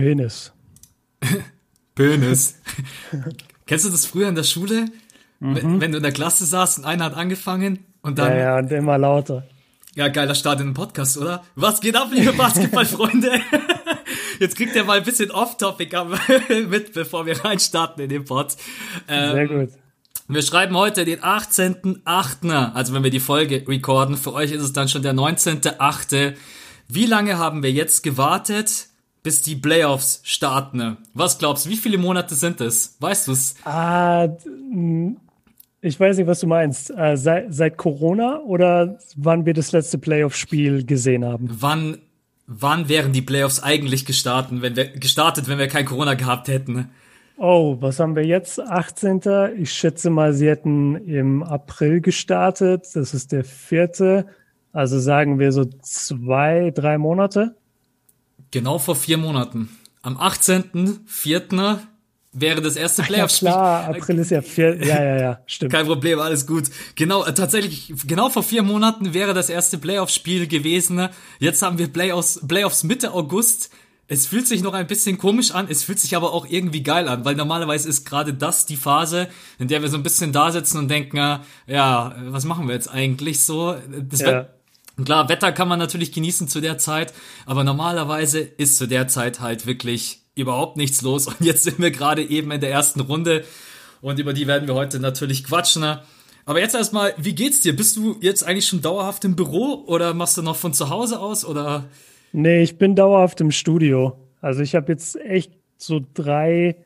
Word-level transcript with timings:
Penis. 0.00 0.52
Penis. 1.94 2.58
Kennst 3.66 3.84
du 3.84 3.90
das 3.90 4.06
früher 4.06 4.28
in 4.28 4.34
der 4.34 4.44
Schule? 4.44 4.86
Mhm. 5.40 5.80
Wenn, 5.80 5.92
du 5.92 5.98
in 5.98 6.02
der 6.02 6.12
Klasse 6.12 6.44
saßt 6.44 6.78
und 6.78 6.84
einer 6.84 7.04
hat 7.04 7.14
angefangen 7.14 7.84
und 8.02 8.18
dann. 8.18 8.32
Ja, 8.32 8.38
ja, 8.38 8.58
und 8.58 8.70
immer 8.72 8.98
lauter. 8.98 9.46
Ja, 9.94 10.08
geiler 10.08 10.34
Start 10.34 10.60
in 10.60 10.68
den 10.68 10.74
Podcast, 10.74 11.18
oder? 11.18 11.44
Was 11.56 11.80
geht 11.80 11.96
ab, 11.96 12.08
liebe 12.12 12.32
Basketballfreunde? 12.36 13.40
Jetzt 14.38 14.56
kriegt 14.56 14.74
ihr 14.76 14.84
mal 14.84 14.98
ein 14.98 15.04
bisschen 15.04 15.30
Off-Topic 15.30 15.96
mit, 16.68 16.92
bevor 16.92 17.26
wir 17.26 17.44
reinstarten 17.44 18.02
in 18.04 18.08
den 18.08 18.24
Pod. 18.24 18.56
Ähm, 19.08 19.32
Sehr 19.32 19.48
gut. 19.48 19.70
Wir 20.28 20.42
schreiben 20.42 20.76
heute 20.76 21.04
den 21.04 21.20
18.8., 21.20 22.72
also 22.72 22.94
wenn 22.94 23.02
wir 23.02 23.10
die 23.10 23.18
Folge 23.18 23.64
recorden. 23.66 24.16
Für 24.16 24.32
euch 24.32 24.52
ist 24.52 24.62
es 24.62 24.72
dann 24.72 24.88
schon 24.88 25.02
der 25.02 25.12
19.8. 25.12 26.34
Wie 26.86 27.06
lange 27.06 27.36
haben 27.36 27.64
wir 27.64 27.72
jetzt 27.72 28.04
gewartet, 28.04 28.89
bis 29.22 29.42
die 29.42 29.56
Playoffs 29.56 30.20
starten? 30.24 30.96
Was 31.14 31.38
glaubst 31.38 31.66
du, 31.66 31.70
wie 31.70 31.76
viele 31.76 31.98
Monate 31.98 32.34
sind 32.34 32.60
es? 32.60 32.96
Weißt 33.00 33.28
du 33.28 33.32
es? 33.32 33.54
Ah, 33.64 34.28
ich 35.82 35.98
weiß 35.98 36.18
nicht, 36.18 36.26
was 36.26 36.40
du 36.40 36.46
meinst. 36.46 36.90
Äh, 36.90 37.16
seit, 37.16 37.52
seit 37.54 37.76
Corona 37.76 38.40
oder 38.40 38.98
wann 39.16 39.46
wir 39.46 39.54
das 39.54 39.72
letzte 39.72 39.98
Playoff-Spiel 39.98 40.84
gesehen 40.84 41.24
haben? 41.24 41.48
Wann, 41.50 41.98
wann 42.46 42.88
wären 42.88 43.12
die 43.12 43.22
Playoffs 43.22 43.62
eigentlich 43.62 44.04
gestartet, 44.04 44.62
wenn 44.62 44.76
wir, 44.76 44.88
gestartet, 44.88 45.48
wenn 45.48 45.58
wir 45.58 45.68
kein 45.68 45.86
Corona 45.86 46.14
gehabt 46.14 46.48
hätten? 46.48 46.90
Oh, 47.38 47.78
was 47.80 47.98
haben 47.98 48.16
wir 48.16 48.26
jetzt? 48.26 48.60
18. 48.60 49.22
Ich 49.56 49.72
schätze 49.72 50.10
mal, 50.10 50.34
sie 50.34 50.48
hätten 50.48 50.96
im 50.96 51.42
April 51.42 52.02
gestartet. 52.02 52.88
Das 52.92 53.14
ist 53.14 53.32
der 53.32 53.44
vierte. 53.44 54.26
Also 54.72 55.00
sagen 55.00 55.38
wir 55.38 55.50
so 55.52 55.64
zwei, 55.64 56.70
drei 56.74 56.98
Monate. 56.98 57.56
Genau 58.50 58.78
vor 58.78 58.96
vier 58.96 59.16
Monaten. 59.16 59.68
Am 60.02 60.16
18.04 60.16 61.78
wäre 62.32 62.60
das 62.60 62.76
erste 62.76 63.02
Playoff-Spiel. 63.02 63.48
Ja, 63.48 63.54
klar, 63.54 63.88
April 63.88 64.18
ist 64.18 64.30
ja 64.30 64.42
vier, 64.42 64.84
ja, 64.84 65.02
ja, 65.02 65.20
ja, 65.20 65.40
stimmt. 65.46 65.72
Kein 65.72 65.86
Problem, 65.86 66.20
alles 66.20 66.46
gut. 66.46 66.64
Genau, 66.94 67.24
äh, 67.24 67.34
tatsächlich, 67.34 67.92
genau 68.06 68.30
vor 68.30 68.42
vier 68.42 68.62
Monaten 68.62 69.14
wäre 69.14 69.34
das 69.34 69.50
erste 69.50 69.78
Playoff-Spiel 69.78 70.46
gewesen. 70.46 71.08
Jetzt 71.38 71.62
haben 71.62 71.78
wir 71.78 71.88
Playoffs, 71.88 72.40
Playoffs 72.46 72.84
Mitte 72.84 73.12
August. 73.12 73.70
Es 74.06 74.26
fühlt 74.26 74.48
sich 74.48 74.62
noch 74.62 74.74
ein 74.74 74.88
bisschen 74.88 75.18
komisch 75.18 75.52
an, 75.52 75.68
es 75.70 75.84
fühlt 75.84 76.00
sich 76.00 76.16
aber 76.16 76.32
auch 76.32 76.44
irgendwie 76.48 76.82
geil 76.82 77.06
an, 77.06 77.24
weil 77.24 77.36
normalerweise 77.36 77.88
ist 77.88 78.04
gerade 78.04 78.34
das 78.34 78.66
die 78.66 78.76
Phase, 78.76 79.28
in 79.60 79.68
der 79.68 79.82
wir 79.82 79.88
so 79.88 79.96
ein 79.96 80.02
bisschen 80.02 80.32
da 80.32 80.50
sitzen 80.50 80.78
und 80.78 80.88
denken, 80.88 81.16
ja, 81.68 82.16
was 82.26 82.44
machen 82.44 82.66
wir 82.66 82.74
jetzt 82.74 82.88
eigentlich 82.88 83.40
so? 83.40 83.76
Das 84.08 84.20
ja. 84.20 84.48
Klar, 85.04 85.28
Wetter 85.28 85.52
kann 85.52 85.68
man 85.68 85.78
natürlich 85.78 86.12
genießen 86.12 86.48
zu 86.48 86.60
der 86.60 86.78
Zeit, 86.78 87.12
aber 87.46 87.64
normalerweise 87.64 88.40
ist 88.40 88.78
zu 88.78 88.86
der 88.86 89.08
Zeit 89.08 89.40
halt 89.40 89.66
wirklich 89.66 90.22
überhaupt 90.34 90.76
nichts 90.76 91.02
los. 91.02 91.26
Und 91.26 91.40
jetzt 91.40 91.64
sind 91.64 91.78
wir 91.78 91.90
gerade 91.90 92.22
eben 92.22 92.50
in 92.50 92.60
der 92.60 92.70
ersten 92.70 93.00
Runde 93.00 93.44
und 94.00 94.18
über 94.18 94.32
die 94.32 94.46
werden 94.46 94.66
wir 94.66 94.74
heute 94.74 95.00
natürlich 95.00 95.44
quatschen. 95.44 95.84
Aber 96.46 96.60
jetzt 96.60 96.74
erstmal, 96.74 97.14
wie 97.18 97.34
geht's 97.34 97.60
dir? 97.60 97.76
Bist 97.76 97.96
du 97.96 98.16
jetzt 98.20 98.42
eigentlich 98.42 98.66
schon 98.66 98.80
dauerhaft 98.80 99.24
im 99.24 99.36
Büro 99.36 99.84
oder 99.86 100.14
machst 100.14 100.36
du 100.36 100.42
noch 100.42 100.56
von 100.56 100.72
zu 100.72 100.90
Hause 100.90 101.20
aus 101.20 101.44
oder? 101.44 101.84
Nee, 102.32 102.62
ich 102.62 102.78
bin 102.78 102.96
dauerhaft 102.96 103.40
im 103.40 103.50
Studio. 103.50 104.16
Also 104.40 104.62
ich 104.62 104.74
habe 104.74 104.90
jetzt 104.90 105.16
echt 105.16 105.52
so 105.76 106.00
drei 106.14 106.76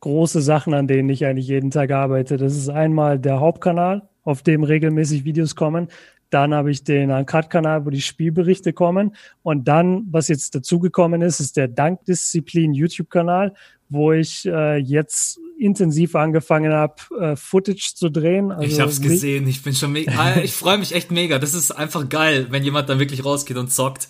große 0.00 0.40
Sachen, 0.40 0.74
an 0.74 0.88
denen 0.88 1.08
ich 1.08 1.24
eigentlich 1.24 1.46
jeden 1.46 1.70
Tag 1.70 1.90
arbeite. 1.90 2.36
Das 2.36 2.56
ist 2.56 2.68
einmal 2.68 3.18
der 3.18 3.40
Hauptkanal, 3.40 4.08
auf 4.24 4.42
dem 4.42 4.64
regelmäßig 4.64 5.24
Videos 5.24 5.54
kommen. 5.54 5.88
Dann 6.32 6.54
habe 6.54 6.70
ich 6.70 6.82
den 6.82 7.10
Uncut-Kanal, 7.10 7.84
wo 7.84 7.90
die 7.90 8.00
Spielberichte 8.00 8.72
kommen. 8.72 9.14
Und 9.42 9.68
dann, 9.68 10.06
was 10.10 10.28
jetzt 10.28 10.54
dazugekommen 10.54 11.20
ist, 11.20 11.40
ist 11.40 11.58
der 11.58 11.68
Dankdisziplin 11.68 12.72
YouTube-Kanal, 12.72 13.52
wo 13.90 14.12
ich 14.12 14.46
äh, 14.46 14.78
jetzt 14.78 15.38
intensiv 15.58 16.16
angefangen 16.16 16.72
habe, 16.72 16.94
äh, 17.20 17.36
Footage 17.36 17.92
zu 17.94 18.08
drehen. 18.08 18.50
Also 18.50 18.64
ich 18.64 18.80
habe 18.80 18.90
es 18.90 19.02
gesehen. 19.02 19.46
Ich 19.46 19.62
bin 19.62 19.74
schon 19.74 19.92
mega. 19.92 20.12
Ah, 20.16 20.40
ich 20.42 20.52
freue 20.54 20.78
mich 20.78 20.94
echt 20.94 21.10
mega. 21.10 21.38
Das 21.38 21.52
ist 21.52 21.70
einfach 21.70 22.08
geil, 22.08 22.46
wenn 22.48 22.64
jemand 22.64 22.88
dann 22.88 22.98
wirklich 22.98 23.24
rausgeht 23.24 23.58
und 23.58 23.70
zockt. 23.70 24.08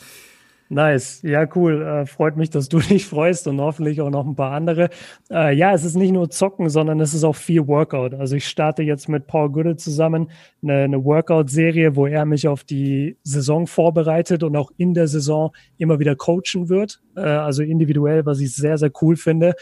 Nice, 0.72 1.20
ja 1.20 1.46
cool. 1.54 1.82
Äh, 1.82 2.06
freut 2.06 2.38
mich, 2.38 2.48
dass 2.48 2.66
du 2.70 2.78
dich 2.80 3.04
freust 3.04 3.46
und 3.46 3.60
hoffentlich 3.60 4.00
auch 4.00 4.08
noch 4.08 4.26
ein 4.26 4.34
paar 4.34 4.52
andere. 4.52 4.88
Äh, 5.30 5.54
ja, 5.54 5.74
es 5.74 5.84
ist 5.84 5.96
nicht 5.96 6.12
nur 6.12 6.30
Zocken, 6.30 6.70
sondern 6.70 6.98
es 7.00 7.12
ist 7.12 7.24
auch 7.24 7.36
viel 7.36 7.66
Workout. 7.68 8.14
Also 8.14 8.36
ich 8.36 8.48
starte 8.48 8.82
jetzt 8.82 9.06
mit 9.06 9.26
Paul 9.26 9.50
Goodell 9.50 9.76
zusammen 9.76 10.30
eine, 10.62 10.84
eine 10.84 11.04
Workout-Serie, 11.04 11.94
wo 11.94 12.06
er 12.06 12.24
mich 12.24 12.48
auf 12.48 12.64
die 12.64 13.18
Saison 13.22 13.66
vorbereitet 13.66 14.42
und 14.42 14.56
auch 14.56 14.70
in 14.78 14.94
der 14.94 15.08
Saison 15.08 15.52
immer 15.76 15.98
wieder 15.98 16.16
coachen 16.16 16.70
wird. 16.70 17.02
Äh, 17.16 17.20
also 17.20 17.62
individuell, 17.62 18.24
was 18.24 18.40
ich 18.40 18.56
sehr, 18.56 18.78
sehr 18.78 18.92
cool 19.02 19.16
finde. 19.16 19.54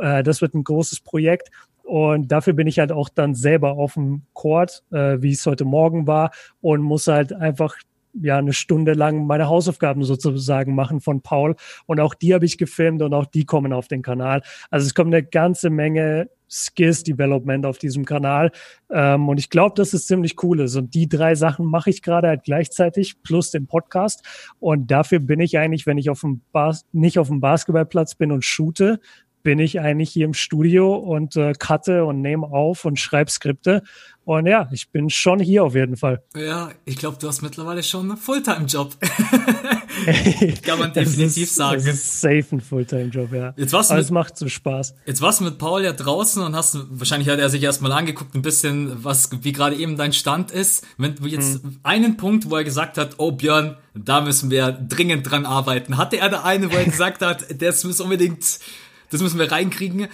Äh, 0.00 0.24
das 0.24 0.42
wird 0.42 0.54
ein 0.54 0.64
großes 0.64 0.98
Projekt. 0.98 1.48
Und 1.84 2.32
dafür 2.32 2.54
bin 2.54 2.66
ich 2.66 2.80
halt 2.80 2.90
auch 2.90 3.08
dann 3.08 3.36
selber 3.36 3.74
auf 3.74 3.94
dem 3.94 4.22
Court, 4.32 4.82
äh, 4.90 5.22
wie 5.22 5.30
es 5.30 5.46
heute 5.46 5.64
Morgen 5.64 6.08
war, 6.08 6.32
und 6.60 6.82
muss 6.82 7.06
halt 7.06 7.32
einfach 7.32 7.76
ja 8.20 8.38
eine 8.38 8.52
Stunde 8.52 8.92
lang 8.92 9.26
meine 9.26 9.48
Hausaufgaben 9.48 10.04
sozusagen 10.04 10.74
machen 10.74 11.00
von 11.00 11.20
Paul. 11.20 11.56
Und 11.86 12.00
auch 12.00 12.14
die 12.14 12.34
habe 12.34 12.44
ich 12.44 12.58
gefilmt 12.58 13.02
und 13.02 13.14
auch 13.14 13.26
die 13.26 13.44
kommen 13.44 13.72
auf 13.72 13.88
den 13.88 14.02
Kanal. 14.02 14.42
Also 14.70 14.86
es 14.86 14.94
kommt 14.94 15.14
eine 15.14 15.24
ganze 15.24 15.70
Menge 15.70 16.28
Skills 16.48 17.02
Development 17.02 17.66
auf 17.66 17.78
diesem 17.78 18.04
Kanal. 18.04 18.52
Ähm, 18.90 19.28
und 19.28 19.38
ich 19.38 19.50
glaube, 19.50 19.74
dass 19.74 19.92
es 19.92 20.06
ziemlich 20.06 20.42
cool 20.42 20.60
ist. 20.60 20.76
Und 20.76 20.94
die 20.94 21.08
drei 21.08 21.34
Sachen 21.34 21.66
mache 21.66 21.90
ich 21.90 22.02
gerade 22.02 22.28
halt 22.28 22.44
gleichzeitig 22.44 23.22
plus 23.22 23.50
den 23.50 23.66
Podcast. 23.66 24.24
Und 24.60 24.90
dafür 24.90 25.18
bin 25.18 25.40
ich 25.40 25.58
eigentlich, 25.58 25.86
wenn 25.86 25.98
ich 25.98 26.10
auf 26.10 26.20
dem 26.20 26.42
Bas 26.52 26.84
nicht 26.92 27.18
auf 27.18 27.28
dem 27.28 27.40
Basketballplatz 27.40 28.14
bin 28.14 28.32
und 28.32 28.44
shoote, 28.44 29.00
bin 29.46 29.60
ich 29.60 29.78
eigentlich 29.78 30.10
hier 30.10 30.24
im 30.24 30.34
Studio 30.34 30.96
und 30.96 31.36
äh, 31.36 31.52
cutte 31.52 32.04
und 32.04 32.20
nehme 32.20 32.48
auf 32.48 32.84
und 32.84 32.98
schreibe 32.98 33.30
Skripte. 33.30 33.84
Und 34.24 34.46
ja, 34.46 34.68
ich 34.72 34.90
bin 34.90 35.08
schon 35.08 35.38
hier 35.38 35.62
auf 35.62 35.76
jeden 35.76 35.96
Fall. 35.96 36.20
Ja, 36.34 36.72
ich 36.84 36.96
glaube, 36.96 37.16
du 37.20 37.28
hast 37.28 37.42
mittlerweile 37.42 37.84
schon 37.84 38.10
einen 38.10 38.18
Fulltime-Job. 38.18 38.96
Kann 40.62 40.80
man 40.80 40.92
definitiv 40.92 41.44
ist, 41.44 41.54
sagen. 41.54 41.76
Das 41.76 41.86
ist 41.86 42.20
safe 42.20 42.44
ein 42.50 42.60
Fulltime-Job, 42.60 43.32
ja. 43.32 43.54
Jetzt 43.56 43.72
warst 43.72 43.92
Aber 43.92 43.98
mit, 43.98 44.06
es 44.06 44.10
macht 44.10 44.36
so 44.36 44.48
Spaß. 44.48 44.96
Jetzt 45.06 45.22
warst 45.22 45.38
du 45.38 45.44
mit 45.44 45.58
Paul 45.58 45.84
ja 45.84 45.92
draußen 45.92 46.42
und 46.42 46.56
hast, 46.56 46.76
wahrscheinlich 46.90 47.28
hat 47.28 47.38
er 47.38 47.48
sich 47.50 47.62
erstmal 47.62 47.92
angeguckt, 47.92 48.34
ein 48.34 48.42
bisschen, 48.42 49.04
was, 49.04 49.30
wie 49.42 49.52
gerade 49.52 49.76
eben 49.76 49.96
dein 49.96 50.12
Stand 50.12 50.50
ist. 50.50 50.84
Wenn 50.98 51.14
du 51.14 51.26
jetzt 51.28 51.62
hm. 51.62 51.78
einen 51.84 52.16
Punkt, 52.16 52.50
wo 52.50 52.56
er 52.56 52.64
gesagt 52.64 52.98
hat, 52.98 53.14
oh 53.18 53.30
Björn, 53.30 53.76
da 53.94 54.22
müssen 54.22 54.50
wir 54.50 54.72
dringend 54.72 55.30
dran 55.30 55.46
arbeiten. 55.46 55.98
Hatte 55.98 56.16
er 56.16 56.30
da 56.30 56.42
eine, 56.42 56.72
wo 56.72 56.76
er 56.76 56.84
gesagt 56.96 57.22
hat, 57.22 57.62
das 57.62 57.84
muss 57.84 58.00
unbedingt, 58.00 58.58
das 59.10 59.22
müssen 59.22 59.38
wir 59.38 59.50
reinkriegen? 59.50 60.08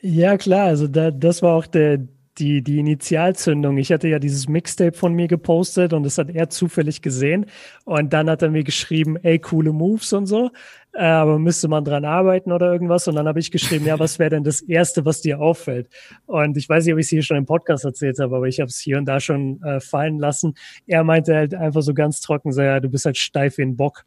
Ja, 0.00 0.36
klar, 0.36 0.66
also 0.66 0.88
da, 0.88 1.10
das 1.10 1.42
war 1.42 1.54
auch 1.54 1.66
der, 1.66 2.00
die, 2.38 2.62
die 2.62 2.78
Initialzündung. 2.78 3.76
Ich 3.78 3.92
hatte 3.92 4.08
ja 4.08 4.18
dieses 4.18 4.48
Mixtape 4.48 4.96
von 4.96 5.14
mir 5.14 5.28
gepostet 5.28 5.92
und 5.92 6.02
das 6.02 6.18
hat 6.18 6.30
er 6.30 6.48
zufällig 6.48 7.02
gesehen. 7.02 7.46
Und 7.84 8.12
dann 8.12 8.30
hat 8.30 8.42
er 8.42 8.50
mir 8.50 8.64
geschrieben, 8.64 9.16
ey, 9.16 9.38
coole 9.38 9.72
Moves 9.72 10.12
und 10.12 10.26
so. 10.26 10.50
Äh, 10.94 11.04
aber 11.04 11.38
müsste 11.38 11.68
man 11.68 11.84
dran 11.84 12.04
arbeiten 12.04 12.52
oder 12.52 12.72
irgendwas? 12.72 13.06
Und 13.06 13.16
dann 13.16 13.28
habe 13.28 13.38
ich 13.38 13.50
geschrieben, 13.50 13.84
ja, 13.84 13.98
was 13.98 14.18
wäre 14.18 14.30
denn 14.30 14.44
das 14.44 14.60
Erste, 14.62 15.04
was 15.04 15.20
dir 15.20 15.40
auffällt? 15.40 15.88
Und 16.26 16.56
ich 16.56 16.68
weiß 16.68 16.84
nicht, 16.84 16.94
ob 16.94 17.00
ich 17.00 17.06
es 17.06 17.10
hier 17.10 17.22
schon 17.22 17.36
im 17.36 17.46
Podcast 17.46 17.84
erzählt 17.84 18.18
habe, 18.18 18.36
aber 18.36 18.46
ich 18.46 18.60
habe 18.60 18.68
es 18.68 18.80
hier 18.80 18.98
und 18.98 19.04
da 19.04 19.20
schon 19.20 19.62
äh, 19.62 19.80
fallen 19.80 20.18
lassen. 20.18 20.54
Er 20.86 21.04
meinte 21.04 21.34
halt 21.34 21.54
einfach 21.54 21.82
so 21.82 21.92
ganz 21.92 22.20
trocken, 22.20 22.52
so, 22.52 22.62
ja, 22.62 22.80
du 22.80 22.88
bist 22.88 23.04
halt 23.04 23.18
steif 23.18 23.58
wie 23.58 23.62
ein 23.62 23.76
Bock. 23.76 24.04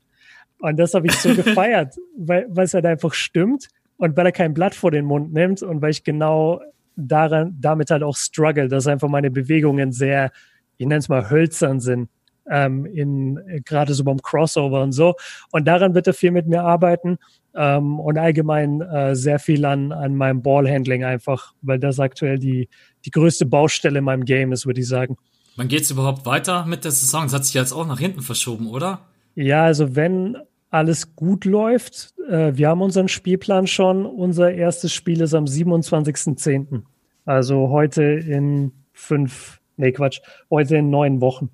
Und 0.60 0.78
das 0.78 0.94
habe 0.94 1.08
ich 1.08 1.14
so 1.14 1.34
gefeiert, 1.36 1.96
weil 2.18 2.50
es 2.58 2.74
halt 2.74 2.86
einfach 2.86 3.14
stimmt 3.14 3.68
und 3.98 4.18
weil 4.18 4.26
er 4.26 4.32
kein 4.32 4.54
Blatt 4.54 4.76
vor 4.76 4.92
den 4.92 5.06
Mund 5.06 5.34
nimmt 5.34 5.62
und 5.62 5.82
weil 5.82 5.92
ich 5.92 6.04
genau 6.04 6.62
daran, 6.96 7.56
damit 7.60 7.92
halt 7.92 8.04
auch 8.04 8.16
struggle, 8.16 8.68
dass 8.68 8.88
einfach 8.88 9.10
meine 9.10 9.32
Bewegungen 9.32 9.92
sehr, 9.92 10.32
ich 10.78 10.86
nenne 10.86 11.00
es 11.00 11.10
mal 11.10 11.30
hölzern 11.30 11.80
sind, 11.80 12.10
ähm, 12.50 12.86
in 12.86 13.40
gerade 13.66 13.94
so 13.94 14.04
beim 14.04 14.22
Crossover 14.22 14.82
und 14.84 14.92
so. 14.92 15.16
Und 15.52 15.68
daran 15.68 15.94
wird 15.96 16.08
er 16.08 16.14
viel 16.14 16.32
mit 16.32 16.48
mir 16.48 16.62
arbeiten 16.62 17.18
ähm, 17.56 18.00
und 18.00 18.18
allgemein 18.18 18.82
äh, 18.82 19.16
sehr 19.16 19.40
viel 19.40 19.66
an, 19.66 19.92
an 19.92 20.16
meinem 20.16 20.42
Ballhandling 20.42 21.04
einfach, 21.04 21.54
weil 21.62 21.80
das 21.80 22.00
aktuell 22.00 22.38
die, 22.38 22.70
die 23.06 23.12
größte 23.12 23.46
Baustelle 23.46 24.00
in 24.00 24.06
meinem 24.06 24.26
Game 24.26 24.52
ist, 24.52 24.66
würde 24.66 24.82
ich 24.82 24.88
sagen. 24.88 25.18
Wann 25.56 25.68
geht's 25.70 25.90
überhaupt 25.90 26.26
weiter 26.26 26.66
mit 26.66 26.84
der 26.84 26.92
Saison? 26.92 27.26
Es 27.26 27.34
hat 27.34 27.46
sich 27.46 27.54
jetzt 27.54 27.72
auch 27.72 27.88
nach 27.88 28.00
hinten 28.00 28.22
verschoben, 28.22 28.68
oder? 28.68 29.00
Ja, 29.36 29.64
also 29.64 29.96
wenn 29.96 30.38
alles 30.76 31.16
gut 31.16 31.46
läuft, 31.46 32.14
äh, 32.30 32.52
wir 32.56 32.68
haben 32.68 32.82
unseren 32.82 33.08
Spielplan 33.08 33.66
schon. 33.66 34.06
Unser 34.06 34.52
erstes 34.52 34.94
Spiel 34.94 35.22
ist 35.22 35.34
am 35.34 35.46
27.10. 35.46 36.82
Also 37.24 37.70
heute 37.70 38.04
in 38.04 38.74
fünf, 38.92 39.62
nee 39.78 39.94
Quatsch, 39.94 40.20
heute 40.50 40.76
in 40.78 40.90
neun 40.90 41.22
Wochen. 41.22 41.50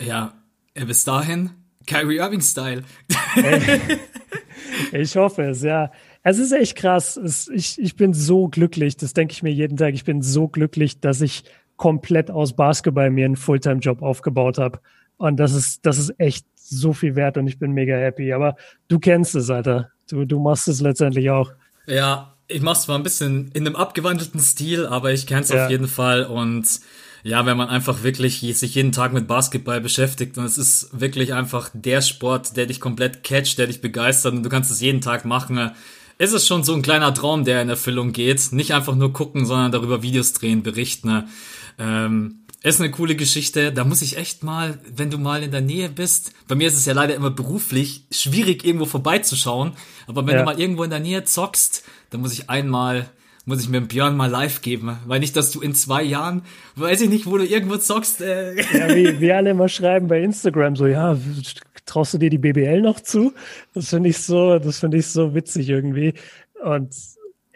Ja, 0.00 0.34
äh, 0.74 0.84
bis 0.84 1.04
dahin 1.04 1.50
Kyrie 1.86 2.16
Irving 2.16 2.40
Style. 2.40 2.82
ich 4.92 5.14
hoffe 5.16 5.42
es, 5.42 5.62
ja. 5.62 5.92
Es 6.24 6.38
ist 6.38 6.50
echt 6.50 6.76
krass. 6.76 7.16
Es, 7.16 7.46
ich, 7.48 7.80
ich 7.80 7.94
bin 7.94 8.12
so 8.12 8.48
glücklich, 8.48 8.96
das 8.96 9.12
denke 9.12 9.32
ich 9.32 9.44
mir 9.44 9.52
jeden 9.52 9.76
Tag. 9.76 9.94
Ich 9.94 10.04
bin 10.04 10.20
so 10.20 10.48
glücklich, 10.48 10.98
dass 10.98 11.20
ich 11.20 11.44
komplett 11.76 12.28
aus 12.28 12.56
Basketball 12.56 13.10
mir 13.10 13.26
einen 13.26 13.36
Fulltime-Job 13.36 14.02
aufgebaut 14.02 14.58
habe. 14.58 14.80
Und 15.16 15.36
das 15.38 15.54
ist, 15.54 15.86
das 15.86 15.98
ist 15.98 16.18
echt 16.18 16.46
so 16.68 16.92
viel 16.92 17.14
wert 17.16 17.36
und 17.36 17.46
ich 17.46 17.58
bin 17.58 17.72
mega 17.72 17.96
happy. 17.96 18.32
Aber 18.32 18.56
du 18.88 18.98
kennst 18.98 19.34
es, 19.34 19.50
Alter. 19.50 19.90
Du, 20.08 20.24
du 20.24 20.40
machst 20.40 20.68
es 20.68 20.80
letztendlich 20.80 21.30
auch. 21.30 21.52
Ja, 21.86 22.34
ich 22.48 22.62
mach's 22.62 22.82
zwar 22.82 22.96
ein 22.96 23.02
bisschen 23.02 23.50
in 23.52 23.66
einem 23.66 23.76
abgewandelten 23.76 24.40
Stil, 24.40 24.86
aber 24.86 25.12
ich 25.12 25.26
kenn's 25.26 25.50
ja. 25.50 25.64
auf 25.64 25.70
jeden 25.70 25.88
Fall 25.88 26.24
und 26.24 26.80
ja, 27.22 27.46
wenn 27.46 27.56
man 27.56 27.70
einfach 27.70 28.02
wirklich 28.02 28.40
sich 28.40 28.74
jeden 28.74 28.92
Tag 28.92 29.14
mit 29.14 29.26
Basketball 29.26 29.80
beschäftigt 29.80 30.36
und 30.36 30.44
es 30.44 30.58
ist 30.58 30.88
wirklich 30.92 31.32
einfach 31.32 31.70
der 31.72 32.02
Sport, 32.02 32.54
der 32.58 32.66
dich 32.66 32.80
komplett 32.80 33.24
catcht, 33.24 33.58
der 33.58 33.66
dich 33.66 33.80
begeistert 33.80 34.34
und 34.34 34.42
du 34.42 34.50
kannst 34.50 34.70
es 34.70 34.82
jeden 34.82 35.00
Tag 35.00 35.24
machen, 35.24 35.70
ist 36.18 36.34
es 36.34 36.46
schon 36.46 36.64
so 36.64 36.74
ein 36.74 36.82
kleiner 36.82 37.14
Traum, 37.14 37.44
der 37.44 37.62
in 37.62 37.70
Erfüllung 37.70 38.12
geht. 38.12 38.52
Nicht 38.52 38.74
einfach 38.74 38.94
nur 38.94 39.14
gucken, 39.14 39.46
sondern 39.46 39.72
darüber 39.72 40.02
Videos 40.02 40.34
drehen, 40.34 40.62
berichten. 40.62 41.24
Ähm, 41.78 42.43
ist 42.64 42.80
eine 42.80 42.90
coole 42.90 43.14
Geschichte. 43.14 43.72
Da 43.72 43.84
muss 43.84 44.02
ich 44.02 44.16
echt 44.16 44.42
mal, 44.42 44.78
wenn 44.96 45.10
du 45.10 45.18
mal 45.18 45.42
in 45.42 45.50
der 45.50 45.60
Nähe 45.60 45.88
bist, 45.88 46.32
bei 46.48 46.54
mir 46.54 46.66
ist 46.66 46.76
es 46.76 46.86
ja 46.86 46.94
leider 46.94 47.14
immer 47.14 47.30
beruflich 47.30 48.06
schwierig, 48.10 48.64
irgendwo 48.64 48.86
vorbeizuschauen. 48.86 49.72
Aber 50.06 50.26
wenn 50.26 50.34
ja. 50.34 50.40
du 50.40 50.44
mal 50.46 50.58
irgendwo 50.58 50.82
in 50.82 50.90
der 50.90 51.00
Nähe 51.00 51.24
zockst, 51.24 51.84
dann 52.10 52.22
muss 52.22 52.32
ich 52.32 52.48
einmal 52.48 53.08
muss 53.46 53.60
ich 53.60 53.68
mir 53.68 53.82
Björn 53.82 54.16
mal 54.16 54.30
live 54.30 54.62
geben, 54.62 54.98
weil 55.04 55.20
nicht, 55.20 55.36
dass 55.36 55.50
du 55.50 55.60
in 55.60 55.74
zwei 55.74 56.02
Jahren, 56.02 56.44
weiß 56.76 57.02
ich 57.02 57.10
nicht, 57.10 57.26
wo 57.26 57.36
du 57.36 57.44
irgendwo 57.44 57.76
zockst. 57.76 58.22
Äh. 58.22 58.54
Ja, 58.54 58.94
wie, 58.94 59.20
wie 59.20 59.32
alle 59.32 59.50
immer 59.50 59.68
schreiben 59.68 60.08
bei 60.08 60.22
Instagram, 60.22 60.76
so, 60.76 60.86
ja, 60.86 61.18
traust 61.84 62.14
du 62.14 62.18
dir 62.18 62.30
die 62.30 62.38
BBL 62.38 62.80
noch 62.80 63.00
zu? 63.00 63.34
Das 63.74 63.90
finde 63.90 64.08
ich 64.08 64.18
so, 64.18 64.58
das 64.58 64.78
finde 64.78 64.96
ich 64.96 65.08
so 65.08 65.34
witzig 65.34 65.68
irgendwie. 65.68 66.14
Und 66.62 66.94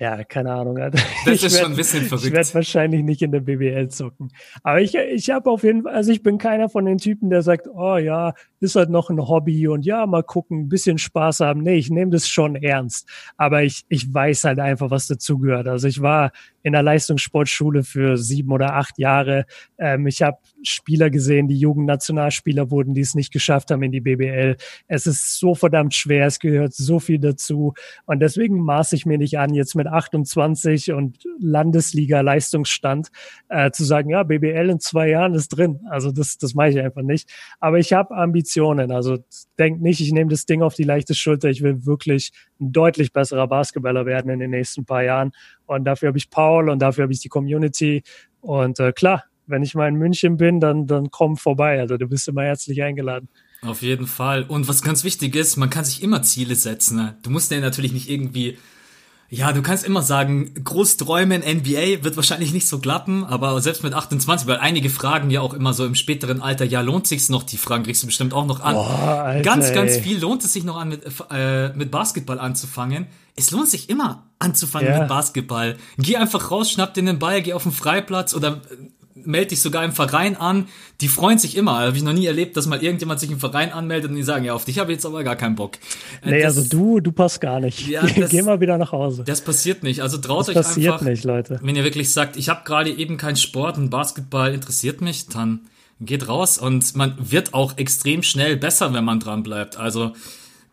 ja, 0.01 0.23
keine 0.23 0.53
Ahnung. 0.53 0.77
Das 0.77 0.93
ich 1.27 1.43
ist 1.45 1.55
werd, 1.55 1.63
schon 1.63 1.73
ein 1.73 1.77
bisschen 1.77 2.05
verrückt. 2.05 2.27
Ich 2.27 2.33
werde 2.33 2.55
wahrscheinlich 2.55 3.03
nicht 3.03 3.21
in 3.21 3.33
der 3.33 3.41
BBL 3.41 3.89
zucken. 3.89 4.31
Aber 4.63 4.81
ich, 4.81 4.95
ich 4.95 5.31
habe 5.31 5.51
auf 5.51 5.65
jeden 5.65 5.83
Fall, 5.83 5.95
also 5.95 6.13
ich 6.13 6.23
bin 6.23 6.39
keiner 6.39 6.69
von 6.69 6.85
den 6.85 6.99
Typen, 6.99 7.31
der 7.31 7.43
sagt, 7.43 7.67
oh 7.67 7.97
ja, 7.97 8.35
ist 8.61 8.77
halt 8.77 8.91
noch 8.91 9.11
ein 9.11 9.27
Hobby 9.27 9.67
und 9.67 9.85
ja, 9.85 10.07
mal 10.07 10.23
gucken, 10.23 10.61
ein 10.61 10.69
bisschen 10.69 10.99
Spaß 10.99 11.41
haben. 11.41 11.63
Nee, 11.63 11.77
ich 11.77 11.91
nehme 11.91 12.13
das 12.13 12.29
schon 12.29 12.55
ernst. 12.55 13.09
Aber 13.37 13.65
ich, 13.65 13.87
ich 13.89 14.13
weiß 14.13 14.45
halt 14.45 14.61
einfach, 14.61 14.91
was 14.93 15.09
dazugehört. 15.09 15.67
Also 15.67 15.89
ich 15.89 16.01
war 16.01 16.31
in 16.63 16.73
der 16.73 16.83
Leistungssportschule 16.83 17.83
für 17.83 18.17
sieben 18.17 18.53
oder 18.53 18.75
acht 18.75 18.99
Jahre. 18.99 19.47
Ähm, 19.79 20.07
ich 20.07 20.23
habe 20.23 20.39
Spieler 20.63 21.11
gesehen, 21.11 21.49
die 21.49 21.59
Jugendnationalspieler 21.59 22.71
wurden, 22.71 22.95
die 22.95 23.01
es 23.01 23.15
nicht 23.15 23.33
geschafft 23.33 23.71
haben 23.71 23.83
in 23.83 23.93
die 23.93 24.01
BBL. 24.01 24.57
Es 24.87 25.07
ist 25.07 25.39
so 25.39 25.55
verdammt 25.55 25.95
schwer, 25.95 26.27
es 26.27 26.39
gehört 26.39 26.75
so 26.75 26.99
viel 26.99 27.19
dazu. 27.19 27.75
Und 28.07 28.21
deswegen 28.21 28.61
maße 28.61 28.97
ich 28.97 29.07
mir 29.07 29.19
nicht 29.19 29.39
an, 29.39 29.55
jetzt 29.55 29.75
mit 29.75 29.87
28 29.87 30.93
und 30.93 31.19
Landesliga-Leistungsstand 31.41 33.09
äh, 33.49 33.71
zu 33.71 33.85
sagen, 33.85 34.11
ja, 34.11 34.23
BBL 34.23 34.71
in 34.71 34.81
zwei 34.81 35.09
Jahren 35.09 35.35
ist 35.35 35.49
drin. 35.49 35.81
Also 35.89 36.11
das, 36.13 36.39
das 36.39 36.55
mache 36.55 36.71
ich 36.71 36.81
einfach 36.81 37.03
nicht. 37.03 37.31
Aber 37.61 37.79
ich 37.79 37.93
habe 37.93 38.15
Ambitionen. 38.17 38.91
Also 38.91 39.19
denk 39.59 39.81
nicht, 39.81 40.01
ich 40.01 40.13
nehme 40.13 40.31
das 40.31 40.47
Ding 40.47 40.63
auf 40.63 40.75
die 40.75 40.85
leichte 40.85 41.15
Schulter. 41.15 41.49
Ich 41.49 41.63
will 41.63 41.85
wirklich 41.87 42.33
ein 42.61 42.73
deutlich 42.73 43.13
besserer 43.13 43.47
Basketballer 43.47 44.07
werden 44.07 44.31
in 44.31 44.39
den 44.39 44.51
nächsten 44.51 44.85
paar 44.85 45.03
Jahren. 45.03 45.33
Und 45.67 45.85
dafür 45.85 46.09
habe 46.09 46.19
ich 46.19 46.31
Paul 46.31 46.69
und 46.69 46.81
dafür 46.81 47.03
habe 47.03 47.13
ich 47.13 47.21
die 47.21 47.29
Community. 47.29 48.03
Und 48.41 48.81
äh, 48.81 48.93
klar, 48.93 49.25
wenn 49.47 49.63
ich 49.63 49.75
mal 49.75 49.89
in 49.89 49.97
München 49.97 50.37
bin, 50.37 50.61
dann, 50.61 50.87
dann 50.87 51.11
komm 51.11 51.37
vorbei. 51.37 51.81
Also 51.81 51.97
du 51.97 52.07
bist 52.07 52.29
immer 52.29 52.43
herzlich 52.43 52.83
eingeladen. 52.83 53.29
Auf 53.63 53.83
jeden 53.83 54.07
Fall. 54.07 54.45
Und 54.45 54.69
was 54.69 54.83
ganz 54.83 55.03
wichtig 55.03 55.35
ist, 55.35 55.57
man 55.57 55.71
kann 55.71 55.85
sich 55.85 56.03
immer 56.03 56.23
Ziele 56.23 56.55
setzen. 56.55 56.97
Ne? 56.97 57.17
Du 57.23 57.31
musst 57.31 57.51
ja 57.51 57.59
natürlich 57.59 57.93
nicht 57.93 58.09
irgendwie, 58.09 58.57
ja, 59.31 59.53
du 59.53 59.61
kannst 59.61 59.85
immer 59.85 60.01
sagen, 60.01 60.55
groß 60.65 60.97
träumen, 60.97 61.43
NBA 61.43 62.03
wird 62.03 62.17
wahrscheinlich 62.17 62.55
nicht 62.55 62.67
so 62.67 62.79
klappen, 62.79 63.25
aber 63.25 63.61
selbst 63.61 63.83
mit 63.83 63.93
28, 63.93 64.47
weil 64.49 64.57
einige 64.57 64.89
fragen 64.89 65.31
ja 65.31 65.43
auch 65.43 65.53
immer 65.53 65.75
so 65.75 65.85
im 65.85 65.95
späteren 65.95 66.41
Alter, 66.41 66.65
ja, 66.65 66.81
lohnt 66.81 67.07
sich's 67.07 67.29
noch? 67.29 67.43
Die 67.43 67.59
Fragen 67.59 67.85
kriegst 67.85 68.03
du 68.03 68.07
bestimmt 68.07 68.33
auch 68.33 68.47
noch 68.47 68.61
an. 68.61 68.75
Boah, 68.75 69.25
Alter, 69.25 69.43
ganz, 69.43 69.73
ganz 69.75 69.93
ey. 69.93 70.03
viel 70.03 70.19
lohnt 70.19 70.45
es 70.45 70.55
sich 70.55 70.65
noch 70.65 70.79
an, 70.79 70.89
mit, 70.89 71.03
äh, 71.31 71.69
mit 71.75 71.91
Basketball 71.91 72.41
anzufangen. 72.41 73.07
Es 73.37 73.51
lohnt 73.51 73.69
sich 73.69 73.91
immer 73.91 74.25
anzufangen 74.39 74.89
ja. 74.89 75.01
mit 75.01 75.09
Basketball. 75.09 75.77
Geh 75.99 76.17
einfach 76.17 76.51
raus, 76.51 76.71
schnapp 76.71 76.95
dir 76.95 77.05
den 77.05 77.19
Ball, 77.19 77.43
geh 77.43 77.53
auf 77.53 77.65
den 77.65 77.73
Freiplatz 77.73 78.33
oder 78.35 78.63
melde 79.25 79.49
dich 79.49 79.63
sogar 79.63 79.85
im 79.85 79.93
Verein 79.93 80.37
an. 80.37 80.69
Die 81.01 81.09
freuen 81.09 81.39
sich 81.39 81.57
immer. 81.57 81.79
Habe 81.81 81.97
ich 81.97 82.03
noch 82.03 82.13
nie 82.13 82.27
erlebt, 82.27 82.57
dass 82.57 82.67
mal 82.67 82.83
irgendjemand 82.83 83.21
sich 83.21 83.31
im 83.31 83.39
Verein 83.39 83.73
anmeldet 83.73 84.11
und 84.11 84.17
die 84.17 84.23
sagen, 84.23 84.45
ja, 84.45 84.55
auf 84.55 84.65
dich 84.65 84.79
habe 84.79 84.93
ich 84.93 84.97
jetzt 84.97 85.07
aber 85.07 85.25
gar 85.25 85.37
keinen 85.37 85.55
Bock. 85.55 85.77
Äh, 86.25 86.31
nee, 86.31 86.43
das, 86.43 86.57
also 86.57 86.69
du, 86.69 87.01
du 87.01 87.13
passt 87.13 87.41
gar 87.41 87.61
nicht. 87.61 87.87
Ja, 87.89 88.03
das, 88.17 88.31
Geh 88.31 88.43
mal 88.43 88.61
wieder 88.61 88.79
nach 88.79 88.93
Hause. 88.93 89.25
Das 89.25 89.41
passiert 89.41 89.83
nicht. 89.83 90.03
Also 90.03 90.19
traut 90.19 90.41
das 90.41 90.49
euch 90.51 90.55
passiert 90.55 90.93
einfach. 90.95 91.07
nicht, 91.07 91.25
Leute. 91.25 91.61
Wenn 91.63 91.77
ihr 91.77 91.85
wirklich 91.85 92.13
sagt, 92.13 92.37
ich 92.37 92.49
habe 92.49 92.63
gerade 92.65 92.91
eben 92.91 93.17
keinen 93.17 93.37
Sport 93.37 93.79
und 93.79 93.91
Basketball 93.91 94.55
interessiert 94.55 95.01
mich, 95.01 95.29
dann 95.29 95.61
geht 96.01 96.29
raus 96.29 96.59
und 96.59 96.95
man 96.97 97.15
wird 97.19 97.55
auch 97.55 97.77
extrem 97.77 98.23
schnell 98.23 98.57
besser, 98.57 98.95
wenn 98.95 99.05
man 99.05 99.21
dran 99.21 99.43
bleibt. 99.43 99.77
Also 99.77 100.13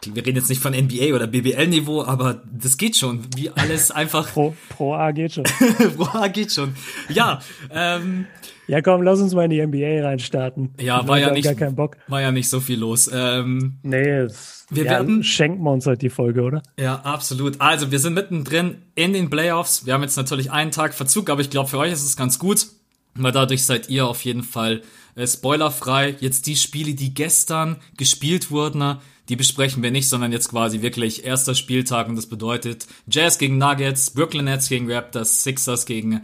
wir 0.03 0.25
reden 0.25 0.37
jetzt 0.37 0.49
nicht 0.49 0.61
von 0.61 0.73
NBA 0.73 1.15
oder 1.15 1.27
BBL-Niveau, 1.27 2.03
aber 2.03 2.43
das 2.51 2.77
geht 2.77 2.95
schon. 2.95 3.21
Wie 3.35 3.49
alles 3.49 3.91
einfach. 3.91 4.27
Pro, 4.33 4.55
Pro 4.69 4.93
A 4.93 5.11
geht 5.11 5.33
schon. 5.33 5.43
Pro 5.97 6.05
A 6.17 6.27
geht 6.27 6.51
schon. 6.51 6.75
Ja, 7.09 7.39
ähm, 7.71 8.27
ja, 8.67 8.81
komm, 8.81 9.03
lass 9.03 9.19
uns 9.19 9.33
mal 9.33 9.45
in 9.45 9.51
die 9.51 9.65
NBA 9.65 10.05
reinstarten. 10.05 10.73
Ja, 10.79 11.07
war 11.07 11.19
ja 11.19 11.31
nicht, 11.31 11.43
gar 11.43 11.53
keinen 11.53 11.75
Bock. 11.75 11.97
war 12.07 12.21
ja 12.21 12.31
nicht 12.31 12.49
so 12.49 12.59
viel 12.59 12.79
los. 12.79 13.09
Ähm, 13.13 13.77
nee, 13.83 14.27
wir 14.69 14.83
ja, 14.83 14.91
werden 14.91 15.23
schenken 15.23 15.63
wir 15.63 15.71
uns 15.71 15.85
heute 15.85 15.99
die 15.99 16.09
Folge, 16.09 16.41
oder? 16.41 16.63
Ja, 16.79 16.95
absolut. 17.01 17.61
Also, 17.61 17.91
wir 17.91 17.99
sind 17.99 18.13
mittendrin 18.13 18.77
in 18.95 19.13
den 19.13 19.29
Playoffs. 19.29 19.85
Wir 19.85 19.93
haben 19.93 20.01
jetzt 20.01 20.17
natürlich 20.17 20.51
einen 20.51 20.71
Tag 20.71 20.93
Verzug, 20.93 21.29
aber 21.29 21.41
ich 21.41 21.49
glaube, 21.49 21.69
für 21.69 21.77
euch 21.77 21.93
ist 21.93 22.03
es 22.03 22.17
ganz 22.17 22.39
gut, 22.39 22.67
weil 23.13 23.31
dadurch 23.31 23.63
seid 23.63 23.89
ihr 23.89 24.07
auf 24.07 24.25
jeden 24.25 24.43
Fall 24.43 24.81
äh, 25.15 25.27
spoilerfrei. 25.27 26.15
Jetzt 26.19 26.47
die 26.47 26.55
Spiele, 26.55 26.95
die 26.95 27.13
gestern 27.13 27.77
gespielt 27.97 28.49
wurden, 28.49 28.97
die 29.29 29.35
besprechen 29.35 29.81
wir 29.81 29.91
nicht, 29.91 30.07
sondern 30.07 30.31
jetzt 30.31 30.49
quasi 30.49 30.81
wirklich 30.81 31.25
erster 31.25 31.55
Spieltag 31.55 32.07
und 32.07 32.15
das 32.15 32.27
bedeutet 32.27 32.87
Jazz 33.07 33.37
gegen 33.37 33.57
Nuggets, 33.57 34.11
Brooklyn 34.11 34.45
Nets 34.45 34.69
gegen 34.69 34.91
Raptors, 34.91 35.43
Sixers 35.43 35.85
gegen 35.85 36.21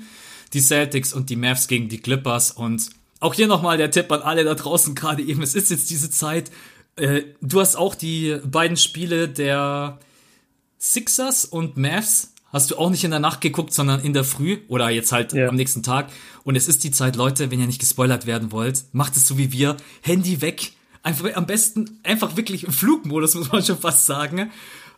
die 0.53 0.61
Celtics 0.61 1.13
und 1.13 1.29
die 1.29 1.35
Mavs 1.35 1.67
gegen 1.67 1.89
die 1.89 1.99
Clippers. 1.99 2.51
Und 2.51 2.89
auch 3.19 3.33
hier 3.33 3.47
nochmal 3.47 3.77
der 3.77 3.91
Tipp 3.91 4.11
an 4.11 4.21
alle 4.21 4.43
da 4.43 4.53
draußen 4.53 4.95
gerade 4.95 5.23
eben. 5.23 5.41
Es 5.41 5.55
ist 5.55 5.71
jetzt 5.71 5.89
diese 5.89 6.09
Zeit. 6.09 6.51
Äh, 6.95 7.23
du 7.41 7.59
hast 7.59 7.75
auch 7.75 7.95
die 7.95 8.37
beiden 8.43 8.77
Spiele 8.77 9.29
der 9.29 9.99
Sixers 10.77 11.45
und 11.45 11.77
Mavs 11.77 12.33
hast 12.51 12.71
du 12.71 12.77
auch 12.77 12.89
nicht 12.89 13.03
in 13.03 13.11
der 13.11 13.19
Nacht 13.19 13.41
geguckt, 13.41 13.73
sondern 13.73 14.01
in 14.01 14.13
der 14.13 14.23
Früh 14.23 14.59
oder 14.67 14.89
jetzt 14.89 15.11
halt 15.11 15.33
ja. 15.33 15.47
am 15.47 15.55
nächsten 15.55 15.83
Tag. 15.83 16.11
Und 16.43 16.55
es 16.55 16.67
ist 16.67 16.83
die 16.83 16.91
Zeit, 16.91 17.15
Leute, 17.15 17.49
wenn 17.49 17.59
ihr 17.59 17.67
nicht 17.67 17.79
gespoilert 17.79 18.25
werden 18.25 18.51
wollt, 18.51 18.83
macht 18.91 19.15
es 19.15 19.25
so 19.25 19.37
wie 19.37 19.51
wir. 19.51 19.77
Handy 20.01 20.41
weg. 20.41 20.73
Einfach 21.03 21.35
am 21.35 21.45
besten 21.45 21.99
einfach 22.03 22.37
wirklich 22.37 22.63
im 22.63 22.71
Flugmodus, 22.71 23.35
muss 23.35 23.51
man 23.51 23.63
schon 23.63 23.77
fast 23.77 24.05
sagen. 24.05 24.51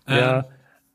Ja. 0.07 0.39
Ähm, 0.39 0.45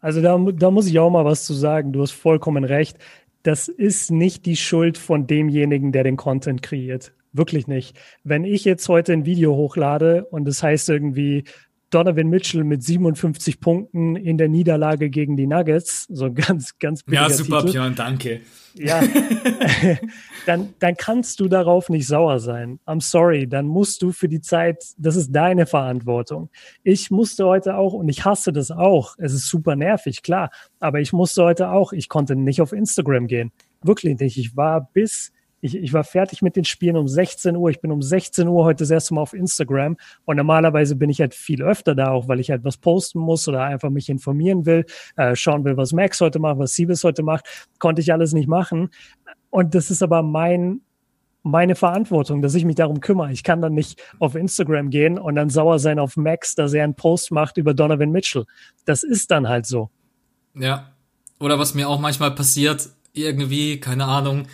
also 0.01 0.23
da, 0.23 0.39
da 0.53 0.71
muss 0.71 0.87
ich 0.87 0.99
auch 0.99 1.11
mal 1.11 1.25
was 1.25 1.45
zu 1.45 1.55
sagen. 1.55 1.93
Du 1.93 2.03
hast 2.03 2.13
vollkommen 2.13 2.65
recht 2.65 2.99
das 3.43 3.69
ist 3.69 4.11
nicht 4.11 4.47
die 4.47 4.57
Schuld 4.57 4.99
von 4.99 5.27
demjenigen, 5.27 5.93
der 5.93 6.05
den 6.05 6.17
Content 6.17 6.63
kreiert. 6.63 7.13
Wirklich 7.33 7.67
nicht. 7.67 7.97
Wenn 8.25 8.45
ich 8.45 8.65
jetzt 8.65 8.89
heute 8.89 9.13
ein 9.13 9.27
Video 9.27 9.55
hochlade 9.55 10.27
und 10.27 10.45
das 10.45 10.63
heißt 10.63 10.89
irgendwie 10.89 11.45
Donovan 11.91 12.29
Mitchell 12.29 12.65
mit 12.65 12.83
57 12.83 13.61
Punkten 13.61 14.17
in 14.17 14.37
der 14.37 14.49
Niederlage 14.49 15.09
gegen 15.09 15.37
die 15.37 15.47
Nuggets, 15.47 16.07
so 16.11 16.27
ein 16.27 16.35
ganz, 16.35 16.79
ganz 16.79 17.03
Ja, 17.09 17.31
super, 17.31 17.61
Titel. 17.61 17.73
Björn, 17.73 17.95
danke. 17.95 18.41
Ja, 18.75 19.03
dann, 20.47 20.75
dann 20.79 20.97
kannst 20.97 21.41
du 21.41 21.49
darauf 21.49 21.89
nicht 21.89 22.07
sauer 22.07 22.41
sein. 22.41 22.79
I'm 22.87 23.01
sorry, 23.01 23.49
dann 23.49 23.67
musst 23.67 24.03
du 24.03 24.13
für 24.13 24.29
die 24.29 24.41
Zeit, 24.41 24.85
das 24.99 25.17
ist 25.17 25.33
deine 25.33 25.67
Verantwortung. 25.67 26.51
Ich 26.83 27.11
musste 27.11 27.47
heute 27.47 27.77
auch, 27.77 27.95
und 27.95 28.09
ich 28.09 28.25
hasse 28.25 28.53
das 28.53 28.71
auch, 28.71 29.15
es 29.19 29.33
ist 29.33 29.49
super 29.49 29.75
nervig, 29.75 30.23
klar, 30.23 30.51
aber 30.81 31.01
ich 31.01 31.13
musste 31.13 31.43
heute 31.43 31.71
auch, 31.71 31.93
ich 31.93 32.09
konnte 32.09 32.37
nicht 32.37 32.61
auf 32.61 32.73
Instagram 32.73 33.27
gehen. 33.27 33.51
Wirklich 33.83 34.19
nicht. 34.19 34.37
Ich 34.37 34.57
war 34.57 34.91
bis 34.93 35.33
ich, 35.61 35.77
ich 35.77 35.93
war 35.93 36.05
fertig 36.05 36.43
mit 36.43 36.57
den 36.57 36.65
Spielen 36.65 36.97
um 36.97 37.09
16 37.09 37.57
Uhr. 37.57 37.71
Ich 37.71 37.81
bin 37.81 37.91
um 37.91 38.03
16 38.03 38.47
Uhr 38.47 38.65
heute 38.65 38.85
das 38.85 38.91
erste 38.91 39.15
Mal 39.15 39.23
auf 39.23 39.33
Instagram. 39.33 39.97
Und 40.25 40.37
normalerweise 40.37 40.97
bin 40.97 41.11
ich 41.11 41.21
halt 41.21 41.35
viel 41.35 41.63
öfter 41.63 41.95
da, 41.95 42.11
auch 42.11 42.29
weil 42.29 42.41
ich 42.41 42.51
halt 42.51 42.65
was 42.65 42.77
posten 42.77 43.19
muss 43.19 43.49
oder 43.49 43.65
einfach 43.65 43.91
mich 43.91 44.09
informieren 44.09 44.67
will, 44.67 44.85
äh, 45.17 45.35
schauen 45.35 45.65
will, 45.65 45.77
was 45.77 45.93
Max 45.93 46.21
heute 46.21 46.39
macht, 46.39 46.59
was 46.59 46.75
Siebes 46.75 47.03
heute 47.05 47.23
macht. 47.23 47.69
Konnte 47.79 48.01
ich 48.01 48.13
alles 48.13 48.33
nicht 48.33 48.49
machen. 48.49 48.91
Und 49.51 49.75
das 49.75 49.91
ist 49.91 50.03
aber 50.03 50.23
mein, 50.23 50.81
meine 51.43 51.75
Verantwortung, 51.75 52.43
dass 52.43 52.55
ich 52.55 52.65
mich 52.65 52.77
darum 52.77 53.01
kümmere. 53.01 53.33
Ich 53.33 53.43
kann 53.43 53.61
dann 53.61 53.75
nicht 53.75 54.03
auf 54.19 54.35
Instagram 54.35 54.91
gehen 54.91 55.19
und 55.19 55.35
dann 55.35 55.51
sauer 55.51 55.79
sein 55.79 55.99
auf 55.99 56.17
Max, 56.17 56.55
dass 56.55 56.73
er 56.73 56.85
einen 56.85 56.95
Post 56.95 57.33
macht 57.33 57.57
über 57.57 57.75
Donovan 57.75 58.11
Mitchell. 58.11 58.45
Das 58.85 59.03
ist 59.03 59.31
dann 59.31 59.49
halt 59.49 59.67
so. 59.67 59.91
Ja. 60.55 60.93
Oder 61.41 61.59
was 61.59 61.75
mir 61.75 61.89
auch 61.89 62.01
manchmal 62.01 62.33
passiert, 62.33 62.91
irgendwie, 63.13 63.79
keine 63.79 64.07
Ahnung, 64.07 64.47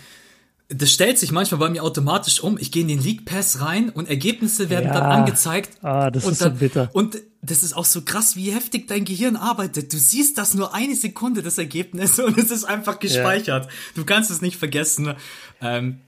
das 0.68 0.90
stellt 0.90 1.18
sich 1.18 1.30
manchmal 1.30 1.60
bei 1.60 1.68
mir 1.68 1.82
automatisch 1.82 2.40
um. 2.40 2.58
Ich 2.58 2.72
gehe 2.72 2.82
in 2.82 2.88
den 2.88 3.02
League 3.02 3.26
Pass 3.26 3.60
rein 3.60 3.90
und 3.90 4.08
Ergebnisse 4.08 4.70
werden 4.70 4.86
ja. 4.86 4.94
dann 4.94 5.04
angezeigt. 5.04 5.78
Ah, 5.82 6.10
das 6.10 6.24
und 6.24 6.32
ist 6.32 6.40
dann, 6.40 6.54
so 6.54 6.58
bitter. 6.58 6.90
Und 6.94 7.18
das 7.42 7.62
ist 7.62 7.76
auch 7.76 7.84
so 7.84 8.02
krass, 8.02 8.36
wie 8.36 8.50
heftig 8.50 8.88
dein 8.88 9.04
Gehirn 9.04 9.36
arbeitet. 9.36 9.92
Du 9.92 9.98
siehst 9.98 10.38
das 10.38 10.54
nur 10.54 10.74
eine 10.74 10.94
Sekunde, 10.94 11.42
das 11.42 11.58
Ergebnis, 11.58 12.18
und 12.18 12.38
es 12.38 12.50
ist 12.50 12.64
einfach 12.64 12.98
gespeichert. 12.98 13.66
Ja. 13.66 13.70
Du 13.94 14.04
kannst 14.04 14.30
es 14.30 14.40
nicht 14.40 14.56
vergessen. 14.56 15.14
Ähm, 15.60 16.00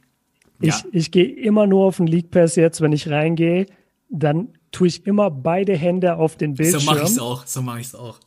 ich, 0.60 0.68
ja. 0.68 0.82
ich 0.90 1.10
gehe 1.10 1.26
immer 1.26 1.66
nur 1.66 1.84
auf 1.84 1.98
den 1.98 2.06
League 2.06 2.30
Pass 2.30 2.56
jetzt, 2.56 2.80
wenn 2.80 2.92
ich 2.92 3.10
reingehe, 3.10 3.66
dann 4.08 4.48
tue 4.72 4.88
ich 4.88 5.06
immer 5.06 5.30
beide 5.30 5.76
Hände 5.76 6.16
auf 6.16 6.36
den 6.36 6.54
Bildschirm. 6.54 6.80
So 6.80 6.90
mache 6.90 7.02
ich 7.02 7.10
es 7.10 7.18
auch. 7.18 7.46
So 7.46 7.60
mache 7.60 7.80
ich 7.80 7.88
es 7.88 7.94
auch 7.94 8.18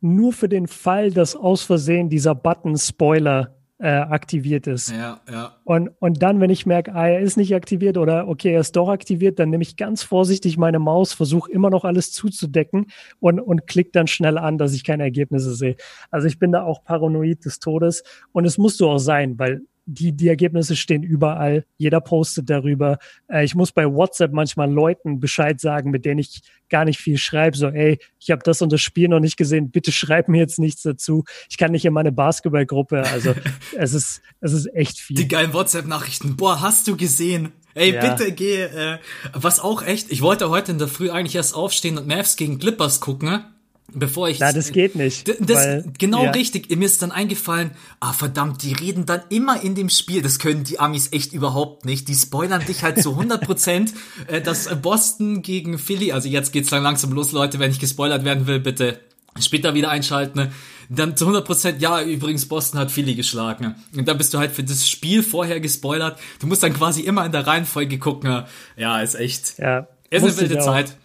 nur 0.00 0.32
für 0.32 0.48
den 0.48 0.66
Fall, 0.66 1.10
dass 1.10 1.34
aus 1.34 1.62
Versehen 1.62 2.08
dieser 2.08 2.34
Button 2.34 2.76
Spoiler 2.76 3.57
äh, 3.78 3.88
aktiviert 3.88 4.66
ist. 4.66 4.90
Ja, 4.90 5.20
ja. 5.30 5.54
Und, 5.64 5.90
und 6.00 6.22
dann, 6.22 6.40
wenn 6.40 6.50
ich 6.50 6.66
merke, 6.66 6.94
ah, 6.94 7.08
er 7.08 7.20
ist 7.20 7.36
nicht 7.36 7.54
aktiviert 7.54 7.96
oder 7.96 8.26
okay, 8.26 8.52
er 8.52 8.60
ist 8.60 8.74
doch 8.74 8.88
aktiviert, 8.88 9.38
dann 9.38 9.50
nehme 9.50 9.62
ich 9.62 9.76
ganz 9.76 10.02
vorsichtig 10.02 10.58
meine 10.58 10.78
Maus, 10.78 11.12
versuche 11.12 11.50
immer 11.50 11.70
noch 11.70 11.84
alles 11.84 12.10
zuzudecken 12.10 12.86
und, 13.20 13.38
und 13.38 13.66
klick 13.66 13.92
dann 13.92 14.08
schnell 14.08 14.36
an, 14.36 14.58
dass 14.58 14.74
ich 14.74 14.84
keine 14.84 15.04
Ergebnisse 15.04 15.54
sehe. 15.54 15.76
Also 16.10 16.26
ich 16.26 16.38
bin 16.38 16.50
da 16.50 16.64
auch 16.64 16.82
paranoid 16.82 17.44
des 17.44 17.60
Todes 17.60 18.02
und 18.32 18.44
es 18.44 18.58
muss 18.58 18.76
so 18.76 18.90
auch 18.90 18.98
sein, 18.98 19.38
weil 19.38 19.62
die, 19.90 20.12
die 20.12 20.28
Ergebnisse 20.28 20.76
stehen 20.76 21.02
überall. 21.02 21.64
Jeder 21.78 22.02
postet 22.02 22.50
darüber. 22.50 22.98
Äh, 23.26 23.44
ich 23.44 23.54
muss 23.54 23.72
bei 23.72 23.86
WhatsApp 23.86 24.32
manchmal 24.32 24.70
Leuten 24.70 25.18
Bescheid 25.18 25.58
sagen, 25.60 25.90
mit 25.90 26.04
denen 26.04 26.20
ich 26.20 26.42
gar 26.68 26.84
nicht 26.84 27.00
viel 27.00 27.16
schreibe. 27.16 27.56
So, 27.56 27.68
ey, 27.68 27.98
ich 28.20 28.30
habe 28.30 28.42
das 28.44 28.60
und 28.60 28.70
das 28.70 28.82
Spiel 28.82 29.08
noch 29.08 29.20
nicht 29.20 29.38
gesehen. 29.38 29.70
Bitte 29.70 29.90
schreib 29.90 30.28
mir 30.28 30.38
jetzt 30.38 30.58
nichts 30.58 30.82
dazu. 30.82 31.24
Ich 31.48 31.56
kann 31.56 31.72
nicht 31.72 31.86
in 31.86 31.94
meine 31.94 32.12
Basketballgruppe. 32.12 33.02
Also 33.02 33.34
es 33.76 33.94
ist, 33.94 34.20
es 34.40 34.52
ist 34.52 34.66
echt 34.74 34.98
viel. 34.98 35.16
Die 35.16 35.26
geilen 35.26 35.54
WhatsApp-Nachrichten. 35.54 36.36
Boah, 36.36 36.60
hast 36.60 36.86
du 36.86 36.96
gesehen? 36.96 37.52
Ey, 37.74 37.94
ja. 37.94 38.14
bitte 38.14 38.32
geh. 38.32 38.64
Äh, 38.64 38.98
was 39.32 39.58
auch 39.58 39.82
echt. 39.82 40.12
Ich 40.12 40.20
wollte 40.20 40.50
heute 40.50 40.72
in 40.72 40.78
der 40.78 40.88
Früh 40.88 41.10
eigentlich 41.10 41.36
erst 41.36 41.54
aufstehen 41.54 41.96
und 41.96 42.06
Mavs 42.06 42.36
gegen 42.36 42.58
Clippers 42.58 43.00
gucken. 43.00 43.44
Ne? 43.90 43.98
bevor 43.98 44.28
ich. 44.28 44.38
Na, 44.38 44.52
das 44.52 44.72
geht 44.72 44.94
nicht. 44.94 45.28
Das, 45.28 45.56
weil, 45.56 45.84
genau 45.98 46.24
ja. 46.24 46.30
richtig. 46.30 46.74
Mir 46.74 46.84
ist 46.84 47.02
dann 47.02 47.10
eingefallen, 47.10 47.70
ah 48.00 48.12
verdammt, 48.12 48.62
die 48.62 48.72
reden 48.72 49.06
dann 49.06 49.22
immer 49.30 49.62
in 49.62 49.74
dem 49.74 49.88
Spiel. 49.88 50.22
Das 50.22 50.38
können 50.38 50.64
die 50.64 50.78
Amis 50.78 51.08
echt 51.12 51.32
überhaupt 51.32 51.84
nicht. 51.84 52.08
Die 52.08 52.14
spoilern 52.14 52.64
dich 52.64 52.82
halt 52.82 53.02
zu 53.02 53.12
100 53.12 53.42
Prozent, 53.42 53.94
äh, 54.26 54.40
dass 54.40 54.68
Boston 54.80 55.42
gegen 55.42 55.78
Philly, 55.78 56.12
also 56.12 56.28
jetzt 56.28 56.52
geht's 56.52 56.70
dann 56.70 56.82
langsam 56.82 57.12
los, 57.12 57.32
Leute, 57.32 57.58
wenn 57.58 57.70
ich 57.70 57.78
gespoilert 57.78 58.24
werden 58.24 58.46
will, 58.46 58.60
bitte 58.60 59.00
später 59.40 59.74
wieder 59.74 59.90
einschalten. 59.90 60.38
Ne? 60.38 60.52
Dann 60.90 61.16
zu 61.16 61.24
100 61.24 61.44
Prozent, 61.44 61.82
ja, 61.82 62.02
übrigens 62.02 62.46
Boston 62.46 62.80
hat 62.80 62.90
Philly 62.90 63.14
geschlagen. 63.14 63.74
Und 63.94 64.08
dann 64.08 64.18
bist 64.18 64.34
du 64.34 64.38
halt 64.38 64.52
für 64.52 64.64
das 64.64 64.88
Spiel 64.88 65.22
vorher 65.22 65.60
gespoilert. 65.60 66.18
Du 66.40 66.46
musst 66.46 66.62
dann 66.62 66.72
quasi 66.72 67.02
immer 67.02 67.24
in 67.24 67.32
der 67.32 67.46
Reihenfolge 67.46 67.98
gucken. 67.98 68.44
Ja, 68.76 69.00
ist 69.00 69.14
echt. 69.14 69.58
Ja. 69.58 69.86
Ist 70.10 70.24
eine 70.24 70.36
wilde 70.38 70.58
Zeit. 70.58 70.96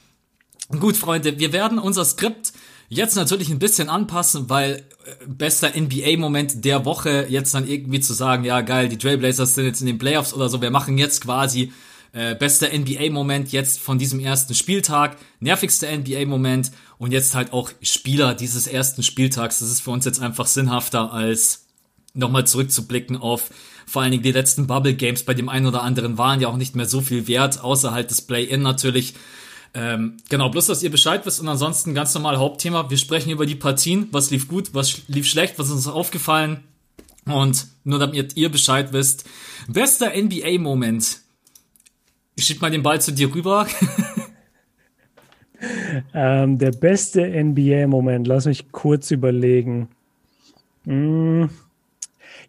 Gut, 0.80 0.96
Freunde, 0.96 1.38
wir 1.38 1.52
werden 1.52 1.78
unser 1.78 2.06
Skript 2.06 2.54
Jetzt 2.94 3.16
natürlich 3.16 3.50
ein 3.50 3.58
bisschen 3.58 3.90
anpassen, 3.90 4.50
weil 4.50 4.84
äh, 5.06 5.26
bester 5.28 5.72
NBA-Moment 5.76 6.64
der 6.64 6.86
Woche 6.86 7.26
jetzt 7.28 7.54
dann 7.56 7.68
irgendwie 7.68 8.00
zu 8.00 8.14
sagen, 8.14 8.44
ja 8.44 8.62
geil, 8.62 8.88
die 8.88 9.00
Trailblazers 9.00 9.56
sind 9.56 9.66
jetzt 9.66 9.82
in 9.82 9.88
den 9.88 9.98
Playoffs 9.98 10.34
oder 10.34 10.48
so, 10.48 10.62
wir 10.62 10.70
machen 10.70 11.00
jetzt 11.00 11.22
quasi 11.22 11.74
äh, 12.12 12.36
bester 12.36 12.68
NBA-Moment 12.72 13.52
jetzt 13.52 13.80
von 13.80 13.98
diesem 13.98 14.20
ersten 14.20 14.54
Spieltag, 14.54 15.18
nervigster 15.40 15.88
NBA-Moment 15.92 16.72
und 17.00 17.12
jetzt 17.12 17.34
halt 17.34 17.52
auch 17.52 17.72
Spieler 17.82 18.36
dieses 18.36 18.68
ersten 18.68 19.02
Spieltags. 19.02 19.60
Das 19.60 19.70
ist 19.70 19.82
für 19.82 19.90
uns 19.92 20.06
jetzt 20.06 20.22
einfach 20.22 20.46
sinnhafter 20.46 21.12
als 21.12 21.66
nochmal 22.14 22.46
zurückzublicken 22.46 23.18
auf 23.18 23.50
vor 23.88 24.04
allen 24.04 24.12
Dingen 24.12 24.24
die 24.24 24.32
letzten 24.32 24.68
Bubble 24.68 24.94
Games. 24.94 25.24
Bei 25.24 25.34
dem 25.34 25.50
einen 25.50 25.66
oder 25.66 25.82
anderen 25.82 26.20
waren 26.20 26.40
ja 26.40 26.48
auch 26.48 26.58
nicht 26.58 26.76
mehr 26.76 26.86
so 26.86 27.02
viel 27.02 27.28
wert, 27.28 27.64
außer 27.64 27.92
halt 27.92 28.12
das 28.12 28.22
Play-In 28.22 28.62
natürlich. 28.62 29.16
Ähm, 29.75 30.18
genau, 30.30 30.50
bloß, 30.50 30.68
dass 30.68 30.84
ihr 30.84 30.92
Bescheid 30.92 31.25
wisst 31.25 31.42
und 31.42 31.48
ansonsten 31.48 31.96
ganz 31.96 32.13
normal 32.13 32.38
Hauptthema. 32.38 32.89
Wir 32.89 32.98
sprechen 32.98 33.32
über 33.32 33.46
die 33.46 33.56
Partien, 33.56 34.08
was 34.12 34.30
lief 34.30 34.48
gut, 34.48 34.74
was 34.74 35.08
lief 35.08 35.27
schlecht, 35.27 35.58
was 35.58 35.68
ist 35.68 35.74
uns 35.74 35.88
aufgefallen. 35.88 36.63
Und 37.25 37.68
nur 37.84 38.00
damit 38.00 38.36
ihr 38.36 38.50
Bescheid 38.50 38.94
wisst, 38.94 39.25
bester 39.68 40.12
NBA-Moment. 40.15 41.22
Ich 42.36 42.46
schieb 42.46 42.62
mal 42.62 42.72
den 42.72 42.84
Ball 42.84 43.01
zu 43.01 43.12
dir 43.12 43.34
rüber. 43.34 43.68
ähm, 46.13 46.58
der 46.58 46.72
beste 46.72 47.22
NBA-Moment, 47.22 48.27
lass 48.27 48.46
mich 48.46 48.72
kurz 48.72 49.12
überlegen. 49.12 49.89
Hm. 50.86 51.50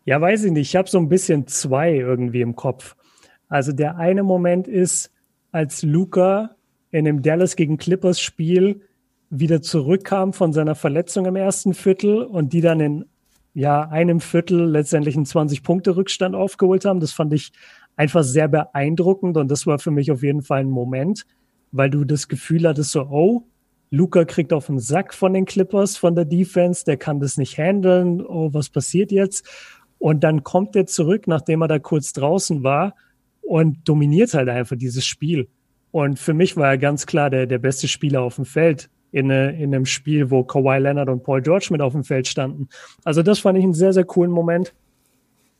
Ja, 0.05 0.21
weiß 0.21 0.45
ich 0.45 0.53
nicht. 0.53 0.69
Ich 0.69 0.77
habe 0.77 0.91
so 0.91 0.99
ein 0.99 1.09
bisschen 1.09 1.47
zwei 1.47 1.95
irgendwie 1.95 2.43
im 2.43 2.57
Kopf. 2.57 2.97
Also 3.49 3.73
der 3.73 3.97
eine 3.97 4.23
Moment 4.23 4.69
ist, 4.69 5.11
als 5.53 5.83
Luca 5.83 6.57
in 6.95 7.05
dem 7.05 7.23
Dallas 7.23 7.57
gegen 7.57 7.77
Clippers 7.77 8.21
Spiel 8.21 8.83
wieder 9.29 9.61
zurückkam 9.61 10.33
von 10.33 10.53
seiner 10.53 10.77
Verletzung 10.77 11.27
im 11.27 11.35
ersten 11.35 11.75
Viertel 11.75 12.23
und 12.23 12.53
die 12.53 12.61
dann 12.61 12.79
in 12.79 13.05
ja, 13.53 13.89
einem 13.89 14.21
Viertel 14.21 14.71
letztendlich 14.71 15.17
einen 15.17 15.25
20-Punkte-Rückstand 15.25 16.37
aufgeholt 16.37 16.85
haben. 16.85 17.01
Das 17.01 17.11
fand 17.11 17.33
ich 17.33 17.51
einfach 17.97 18.23
sehr 18.23 18.47
beeindruckend 18.47 19.37
und 19.37 19.51
das 19.51 19.67
war 19.67 19.81
für 19.81 19.91
mich 19.91 20.13
auf 20.13 20.23
jeden 20.23 20.43
Fall 20.43 20.61
ein 20.61 20.71
Moment, 20.71 21.27
weil 21.73 21.91
du 21.91 22.05
das 22.05 22.29
Gefühl 22.29 22.69
hattest 22.69 22.93
so, 22.93 23.03
oh, 23.11 23.43
Luca 23.91 24.25
kriegt 24.25 24.53
auf 24.53 24.67
den 24.67 24.79
Sack 24.79 25.15
von 25.15 25.35
den 25.35 25.47
Clippers, 25.47 25.97
von 25.97 26.15
der 26.15 26.25
Defense, 26.25 26.85
der 26.85 26.97
kann 26.97 27.19
das 27.19 27.39
nicht 27.39 27.59
handeln, 27.59 28.25
oh, 28.25 28.55
was 28.55 28.69
passiert 28.69 29.11
jetzt? 29.11 29.45
Und 29.99 30.23
dann 30.23 30.45
kommt 30.45 30.77
er 30.77 30.87
zurück, 30.87 31.27
nachdem 31.27 31.63
er 31.63 31.69
da 31.69 31.81
kurz 31.81 32.13
draußen 32.13 32.63
war 32.63 32.95
und 33.43 33.89
dominiert 33.89 34.33
halt 34.35 34.49
einfach 34.49 34.77
dieses 34.77 35.05
Spiel. 35.05 35.49
Und 35.95 36.19
für 36.19 36.35
mich 36.35 36.57
war 36.57 36.71
er 36.71 36.77
ganz 36.77 37.07
klar 37.07 37.31
der, 37.31 37.47
der 37.47 37.59
beste 37.59 37.87
Spieler 37.87 38.23
auf 38.23 38.35
dem 38.35 38.45
Feld 38.45 38.91
in, 39.13 39.31
in 39.31 39.73
einem 39.73 39.87
Spiel, 39.87 40.29
wo 40.29 40.43
Kawhi 40.43 40.79
Leonard 40.79 41.09
und 41.09 41.23
Paul 41.23 41.41
George 41.41 41.69
mit 41.71 41.81
auf 41.81 41.93
dem 41.93 42.03
Feld 42.03 42.27
standen. 42.27 42.69
Also 43.05 43.23
das 43.23 43.39
fand 43.39 43.59
ich 43.59 43.63
einen 43.63 43.75
sehr, 43.75 43.93
sehr 43.93 44.03
coolen 44.03 44.33
Moment. 44.33 44.75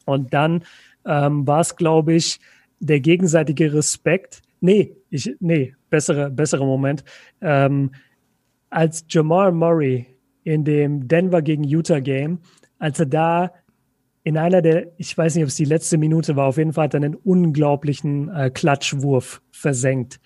Und 0.07 0.35
dann 0.35 0.65
ähm, 1.07 1.47
war 1.47 1.61
es, 1.61 1.77
glaube 1.77 2.15
ich, 2.15 2.41
der 2.81 2.99
gegenseitige 2.99 3.73
Respekt. 3.75 4.43
Nee, 4.61 4.97
ich, 5.09 5.37
nee, 5.39 5.77
bessere, 5.89 6.31
bessere 6.31 6.67
Moment. 6.67 7.05
Ähm, 7.41 7.93
als 8.71 9.05
Jamal 9.09 9.53
Murray 9.53 10.05
in 10.43 10.65
dem 10.65 11.07
Denver 11.07 11.43
gegen 11.43 11.63
Utah 11.63 12.01
Game, 12.01 12.41
als 12.81 12.99
er 12.99 13.07
da 13.07 13.53
in 14.25 14.39
einer 14.39 14.63
der, 14.63 14.89
ich 14.97 15.17
weiß 15.17 15.35
nicht, 15.35 15.45
ob 15.45 15.49
es 15.49 15.55
die 15.55 15.67
letzte 15.67 15.99
Minute 15.99 16.35
war, 16.35 16.47
auf 16.47 16.57
jeden 16.57 16.73
Fall 16.73 16.85
hat 16.85 16.95
er 16.95 17.03
einen 17.03 17.15
unglaublichen 17.15 18.31
äh, 18.31 18.51
Klatschwurf 18.51 19.43
versenkt. 19.53 20.19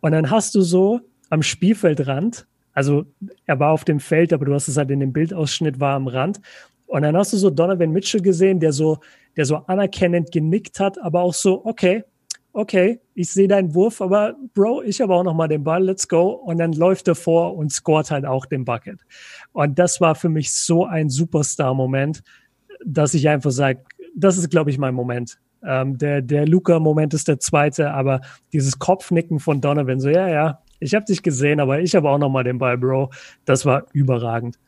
Und 0.00 0.12
dann 0.12 0.30
hast 0.30 0.54
du 0.56 0.60
so 0.60 1.00
am 1.30 1.42
Spielfeldrand, 1.42 2.46
also 2.72 3.06
er 3.46 3.58
war 3.58 3.70
auf 3.70 3.84
dem 3.84 4.00
Feld, 4.00 4.32
aber 4.32 4.44
du 4.44 4.52
hast 4.52 4.68
es 4.68 4.76
halt 4.76 4.90
in 4.90 5.00
dem 5.00 5.12
Bildausschnitt, 5.12 5.80
war 5.80 5.94
am 5.94 6.08
Rand. 6.08 6.40
Und 6.86 7.02
dann 7.02 7.16
hast 7.16 7.32
du 7.32 7.36
so 7.36 7.48
Donovan 7.48 7.92
Mitchell 7.92 8.20
gesehen, 8.20 8.60
der 8.60 8.72
so, 8.72 8.98
der 9.36 9.46
so 9.46 9.56
anerkennend 9.56 10.32
genickt 10.32 10.78
hat, 10.80 11.00
aber 11.02 11.22
auch 11.22 11.34
so, 11.34 11.64
okay, 11.64 12.04
okay, 12.52 13.00
ich 13.14 13.32
sehe 13.32 13.48
deinen 13.48 13.74
Wurf, 13.74 14.00
aber 14.00 14.34
Bro, 14.54 14.82
ich 14.82 15.00
habe 15.00 15.14
auch 15.14 15.22
noch 15.22 15.34
mal 15.34 15.46
den 15.46 15.62
Ball, 15.62 15.84
let's 15.84 16.08
go. 16.08 16.30
Und 16.30 16.58
dann 16.58 16.72
läuft 16.72 17.06
er 17.06 17.14
vor 17.14 17.56
und 17.56 17.70
scoret 17.70 18.10
halt 18.10 18.24
auch 18.24 18.46
den 18.46 18.64
Bucket. 18.64 19.00
Und 19.52 19.78
das 19.78 20.00
war 20.00 20.14
für 20.14 20.30
mich 20.30 20.52
so 20.52 20.84
ein 20.84 21.10
Superstar-Moment 21.10 22.22
dass 22.84 23.14
ich 23.14 23.28
einfach 23.28 23.50
sage, 23.50 23.80
das 24.14 24.38
ist, 24.38 24.50
glaube 24.50 24.70
ich, 24.70 24.78
mein 24.78 24.94
Moment. 24.94 25.38
Ähm, 25.62 25.98
der 25.98 26.22
der 26.22 26.46
Luca-Moment 26.46 27.14
ist 27.14 27.28
der 27.28 27.40
zweite, 27.40 27.92
aber 27.92 28.20
dieses 28.52 28.78
Kopfnicken 28.78 29.40
von 29.40 29.60
Donovan, 29.60 30.00
so, 30.00 30.08
ja, 30.08 30.28
ja, 30.28 30.60
ich 30.80 30.94
habe 30.94 31.04
dich 31.04 31.22
gesehen, 31.22 31.60
aber 31.60 31.80
ich 31.80 31.94
habe 31.94 32.08
auch 32.08 32.18
noch 32.18 32.28
mal 32.28 32.44
den 32.44 32.58
Ball, 32.58 32.78
Bro. 32.78 33.10
Das 33.44 33.64
war 33.64 33.84
überragend. 33.92 34.58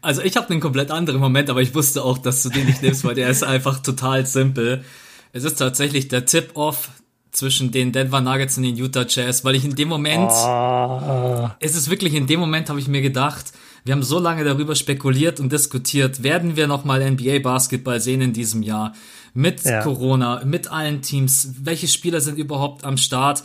Also 0.00 0.22
ich 0.22 0.36
habe 0.36 0.50
einen 0.50 0.60
komplett 0.60 0.90
anderen 0.90 1.20
Moment, 1.20 1.50
aber 1.50 1.60
ich 1.60 1.74
wusste 1.74 2.04
auch, 2.04 2.18
dass 2.18 2.42
du 2.42 2.50
den 2.50 2.66
nicht 2.66 2.82
nimmst, 2.82 3.04
weil 3.04 3.14
der 3.14 3.28
ist 3.28 3.42
einfach 3.42 3.80
total 3.80 4.24
simpel. 4.26 4.84
Es 5.32 5.42
ist 5.42 5.56
tatsächlich 5.56 6.08
der 6.08 6.24
Tip-Off 6.24 6.90
zwischen 7.32 7.72
den 7.72 7.92
Denver 7.92 8.20
Nuggets 8.20 8.56
und 8.56 8.62
den 8.62 8.76
Utah 8.76 9.04
Jazz, 9.08 9.44
weil 9.44 9.56
ich 9.56 9.64
in 9.64 9.74
dem 9.74 9.88
Moment, 9.88 10.30
oh. 10.30 11.50
es 11.60 11.74
ist 11.74 11.90
wirklich 11.90 12.14
in 12.14 12.26
dem 12.26 12.40
Moment, 12.40 12.68
habe 12.68 12.78
ich 12.78 12.88
mir 12.88 13.02
gedacht, 13.02 13.52
wir 13.86 13.94
haben 13.94 14.02
so 14.02 14.18
lange 14.18 14.42
darüber 14.42 14.74
spekuliert 14.74 15.38
und 15.38 15.52
diskutiert, 15.52 16.24
werden 16.24 16.56
wir 16.56 16.66
nochmal 16.66 17.08
NBA 17.08 17.38
Basketball 17.38 18.00
sehen 18.00 18.20
in 18.20 18.32
diesem 18.32 18.64
Jahr? 18.64 18.94
Mit 19.32 19.62
ja. 19.62 19.80
Corona, 19.80 20.44
mit 20.44 20.72
allen 20.72 21.02
Teams, 21.02 21.50
welche 21.62 21.86
Spieler 21.86 22.20
sind 22.20 22.36
überhaupt 22.36 22.84
am 22.84 22.96
Start? 22.96 23.44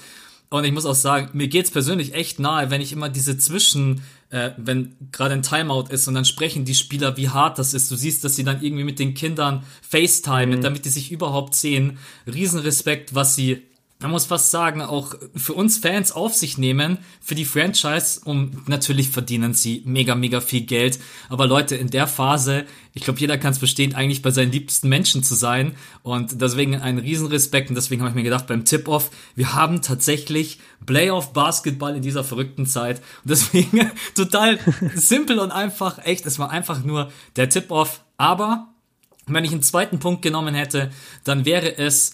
Und 0.50 0.64
ich 0.64 0.72
muss 0.72 0.88
auch 0.88 0.96
sagen, 0.96 1.30
mir 1.34 1.48
geht's 1.48 1.70
persönlich 1.70 2.16
echt 2.16 2.40
nahe, 2.40 2.72
wenn 2.72 2.82
ich 2.82 2.92
immer 2.92 3.08
diese 3.08 3.38
Zwischen, 3.38 4.02
äh, 4.32 4.50
wenn 4.58 4.96
gerade 5.12 5.36
ein 5.36 5.44
Timeout 5.44 5.90
ist 5.92 6.08
und 6.08 6.16
dann 6.16 6.26
sprechen 6.26 6.66
die 6.66 6.74
Spieler, 6.74 7.18
wie 7.18 7.30
hart 7.30 7.60
das 7.60 7.76
ist. 7.76 7.92
Du 7.92 7.96
siehst, 7.96 8.24
dass 8.24 8.36
sie 8.36 8.44
dann 8.44 8.64
irgendwie 8.64 8.84
mit 8.84 8.98
den 8.98 9.14
Kindern 9.14 9.62
FaceTime, 9.88 10.58
mhm. 10.58 10.62
damit 10.62 10.86
die 10.86 10.90
sich 10.90 11.12
überhaupt 11.12 11.54
sehen. 11.54 12.00
Riesenrespekt, 12.26 13.14
was 13.14 13.36
sie 13.36 13.62
man 14.02 14.12
muss 14.12 14.26
fast 14.26 14.52
sagen, 14.52 14.82
auch 14.82 15.14
für 15.36 15.54
uns 15.54 15.78
Fans 15.78 16.12
auf 16.12 16.34
sich 16.34 16.58
nehmen, 16.58 16.98
für 17.22 17.36
die 17.36 17.46
Franchise, 17.46 18.22
um 18.26 18.64
natürlich 18.66 19.10
verdienen 19.10 19.54
sie 19.54 19.84
mega, 19.86 20.16
mega 20.16 20.42
viel 20.42 20.62
Geld. 20.62 21.00
Aber 21.30 21.46
Leute, 21.46 21.76
in 21.76 21.90
der 21.90 22.08
Phase, 22.08 22.66
ich 22.94 23.04
glaube, 23.04 23.20
jeder 23.20 23.38
kann 23.38 23.52
es 23.52 23.60
verstehen, 23.60 23.94
eigentlich 23.94 24.22
bei 24.22 24.32
seinen 24.32 24.52
liebsten 24.52 24.90
Menschen 24.90 25.24
zu 25.24 25.36
sein. 25.36 25.76
Und 26.04 26.42
deswegen 26.42 26.76
ein 26.76 26.98
Riesenrespekt. 26.98 27.70
Und 27.70 27.76
deswegen 27.76 28.02
habe 28.02 28.10
ich 28.10 28.16
mir 28.16 28.24
gedacht, 28.24 28.48
beim 28.48 28.66
Tip-Off, 28.66 29.12
wir 29.36 29.54
haben 29.54 29.82
tatsächlich 29.82 30.60
Playoff-Basketball 30.86 31.96
in 31.96 32.02
dieser 32.02 32.24
verrückten 32.24 32.66
Zeit. 32.66 32.98
Und 33.24 33.30
deswegen 33.32 33.92
total 34.16 34.60
simpel 34.96 35.40
und 35.40 35.52
einfach, 35.52 36.00
echt, 36.04 36.26
es 36.26 36.40
war 36.40 36.50
einfach 36.50 36.84
nur 36.84 37.12
der 37.36 37.50
Tip-Off. 37.50 38.02
Aber 38.18 38.68
wenn 39.28 39.46
ich 39.46 39.52
einen 39.52 39.64
zweiten 39.64 40.00
Punkt 40.00 40.22
genommen 40.22 40.56
hätte, 40.56 40.92
dann 41.24 41.46
wäre 41.46 41.78
es 41.78 42.14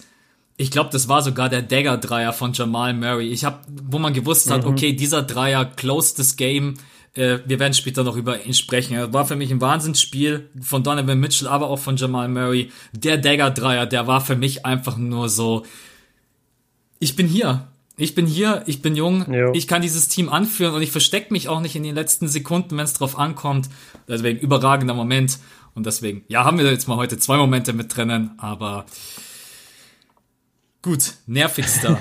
ich 0.57 0.71
glaube, 0.71 0.89
das 0.91 1.07
war 1.07 1.21
sogar 1.21 1.49
der 1.49 1.61
Dagger-Dreier 1.61 2.33
von 2.33 2.51
Jamal 2.53 2.93
Murray. 2.93 3.29
Ich 3.29 3.45
habe, 3.45 3.59
wo 3.67 3.99
man 3.99 4.13
gewusst 4.13 4.49
hat, 4.49 4.63
mhm. 4.63 4.71
okay, 4.71 4.93
dieser 4.93 5.21
Dreier 5.21 5.65
closed 5.65 6.19
das 6.19 6.35
Game 6.35 6.75
Äh, 7.17 7.39
wir 7.45 7.59
werden 7.59 7.73
später 7.73 8.03
noch 8.03 8.15
über 8.15 8.45
ihn 8.45 8.53
sprechen. 8.53 9.13
war 9.13 9.25
für 9.25 9.35
mich 9.35 9.51
ein 9.51 9.59
Wahnsinnsspiel 9.59 10.49
von 10.61 10.83
Donovan 10.83 11.19
Mitchell, 11.19 11.47
aber 11.47 11.69
auch 11.69 11.79
von 11.79 11.97
Jamal 11.97 12.27
Murray. 12.27 12.71
Der 12.93 13.17
Dagger-Dreier, 13.17 13.87
der 13.87 14.07
war 14.07 14.21
für 14.21 14.35
mich 14.35 14.65
einfach 14.65 14.97
nur 14.97 15.27
so, 15.27 15.65
ich 16.99 17.15
bin 17.15 17.27
hier. 17.27 17.67
Ich 17.99 18.13
bin 18.13 18.27
hier, 18.27 18.61
ich 18.67 18.83
bin 18.83 18.95
jung, 18.95 19.25
jo. 19.33 19.51
ich 19.53 19.67
kann 19.67 19.81
dieses 19.81 20.07
Team 20.07 20.29
anführen 20.29 20.75
und 20.75 20.83
ich 20.83 20.91
verstecke 20.91 21.33
mich 21.33 21.49
auch 21.49 21.59
nicht 21.61 21.75
in 21.75 21.81
den 21.81 21.95
letzten 21.95 22.27
Sekunden, 22.27 22.77
wenn 22.77 22.83
es 22.83 22.93
drauf 22.93 23.17
ankommt. 23.17 23.69
Deswegen 24.07 24.39
überragender 24.39 24.93
Moment. 24.93 25.39
Und 25.73 25.87
deswegen, 25.87 26.23
ja, 26.27 26.45
haben 26.45 26.59
wir 26.59 26.69
jetzt 26.69 26.87
mal 26.87 26.97
heute 26.97 27.17
zwei 27.17 27.37
Momente 27.37 27.73
mit 27.73 27.95
drinnen, 27.95 28.31
aber 28.37 28.85
gut, 30.87 31.15
nervigster. 31.25 31.99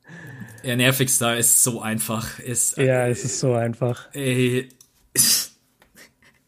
ja, 0.64 0.74
nervigster 0.74 1.36
ist 1.36 1.62
so 1.62 1.80
einfach. 1.80 2.40
Ist, 2.40 2.76
ja, 2.76 3.06
es 3.06 3.24
ist 3.24 3.38
so 3.38 3.54
einfach. 3.54 4.12
Ey, 4.12 4.68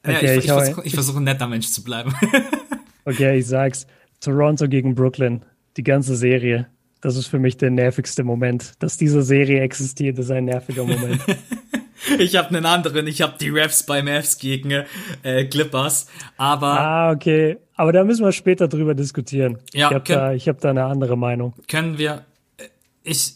ja, 0.05 0.17
okay, 0.17 0.39
ich, 0.39 0.45
ich, 0.45 0.45
ich 0.45 0.51
versuche 0.51 0.91
versuch 0.91 1.17
ein 1.17 1.25
netter 1.25 1.47
Mensch 1.47 1.69
zu 1.69 1.85
bleiben. 1.85 2.13
okay, 3.05 3.39
ich 3.39 3.47
sag's. 3.47 3.87
Toronto 4.21 4.67
gegen 4.69 4.97
Brooklyn. 4.97 5.45
Die 5.77 5.85
ganze 5.85 6.17
Serie. 6.17 6.67
Das 7.01 7.15
ist 7.15 7.29
für 7.29 7.39
mich 7.39 7.57
der 7.59 7.71
nervigste 7.71 8.25
Moment. 8.25 8.73
Dass 8.81 8.97
diese 8.97 9.23
Serie 9.23 9.61
existiert, 9.61 10.19
ist 10.19 10.33
ein 10.33 10.47
nerviger 10.47 10.83
Moment. 10.83 11.21
ich 12.19 12.37
habe 12.37 12.49
einen 12.49 12.67
anderen. 12.67 13.07
Ich 13.07 13.23
habe 13.23 13.35
die 13.41 13.51
Refs 13.51 13.85
bei 13.85 14.03
Mavs 14.03 14.39
gegen 14.39 14.85
äh, 15.23 15.45
Clippers. 15.45 16.09
Aber 16.37 16.81
ah, 16.81 17.11
okay. 17.13 17.59
Aber 17.77 17.93
da 17.93 18.05
müssen 18.05 18.25
wir 18.25 18.33
später 18.33 18.69
drüber 18.69 18.95
diskutieren. 18.95 19.59
Ja, 19.73 19.89
ich 19.89 19.95
habe 19.95 20.05
da, 20.07 20.33
hab 20.35 20.61
da 20.61 20.71
eine 20.71 20.85
andere 20.85 21.17
Meinung. 21.17 21.55
Können 21.69 21.99
wir? 21.99 22.25
Äh, 22.57 22.65
ich 23.05 23.35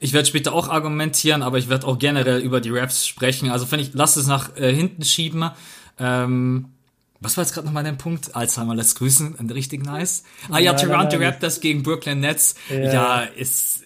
ich 0.00 0.12
werde 0.12 0.26
später 0.26 0.52
auch 0.52 0.68
argumentieren, 0.68 1.42
aber 1.42 1.58
ich 1.58 1.68
werde 1.68 1.86
auch 1.86 1.98
generell 1.98 2.40
über 2.40 2.60
die 2.60 2.70
Refs 2.70 3.06
sprechen. 3.06 3.50
Also 3.50 3.66
finde 3.66 3.84
ich, 3.84 3.90
lass 3.94 4.16
es 4.16 4.26
nach 4.26 4.56
äh, 4.56 4.72
hinten 4.72 5.02
schieben. 5.02 5.50
Ähm, 5.98 6.66
was 7.20 7.36
war 7.36 7.42
jetzt 7.42 7.52
gerade 7.52 7.66
nochmal 7.66 7.82
dein 7.82 7.98
Punkt? 7.98 8.36
Alzheimer 8.36 8.76
lässt 8.76 8.96
grüßen, 8.98 9.34
richtig 9.52 9.84
nice. 9.84 10.22
Ah 10.50 10.58
ja, 10.58 10.72
ja 10.72 10.74
Toronto 10.74 11.16
Raptors 11.16 11.60
gegen 11.60 11.82
Brooklyn 11.82 12.20
Nets. 12.20 12.54
Ja. 12.70 12.78
ja, 12.78 13.20
ist. 13.22 13.82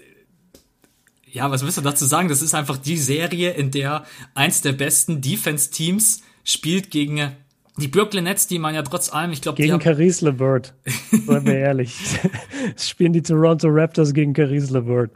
Ja, 1.33 1.51
was 1.51 1.65
willst 1.65 1.79
du 1.79 1.83
dazu 1.83 2.05
sagen? 2.05 2.29
Das 2.29 2.43
ist 2.43 2.55
einfach 2.55 2.77
die 2.77 2.99
Serie, 2.99 3.53
in 3.53 3.71
der 3.71 4.05
eins 4.35 4.61
der 4.61 4.73
besten 4.73 5.23
Defense-Teams 5.23 6.23
spielt 6.45 6.91
gegen 6.91 7.33
die 7.79 7.89
Brooklyn 7.89 8.25
Nets, 8.25 8.47
die 8.47 8.59
man 8.59 8.75
ja 8.75 8.83
trotz 8.83 9.11
allem, 9.11 9.33
ich 9.33 9.41
glaube, 9.41 9.57
gegen 9.61 9.79
Caris 9.79 10.21
LeVert. 10.21 10.75
Seien 11.11 11.47
wir 11.47 11.57
ehrlich. 11.57 11.97
Spielen 12.77 13.15
die 13.15 13.23
Toronto 13.23 13.69
Raptors 13.71 14.12
gegen 14.12 14.35
Caris 14.35 14.69
LeVert. 14.69 15.11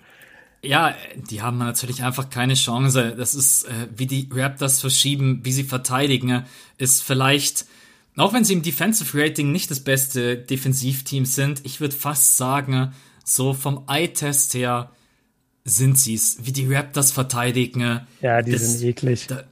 Ja, 0.62 0.94
die 1.30 1.42
haben 1.42 1.58
natürlich 1.58 2.02
einfach 2.02 2.30
keine 2.30 2.54
Chance. 2.54 3.14
Das 3.16 3.35
ist, 3.35 3.64
äh, 3.64 3.88
wie 3.94 4.06
die 4.06 4.30
Raptors 4.32 4.80
verschieben, 4.80 5.40
wie 5.42 5.52
sie 5.52 5.64
verteidigen, 5.64 6.44
ist 6.78 7.02
vielleicht 7.02 7.66
auch 8.16 8.32
wenn 8.32 8.44
sie 8.44 8.54
im 8.54 8.62
Defensive 8.62 9.23
Rating 9.23 9.52
nicht 9.52 9.70
das 9.70 9.80
beste 9.80 10.38
Defensivteam 10.38 11.26
sind, 11.26 11.61
ich 11.64 11.80
würde 11.80 11.94
fast 11.94 12.38
sagen, 12.38 12.94
so 13.25 13.52
vom 13.52 13.85
Eye-Test 13.88 14.54
her 14.54 14.90
sind 15.66 15.99
sie 15.99 16.14
es. 16.14 16.38
Wie 16.46 16.52
die 16.52 16.73
Raptors 16.73 17.12
verteidigen. 17.12 18.00
Ja, 18.23 18.40
die 18.40 18.52
das, 18.52 18.62
sind 18.62 18.88
eklig. 18.88 19.26
Da, 19.26 19.42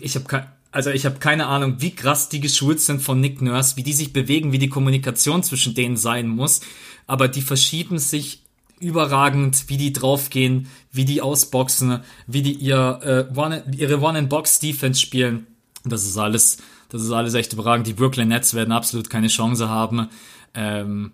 ich 0.00 0.16
habe 0.16 0.46
also 0.70 0.90
ich 0.90 1.06
habe 1.06 1.18
keine 1.18 1.46
Ahnung, 1.46 1.76
wie 1.78 1.94
krass 1.94 2.28
die 2.28 2.40
geschult 2.40 2.80
sind 2.80 3.00
von 3.00 3.20
Nick 3.20 3.40
Nurse, 3.40 3.76
wie 3.76 3.82
die 3.82 3.92
sich 3.92 4.12
bewegen, 4.12 4.52
wie 4.52 4.58
die 4.58 4.68
Kommunikation 4.68 5.42
zwischen 5.42 5.74
denen 5.74 5.96
sein 5.96 6.28
muss. 6.28 6.60
Aber 7.06 7.28
die 7.28 7.42
verschieben 7.42 7.98
sich 7.98 8.42
überragend, 8.80 9.68
wie 9.68 9.76
die 9.76 9.92
draufgehen, 9.92 10.68
wie 10.90 11.04
die 11.04 11.22
ausboxen, 11.22 12.00
wie 12.26 12.42
die 12.42 12.54
ihr, 12.54 13.28
äh, 13.32 13.38
One, 13.38 13.64
ihre 13.76 14.00
One-in-Box-Defense 14.00 15.00
spielen. 15.00 15.46
Das 15.84 16.04
ist 16.04 16.18
alles 16.18 16.58
das 16.92 17.02
ist 17.02 17.10
alles 17.10 17.32
echt 17.32 17.54
überragend. 17.54 17.86
Die 17.86 17.94
Brooklyn 17.94 18.28
Nets 18.28 18.52
werden 18.52 18.70
absolut 18.70 19.08
keine 19.08 19.28
Chance 19.28 19.70
haben. 19.70 20.08
Ähm, 20.54 21.12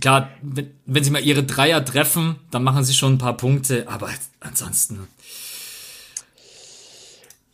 klar, 0.00 0.30
wenn, 0.42 0.70
wenn 0.86 1.04
sie 1.04 1.10
mal 1.10 1.22
ihre 1.22 1.44
Dreier 1.44 1.84
treffen, 1.84 2.36
dann 2.50 2.62
machen 2.62 2.84
sie 2.84 2.94
schon 2.94 3.14
ein 3.14 3.18
paar 3.18 3.36
Punkte, 3.36 3.88
aber 3.88 4.10
ansonsten. 4.40 5.08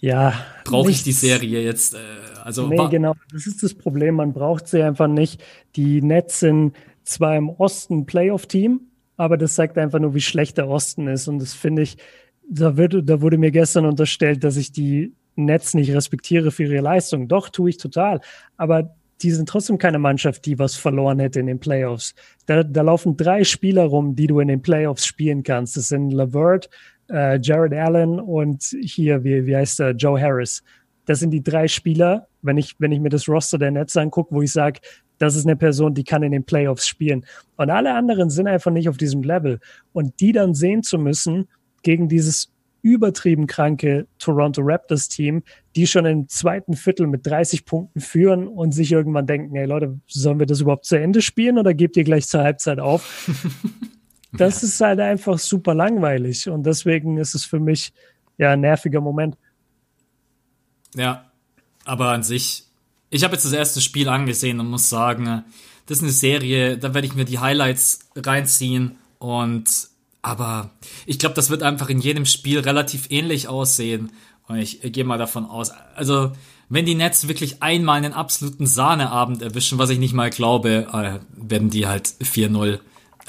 Ja. 0.00 0.32
Brauche 0.64 0.90
ich 0.90 1.02
die 1.02 1.12
Serie 1.12 1.62
jetzt? 1.62 1.94
Äh, 1.94 1.98
also 2.42 2.66
nee, 2.66 2.88
genau. 2.90 3.14
Das 3.32 3.46
ist 3.46 3.62
das 3.62 3.74
Problem. 3.74 4.16
Man 4.16 4.32
braucht 4.32 4.66
sie 4.66 4.82
einfach 4.82 5.08
nicht. 5.08 5.42
Die 5.76 6.00
Nets 6.00 6.40
sind 6.40 6.74
zwar 7.04 7.36
im 7.36 7.50
Osten 7.50 8.06
Playoff-Team, 8.06 8.80
aber 9.16 9.36
das 9.36 9.54
zeigt 9.54 9.76
einfach 9.76 9.98
nur, 9.98 10.14
wie 10.14 10.20
schlecht 10.20 10.56
der 10.56 10.68
Osten 10.68 11.06
ist. 11.06 11.28
Und 11.28 11.38
das 11.38 11.52
finde 11.52 11.82
ich, 11.82 11.98
da, 12.48 12.76
wird, 12.76 13.08
da 13.08 13.20
wurde 13.20 13.36
mir 13.36 13.50
gestern 13.50 13.84
unterstellt, 13.84 14.42
dass 14.42 14.56
ich 14.56 14.72
die 14.72 15.12
Netz 15.36 15.74
nicht 15.74 15.92
respektiere 15.92 16.50
für 16.50 16.64
ihre 16.64 16.80
Leistung. 16.80 17.28
Doch, 17.28 17.50
tue 17.50 17.70
ich 17.70 17.76
total. 17.76 18.20
Aber 18.56 18.96
die 19.22 19.30
sind 19.30 19.48
trotzdem 19.48 19.78
keine 19.78 19.98
Mannschaft, 19.98 20.46
die 20.46 20.58
was 20.58 20.76
verloren 20.76 21.18
hätte 21.18 21.40
in 21.40 21.46
den 21.46 21.60
Playoffs. 21.60 22.14
Da, 22.46 22.62
da 22.62 22.82
laufen 22.82 23.16
drei 23.16 23.44
Spieler 23.44 23.84
rum, 23.84 24.14
die 24.16 24.26
du 24.26 24.40
in 24.40 24.48
den 24.48 24.62
Playoffs 24.62 25.06
spielen 25.06 25.42
kannst. 25.42 25.76
Das 25.76 25.88
sind 25.88 26.10
Lavert, 26.10 26.70
äh, 27.10 27.38
Jared 27.40 27.74
Allen 27.74 28.18
und 28.18 28.74
hier, 28.82 29.24
wie, 29.24 29.46
wie 29.46 29.56
heißt 29.56 29.80
er, 29.80 29.90
Joe 29.92 30.20
Harris. 30.20 30.62
Das 31.04 31.20
sind 31.20 31.30
die 31.30 31.42
drei 31.42 31.68
Spieler, 31.68 32.28
wenn 32.42 32.56
ich, 32.56 32.76
wenn 32.78 32.92
ich 32.92 33.00
mir 33.00 33.08
das 33.08 33.28
Roster 33.28 33.58
der 33.58 33.70
Nets 33.70 33.96
angucke, 33.96 34.34
wo 34.34 34.42
ich 34.42 34.52
sage, 34.52 34.80
das 35.18 35.36
ist 35.36 35.44
eine 35.44 35.56
Person, 35.56 35.94
die 35.94 36.04
kann 36.04 36.22
in 36.22 36.32
den 36.32 36.44
Playoffs 36.44 36.86
spielen. 36.86 37.26
Und 37.56 37.68
alle 37.68 37.94
anderen 37.94 38.30
sind 38.30 38.46
einfach 38.46 38.70
nicht 38.70 38.88
auf 38.88 38.96
diesem 38.96 39.22
Level. 39.22 39.60
Und 39.92 40.18
die 40.20 40.32
dann 40.32 40.54
sehen 40.54 40.82
zu 40.82 40.98
müssen 40.98 41.46
gegen 41.82 42.08
dieses 42.08 42.49
übertrieben 42.82 43.46
kranke 43.46 44.06
Toronto 44.18 44.62
Raptors 44.62 45.08
Team, 45.08 45.42
die 45.76 45.86
schon 45.86 46.06
im 46.06 46.28
zweiten 46.28 46.74
Viertel 46.74 47.06
mit 47.06 47.26
30 47.26 47.64
Punkten 47.64 48.00
führen 48.00 48.48
und 48.48 48.72
sich 48.72 48.92
irgendwann 48.92 49.26
denken, 49.26 49.54
hey 49.54 49.66
Leute, 49.66 50.00
sollen 50.06 50.38
wir 50.38 50.46
das 50.46 50.60
überhaupt 50.60 50.84
zu 50.84 50.96
Ende 50.96 51.22
spielen 51.22 51.58
oder 51.58 51.74
gebt 51.74 51.96
ihr 51.96 52.04
gleich 52.04 52.26
zur 52.26 52.42
Halbzeit 52.42 52.80
auf? 52.80 53.30
das 54.32 54.62
ja. 54.62 54.68
ist 54.68 54.80
halt 54.80 55.00
einfach 55.00 55.38
super 55.38 55.74
langweilig 55.74 56.48
und 56.48 56.64
deswegen 56.64 57.18
ist 57.18 57.34
es 57.34 57.44
für 57.44 57.60
mich 57.60 57.92
ja 58.38 58.52
ein 58.52 58.60
nerviger 58.60 59.00
Moment. 59.00 59.36
Ja, 60.94 61.30
aber 61.84 62.10
an 62.10 62.22
sich, 62.22 62.64
ich 63.10 63.24
habe 63.24 63.34
jetzt 63.34 63.44
das 63.44 63.52
erste 63.52 63.80
Spiel 63.80 64.08
angesehen 64.08 64.60
und 64.60 64.68
muss 64.68 64.88
sagen, 64.88 65.44
das 65.86 65.98
ist 65.98 66.02
eine 66.02 66.12
Serie, 66.12 66.78
da 66.78 66.94
werde 66.94 67.06
ich 67.06 67.14
mir 67.14 67.24
die 67.24 67.38
Highlights 67.38 68.10
reinziehen 68.16 68.96
und 69.18 69.89
aber 70.22 70.70
ich 71.06 71.18
glaube, 71.18 71.34
das 71.34 71.50
wird 71.50 71.62
einfach 71.62 71.88
in 71.88 72.00
jedem 72.00 72.26
Spiel 72.26 72.60
relativ 72.60 73.10
ähnlich 73.10 73.48
aussehen. 73.48 74.12
Und 74.48 74.58
ich 74.58 74.80
gehe 74.82 75.04
mal 75.04 75.18
davon 75.18 75.46
aus. 75.46 75.70
Also, 75.94 76.32
wenn 76.68 76.86
die 76.86 76.94
Nets 76.94 77.28
wirklich 77.28 77.62
einmal 77.62 77.98
einen 77.98 78.12
absoluten 78.12 78.66
Sahneabend 78.66 79.42
erwischen, 79.42 79.78
was 79.78 79.90
ich 79.90 79.98
nicht 79.98 80.12
mal 80.12 80.30
glaube, 80.30 80.88
äh, 80.92 81.20
werden 81.36 81.70
die 81.70 81.86
halt 81.86 82.08
4-0 82.20 82.80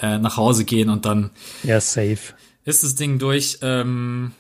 äh, 0.02 0.18
nach 0.18 0.38
Hause 0.38 0.66
gehen 0.66 0.90
und 0.90 1.06
dann. 1.06 1.32
Ja, 1.64 1.80
safe. 1.80 2.20
Ist 2.66 2.84
das 2.84 2.96
Ding 2.96 3.20
durch. 3.20 3.60
Ähm, 3.62 4.34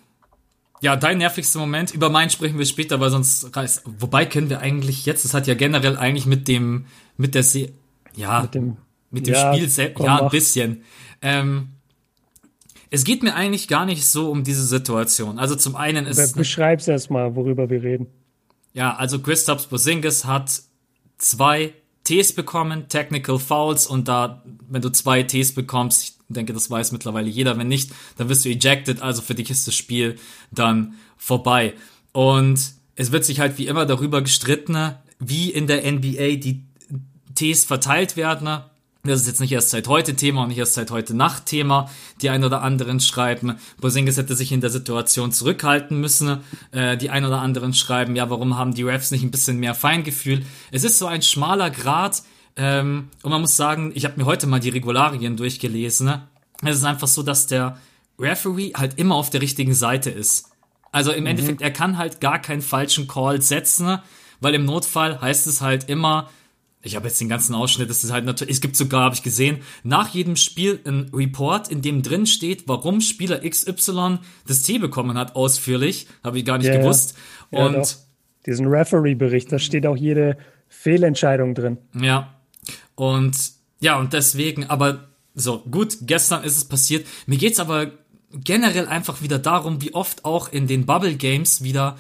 ja, 0.82 0.96
dein 0.96 1.20
nervigster 1.20 1.60
Moment. 1.60 1.94
Über 1.94 2.10
meinen 2.10 2.32
sprechen 2.32 2.58
wir 2.58 2.66
später, 2.66 3.00
weil 3.00 3.12
sonst 3.12 3.56
reißt. 3.56 3.84
Wobei 3.86 4.26
können 4.26 4.50
wir 4.50 4.60
eigentlich 4.60 5.06
jetzt, 5.06 5.24
das 5.24 5.34
hat 5.34 5.48
ja 5.48 5.54
generell 5.54 5.98
eigentlich 5.98 6.26
mit 6.26 6.48
dem, 6.48 6.86
mit 7.18 7.36
der 7.36 7.44
Se 7.44 7.70
ja, 8.16 8.42
mit 8.42 8.56
dem, 8.56 8.78
mit 9.10 9.28
dem 9.28 9.34
ja, 9.36 9.54
Spiel 9.54 9.70
selbst, 9.70 10.04
ja, 10.04 10.22
ein 10.22 10.30
bisschen. 10.30 10.84
Ähm, 11.22 11.70
es 12.93 13.06
geht 13.06 13.23
mir 13.23 13.34
eigentlich 13.34 13.69
gar 13.69 13.86
nicht 13.86 14.06
so 14.06 14.30
um 14.30 14.43
diese 14.43 14.65
Situation. 14.65 15.39
Also 15.39 15.56
zum 15.56 15.75
einen 15.75 16.06
ist. 16.06 16.36
Beschreib's 16.36 16.88
erstmal, 16.88 17.36
worüber 17.36 17.69
wir 17.69 17.82
reden. 17.82 18.08
Ja, 18.73 18.95
also 18.95 19.19
Christoph 19.19 19.69
Bosingis 19.69 20.25
hat 20.25 20.62
zwei 21.17 21.73
Ts 22.04 22.34
bekommen, 22.34 22.89
Technical 22.89 23.39
Fouls, 23.39 23.88
und 23.88 24.08
da, 24.08 24.43
wenn 24.69 24.82
du 24.82 24.89
zwei 24.89 25.23
Ts 25.23 25.54
bekommst, 25.54 26.04
ich 26.04 26.13
denke, 26.27 26.54
das 26.54 26.69
weiß 26.69 26.91
mittlerweile 26.91 27.30
jeder, 27.30 27.58
wenn 27.58 27.67
nicht, 27.67 27.91
dann 28.17 28.27
wirst 28.27 28.43
du 28.45 28.49
ejected, 28.49 29.01
also 29.01 29.21
für 29.21 29.36
dich 29.36 29.49
ist 29.49 29.67
das 29.67 29.75
Spiel 29.75 30.17
dann 30.51 30.95
vorbei. 31.17 31.73
Und 32.12 32.60
es 32.95 33.12
wird 33.12 33.23
sich 33.23 33.39
halt 33.39 33.58
wie 33.58 33.67
immer 33.67 33.86
darüber 33.86 34.21
gestritten, 34.21 34.95
wie 35.19 35.49
in 35.49 35.67
der 35.67 35.89
NBA 35.89 36.36
die 36.36 36.65
Ts 37.36 37.63
verteilt 37.63 38.17
werden. 38.17 38.63
Das 39.04 39.22
ist 39.22 39.28
jetzt 39.28 39.42
nicht 39.42 39.52
erst 39.52 39.72
seit 39.72 39.88
heute 39.88 40.16
Thema 40.16 40.44
und 40.44 40.50
nicht 40.50 40.60
erst 40.60 40.76
seit 40.76 40.92
heute 40.92 41.16
Nacht 41.16 41.48
Thema. 41.48 41.90
Die 42.22 42.30
ein 42.30 42.44
oder 42.44 42.62
anderen 42.62 43.00
schreiben, 43.00 43.58
Bosingis 43.80 44.18
hätte 44.18 44.36
sich 44.36 44.52
in 44.52 44.62
der 44.62 44.70
Situation 44.70 45.32
zurückhalten 45.32 46.00
müssen. 46.00 46.42
Äh, 46.72 46.98
die 46.98 47.10
ein 47.10 47.26
oder 47.26 47.42
anderen 47.42 47.74
schreiben, 47.74 48.16
ja, 48.16 48.30
warum 48.30 48.58
haben 48.58 48.76
die 48.76 48.84
Refs 48.84 49.10
nicht 49.10 49.24
ein 49.24 49.32
bisschen 49.32 49.58
mehr 49.58 49.74
Feingefühl? 49.74 50.46
Es 50.72 50.84
ist 50.84 51.00
so 51.00 51.08
ein 51.08 51.24
schmaler 51.24 51.72
Grad. 51.72 52.22
Ähm, 52.56 53.10
und 53.24 53.32
man 53.32 53.42
muss 53.42 53.56
sagen, 53.56 53.92
ich 53.96 54.06
habe 54.06 54.20
mir 54.20 54.26
heute 54.26 54.46
mal 54.46 54.60
die 54.60 54.70
Regularien 54.70 55.36
durchgelesen. 55.36 56.14
Es 56.64 56.78
ist 56.78 56.84
einfach 56.84 57.08
so, 57.08 57.24
dass 57.24 57.48
der 57.48 57.78
Referee 58.20 58.74
halt 58.76 59.00
immer 59.00 59.16
auf 59.16 59.32
der 59.32 59.42
richtigen 59.42 59.74
Seite 59.74 60.12
ist. 60.12 60.52
Also 60.92 61.12
im 61.12 61.22
mhm. 61.22 61.28
Endeffekt, 61.28 61.62
er 61.62 61.72
kann 61.72 61.98
halt 61.98 62.22
gar 62.22 62.40
keinen 62.40 62.62
falschen 62.62 63.08
Call 63.08 63.42
setzen, 63.42 63.98
weil 64.42 64.54
im 64.54 64.66
Notfall 64.66 65.20
heißt 65.22 65.48
es 65.48 65.62
halt 65.62 65.90
immer, 65.90 66.30
ich 66.84 66.96
habe 66.96 67.08
jetzt 67.08 67.22
den 67.22 67.30
ganzen 67.30 67.54
Ausschnitt, 67.54 67.89
das 67.89 68.04
ist 68.04 68.12
halt 68.12 68.26
natürlich, 68.26 68.56
es 68.56 68.62
gibt 68.62 68.76
sogar, 68.76 69.04
habe 69.04 69.15
ich 69.15 69.24
gesehen, 69.24 69.60
nach 69.84 70.10
jedem 70.10 70.36
Spiel 70.36 70.80
ein 70.86 71.12
Report, 71.13 71.70
in 71.70 71.82
dem 71.82 72.02
drin 72.02 72.26
steht, 72.26 72.67
warum 72.67 73.02
Spieler 73.02 73.48
XY 73.48 74.20
das 74.48 74.63
T 74.63 74.80
bekommen 74.80 75.17
hat, 75.17 75.36
ausführlich, 75.36 76.08
habe 76.24 76.39
ich 76.39 76.46
gar 76.46 76.58
nicht 76.58 76.67
ja, 76.67 76.78
gewusst. 76.78 77.15
Ja. 77.52 77.65
Und 77.65 77.76
ja, 77.76 77.86
diesen 78.46 78.67
Referee-Bericht, 78.67 79.52
da 79.52 79.60
steht 79.60 79.86
auch 79.86 79.98
jede 79.98 80.38
Fehlentscheidung 80.67 81.54
drin. 81.54 81.78
Ja. 82.00 82.36
Und 82.96 83.36
ja, 83.80 83.98
und 83.98 84.13
deswegen, 84.13 84.65
aber 84.65 85.10
so, 85.34 85.60
gut, 85.60 85.98
gestern 86.02 86.44
ist 86.44 86.58
es 86.58 86.65
passiert. 86.65 87.06
Mir 87.26 87.38
geht's 87.38 87.60
aber 87.60 87.91
generell 88.34 88.88
einfach 88.88 89.22
wieder 89.22 89.39
darum, 89.39 89.82
wie 89.82 89.94
oft 89.94 90.26
auch 90.26 90.52
in 90.52 90.67
den 90.67 90.86
Bubble 90.86 91.15
Games 91.15 91.63
wieder 91.63 91.98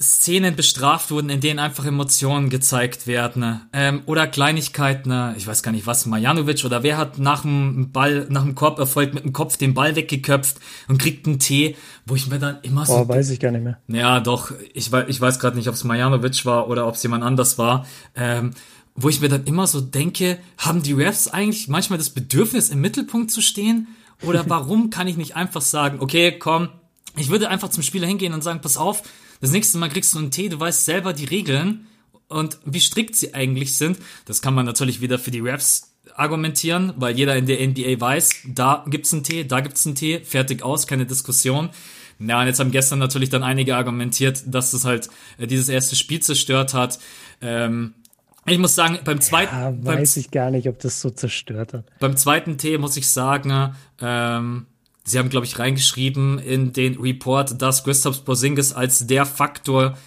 Szenen 0.00 0.56
bestraft 0.56 1.12
wurden, 1.12 1.30
in 1.30 1.40
denen 1.40 1.60
einfach 1.60 1.86
Emotionen 1.86 2.50
gezeigt 2.50 3.06
werden. 3.06 3.60
Ähm, 3.72 4.02
oder 4.06 4.26
Kleinigkeiten, 4.26 5.34
ich 5.36 5.46
weiß 5.46 5.62
gar 5.62 5.70
nicht 5.70 5.86
was, 5.86 6.06
Majanovic 6.06 6.64
oder 6.64 6.82
wer 6.82 6.96
hat 6.96 7.18
nach 7.20 7.42
dem 7.42 7.92
Ball, 7.92 8.26
nach 8.28 8.42
dem 8.42 8.56
Korberfolg 8.56 9.14
mit 9.14 9.22
dem 9.22 9.32
Kopf 9.32 9.56
den 9.56 9.72
Ball 9.72 9.94
weggeköpft 9.94 10.56
und 10.88 10.98
kriegt 10.98 11.26
einen 11.26 11.38
Tee, 11.38 11.76
wo 12.06 12.16
ich 12.16 12.26
mir 12.26 12.40
dann 12.40 12.58
immer 12.62 12.84
so. 12.86 12.94
Oh, 12.94 13.08
weiß 13.08 13.30
ich 13.30 13.38
gar 13.38 13.52
nicht 13.52 13.62
mehr. 13.62 13.78
Ja, 13.86 14.18
doch, 14.18 14.50
ich 14.72 14.90
weiß, 14.90 15.04
ich 15.08 15.20
weiß 15.20 15.38
gerade 15.38 15.56
nicht, 15.56 15.68
ob 15.68 15.74
es 15.74 15.84
Majanovic 15.84 16.44
war 16.44 16.68
oder 16.68 16.88
ob 16.88 16.96
es 16.96 17.02
jemand 17.04 17.22
anders 17.22 17.56
war. 17.56 17.86
Ähm, 18.16 18.50
wo 18.96 19.08
ich 19.08 19.20
mir 19.20 19.28
dann 19.28 19.44
immer 19.44 19.66
so 19.66 19.80
denke, 19.80 20.38
haben 20.58 20.82
die 20.82 20.92
Refs 20.92 21.28
eigentlich 21.28 21.68
manchmal 21.68 21.98
das 21.98 22.10
Bedürfnis, 22.10 22.68
im 22.68 22.80
Mittelpunkt 22.80 23.30
zu 23.30 23.40
stehen? 23.40 23.88
Oder 24.22 24.44
warum 24.48 24.90
kann 24.90 25.06
ich 25.06 25.16
nicht 25.16 25.36
einfach 25.36 25.62
sagen, 25.62 25.98
okay, 26.00 26.36
komm, 26.36 26.68
ich 27.16 27.30
würde 27.30 27.48
einfach 27.48 27.68
zum 27.68 27.84
Spieler 27.84 28.08
hingehen 28.08 28.34
und 28.34 28.42
sagen, 28.42 28.60
pass 28.60 28.76
auf, 28.76 29.04
das 29.44 29.52
nächste 29.52 29.76
Mal 29.76 29.90
kriegst 29.90 30.14
du 30.14 30.18
einen 30.18 30.30
Tee, 30.30 30.48
du 30.48 30.58
weißt 30.58 30.86
selber 30.86 31.12
die 31.12 31.26
Regeln 31.26 31.86
und 32.28 32.58
wie 32.64 32.80
strikt 32.80 33.14
sie 33.14 33.34
eigentlich 33.34 33.76
sind. 33.76 33.98
Das 34.24 34.40
kann 34.40 34.54
man 34.54 34.64
natürlich 34.64 35.02
wieder 35.02 35.18
für 35.18 35.30
die 35.30 35.40
Refs 35.40 35.92
argumentieren, 36.14 36.94
weil 36.96 37.14
jeder 37.14 37.36
in 37.36 37.44
der 37.44 37.60
NBA 37.68 38.00
weiß, 38.00 38.30
da 38.54 38.86
gibt's 38.88 39.12
einen 39.12 39.22
Tee, 39.22 39.44
da 39.44 39.60
gibt's 39.60 39.84
einen 39.84 39.96
Tee, 39.96 40.20
fertig 40.20 40.62
aus, 40.62 40.86
keine 40.86 41.04
Diskussion. 41.04 41.68
Ja, 42.18 42.40
und 42.40 42.46
jetzt 42.46 42.58
haben 42.58 42.70
gestern 42.70 43.00
natürlich 43.00 43.28
dann 43.28 43.42
einige 43.42 43.76
argumentiert, 43.76 44.42
dass 44.46 44.70
das 44.70 44.86
halt 44.86 45.10
äh, 45.36 45.46
dieses 45.46 45.68
erste 45.68 45.94
Spiel 45.94 46.20
zerstört 46.20 46.72
hat. 46.72 46.98
Ähm, 47.42 47.92
ich 48.46 48.58
muss 48.58 48.74
sagen, 48.74 48.98
beim 49.04 49.20
zweiten. 49.20 49.54
Ja, 49.54 49.74
weiß 49.76 50.14
beim, 50.14 50.22
ich 50.22 50.30
gar 50.30 50.50
nicht, 50.50 50.70
ob 50.70 50.78
das 50.78 51.02
so 51.02 51.10
zerstört 51.10 51.74
hat. 51.74 51.84
Beim 52.00 52.16
zweiten 52.16 52.56
Tee 52.56 52.78
muss 52.78 52.96
ich 52.96 53.10
sagen, 53.10 53.74
ähm, 54.00 54.66
Sie 55.04 55.18
haben, 55.18 55.28
glaube 55.28 55.46
ich, 55.46 55.58
reingeschrieben 55.58 56.38
in 56.38 56.72
den 56.72 56.98
Report, 56.98 57.60
dass 57.60 57.84
Christoph 57.84 58.24
Porzingis 58.24 58.72
als 58.72 59.06
der 59.06 59.26
Faktor 59.26 59.98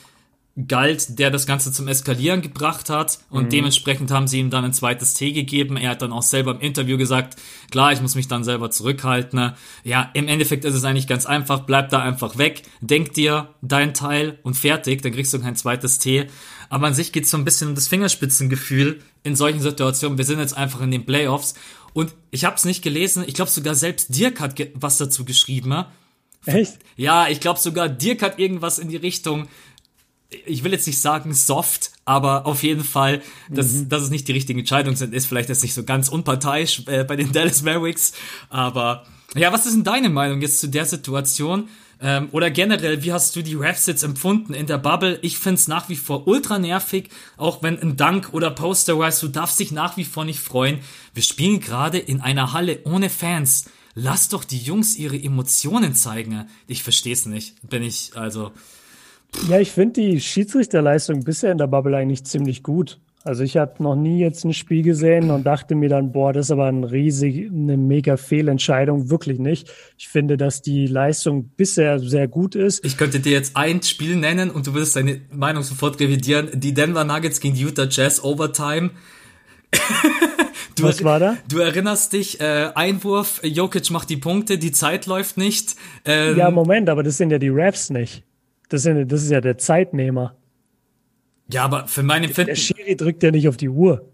galt, 0.68 1.20
der 1.20 1.30
das 1.30 1.46
Ganze 1.46 1.72
zum 1.72 1.88
Eskalieren 1.88 2.42
gebracht 2.42 2.90
hat 2.90 3.20
und 3.30 3.46
mhm. 3.46 3.50
dementsprechend 3.50 4.10
haben 4.10 4.28
sie 4.28 4.40
ihm 4.40 4.50
dann 4.50 4.66
ein 4.66 4.74
zweites 4.74 5.14
T 5.14 5.32
gegeben. 5.32 5.78
Er 5.78 5.92
hat 5.92 6.02
dann 6.02 6.12
auch 6.12 6.24
selber 6.24 6.52
im 6.52 6.62
Interview 6.62 6.98
gesagt, 6.98 7.36
klar, 7.70 7.92
ich 7.92 8.02
muss 8.02 8.16
mich 8.16 8.28
dann 8.28 8.44
selber 8.44 8.72
zurückhalten. 8.72 9.54
Ja, 9.84 10.10
im 10.16 10.28
Endeffekt 10.28 10.66
ist 10.66 10.74
es 10.74 10.84
eigentlich 10.84 11.06
ganz 11.06 11.28
einfach, 11.28 11.60
bleib 11.60 11.90
da 11.90 12.00
einfach 12.02 12.40
weg, 12.40 12.64
denk 12.82 13.14
dir 13.14 13.54
dein 13.62 13.94
Teil 13.94 14.40
und 14.42 14.56
fertig, 14.56 15.04
dann 15.04 15.12
kriegst 15.12 15.32
du 15.32 15.40
kein 15.40 15.56
zweites 15.56 16.00
T. 16.00 16.26
Aber 16.70 16.88
an 16.88 16.96
sich 16.96 17.12
geht 17.12 17.26
es 17.26 17.30
so 17.30 17.38
ein 17.38 17.46
bisschen 17.46 17.70
um 17.70 17.76
das 17.76 17.88
Fingerspitzengefühl 17.88 19.02
in 19.24 19.36
solchen 19.36 19.62
Situationen. 19.62 20.18
Wir 20.18 20.26
sind 20.26 20.40
jetzt 20.40 20.58
einfach 20.58 20.82
in 20.82 20.90
den 20.90 21.06
Playoffs 21.06 21.54
und 21.98 22.14
ich 22.30 22.46
habe 22.46 22.56
es 22.56 22.64
nicht 22.64 22.84
gelesen. 22.84 23.24
Ich 23.26 23.34
glaube 23.34 23.50
sogar 23.50 23.74
selbst 23.74 24.16
Dirk 24.16 24.40
hat 24.40 24.54
was 24.76 25.00
dazu 25.00 25.26
geschrieben. 25.26 25.84
Echt? 26.46 26.78
Ja, 26.96 27.28
ich 27.28 27.40
glaube 27.40 27.60
sogar 27.60 27.90
Dirk 27.90 28.22
hat 28.22 28.38
irgendwas 28.38 28.78
in 28.78 28.90
die 28.90 28.98
Richtung. 28.98 29.48
Ich 30.46 30.64
will 30.64 30.74
jetzt 30.74 30.86
nicht 30.86 31.02
sagen 31.02 31.34
soft, 31.34 31.90
aber 32.06 32.46
auf 32.46 32.62
jeden 32.62 32.84
Fall, 32.84 33.24
dass, 33.50 33.74
mhm. 33.74 33.90
dass 33.90 34.04
es 34.04 34.12
nicht 34.12 34.28
die 34.28 34.34
richtigen 34.34 34.60
Entscheidungen 34.60 34.96
sind, 34.96 35.12
ist 35.12 35.26
vielleicht 35.26 35.50
jetzt 35.50 35.64
nicht 35.64 35.74
so 35.74 35.84
ganz 35.84 36.08
unparteiisch 36.08 36.84
äh, 36.86 37.04
bei 37.04 37.16
den 37.16 37.32
Dallas 37.34 37.64
Mavericks. 37.64 38.14
Aber 38.50 39.08
ja, 39.34 39.52
was 39.52 39.66
ist 39.66 39.74
denn 39.74 39.84
deine 39.84 40.10
Meinung 40.10 40.40
jetzt 40.40 40.60
zu 40.60 40.68
der 40.68 40.86
Situation? 40.86 41.68
Ähm, 42.00 42.30
oder 42.32 42.52
generell, 42.52 43.04
wie 43.04 43.12
hast 43.12 43.36
du 43.36 43.42
die 43.42 43.56
Refs 43.56 43.88
jetzt 43.88 44.04
empfunden 44.04 44.54
in 44.54 44.68
der 44.68 44.78
Bubble? 44.78 45.18
Ich 45.22 45.40
find's 45.40 45.68
nach 45.68 45.90
wie 45.90 45.96
vor 45.96 46.28
ultra 46.28 46.60
nervig, 46.60 47.10
auch 47.38 47.64
wenn 47.64 47.80
ein 47.80 47.98
Dank 47.98 48.34
oder 48.34 48.52
Poster-Rise, 48.52 49.28
du 49.28 49.32
darfst 49.32 49.60
dich 49.60 49.72
nach 49.72 49.98
wie 49.98 50.06
vor 50.06 50.26
nicht 50.26 50.40
freuen. 50.40 50.80
Wir 51.14 51.24
spielen 51.24 51.60
gerade 51.60 51.98
in 51.98 52.22
einer 52.22 52.54
Halle 52.54 52.80
ohne 52.84 53.10
Fans. 53.10 53.66
Lass 53.96 54.30
doch 54.30 54.44
die 54.44 54.60
Jungs 54.60 54.96
ihre 54.96 55.18
Emotionen 55.18 55.96
zeigen. 55.96 56.48
Ich 56.68 56.84
versteh's 56.84 57.26
nicht. 57.26 57.56
Bin 57.68 57.82
ich, 57.82 58.12
also. 58.14 58.52
Ja, 59.50 59.60
ich 59.60 59.72
finde 59.72 60.02
die 60.02 60.22
Schiedsrichterleistung 60.22 61.24
bisher 61.24 61.52
in 61.52 61.58
der 61.58 61.68
Bubble 61.68 61.98
eigentlich 61.98 62.24
ziemlich 62.24 62.62
gut. 62.62 63.00
Also 63.28 63.44
ich 63.44 63.58
habe 63.58 63.84
noch 63.84 63.96
nie 63.96 64.20
jetzt 64.20 64.46
ein 64.46 64.54
Spiel 64.54 64.84
gesehen 64.84 65.32
und 65.32 65.44
dachte 65.44 65.76
mir 65.76 65.90
dann, 65.90 66.12
boah, 66.13 66.32
das 66.32 66.48
ist 66.48 66.52
aber 66.52 66.68
ein 66.68 66.84
riesig, 66.84 67.52
eine 67.52 67.76
mega 67.76 68.16
Fehlentscheidung. 68.16 69.10
Wirklich 69.10 69.38
nicht. 69.38 69.70
Ich 69.98 70.08
finde, 70.08 70.38
dass 70.38 70.62
die 70.62 70.88
Leistung 70.88 71.50
bisher 71.50 72.00
sehr 72.00 72.28
gut 72.28 72.56
ist. 72.56 72.86
Ich 72.86 72.98
könnte 72.98 73.20
dir 73.20 73.34
jetzt 73.34 73.58
ein 73.58 73.82
Spiel 73.84 74.16
nennen 74.16 74.50
und 74.50 74.68
du 74.68 74.74
würdest 74.74 74.96
deine 74.96 75.22
Meinung 75.32 75.63
sofort 75.63 76.00
revidieren. 76.00 76.50
Die 76.54 76.74
Denver 76.74 77.04
Nuggets 77.04 77.42
gegen 77.42 77.56
die 77.56 77.63
Utah 77.63 77.88
Jazz 77.90 78.24
Overtime. 78.24 78.92
Du, 80.76 80.84
Was 80.84 81.04
war 81.04 81.20
da? 81.20 81.38
Du 81.50 81.58
erinnerst 81.58 82.13
dich, 82.13 82.40
äh, 82.40 82.70
Einwurf, 82.76 83.42
Jokic 83.44 83.90
macht 83.90 84.12
die 84.12 84.18
Punkte, 84.18 84.60
die 84.60 84.72
Zeit 84.72 85.08
läuft 85.08 85.36
nicht. 85.36 85.76
Ähm, 86.06 86.38
ja, 86.38 86.52
Moment, 86.52 86.88
aber 86.88 87.02
das 87.02 87.18
sind 87.18 87.32
ja 87.32 87.40
die 87.40 87.50
Refs 87.50 87.90
nicht. 87.90 88.24
Das, 88.70 88.84
sind, 88.84 89.12
das 89.12 89.24
ist 89.24 89.32
ja 89.32 89.42
der 89.42 89.58
Zeitnehmer. 89.58 90.36
Ja, 91.52 91.64
aber 91.64 91.88
für 91.88 92.04
meine 92.04 92.28
Empfinden. 92.28 92.50
Der 92.50 92.56
Schiri 92.56 92.96
drückt 92.96 93.24
ja 93.24 93.32
nicht 93.32 93.48
auf 93.48 93.58
die 93.58 93.70
Uhr. 93.70 94.06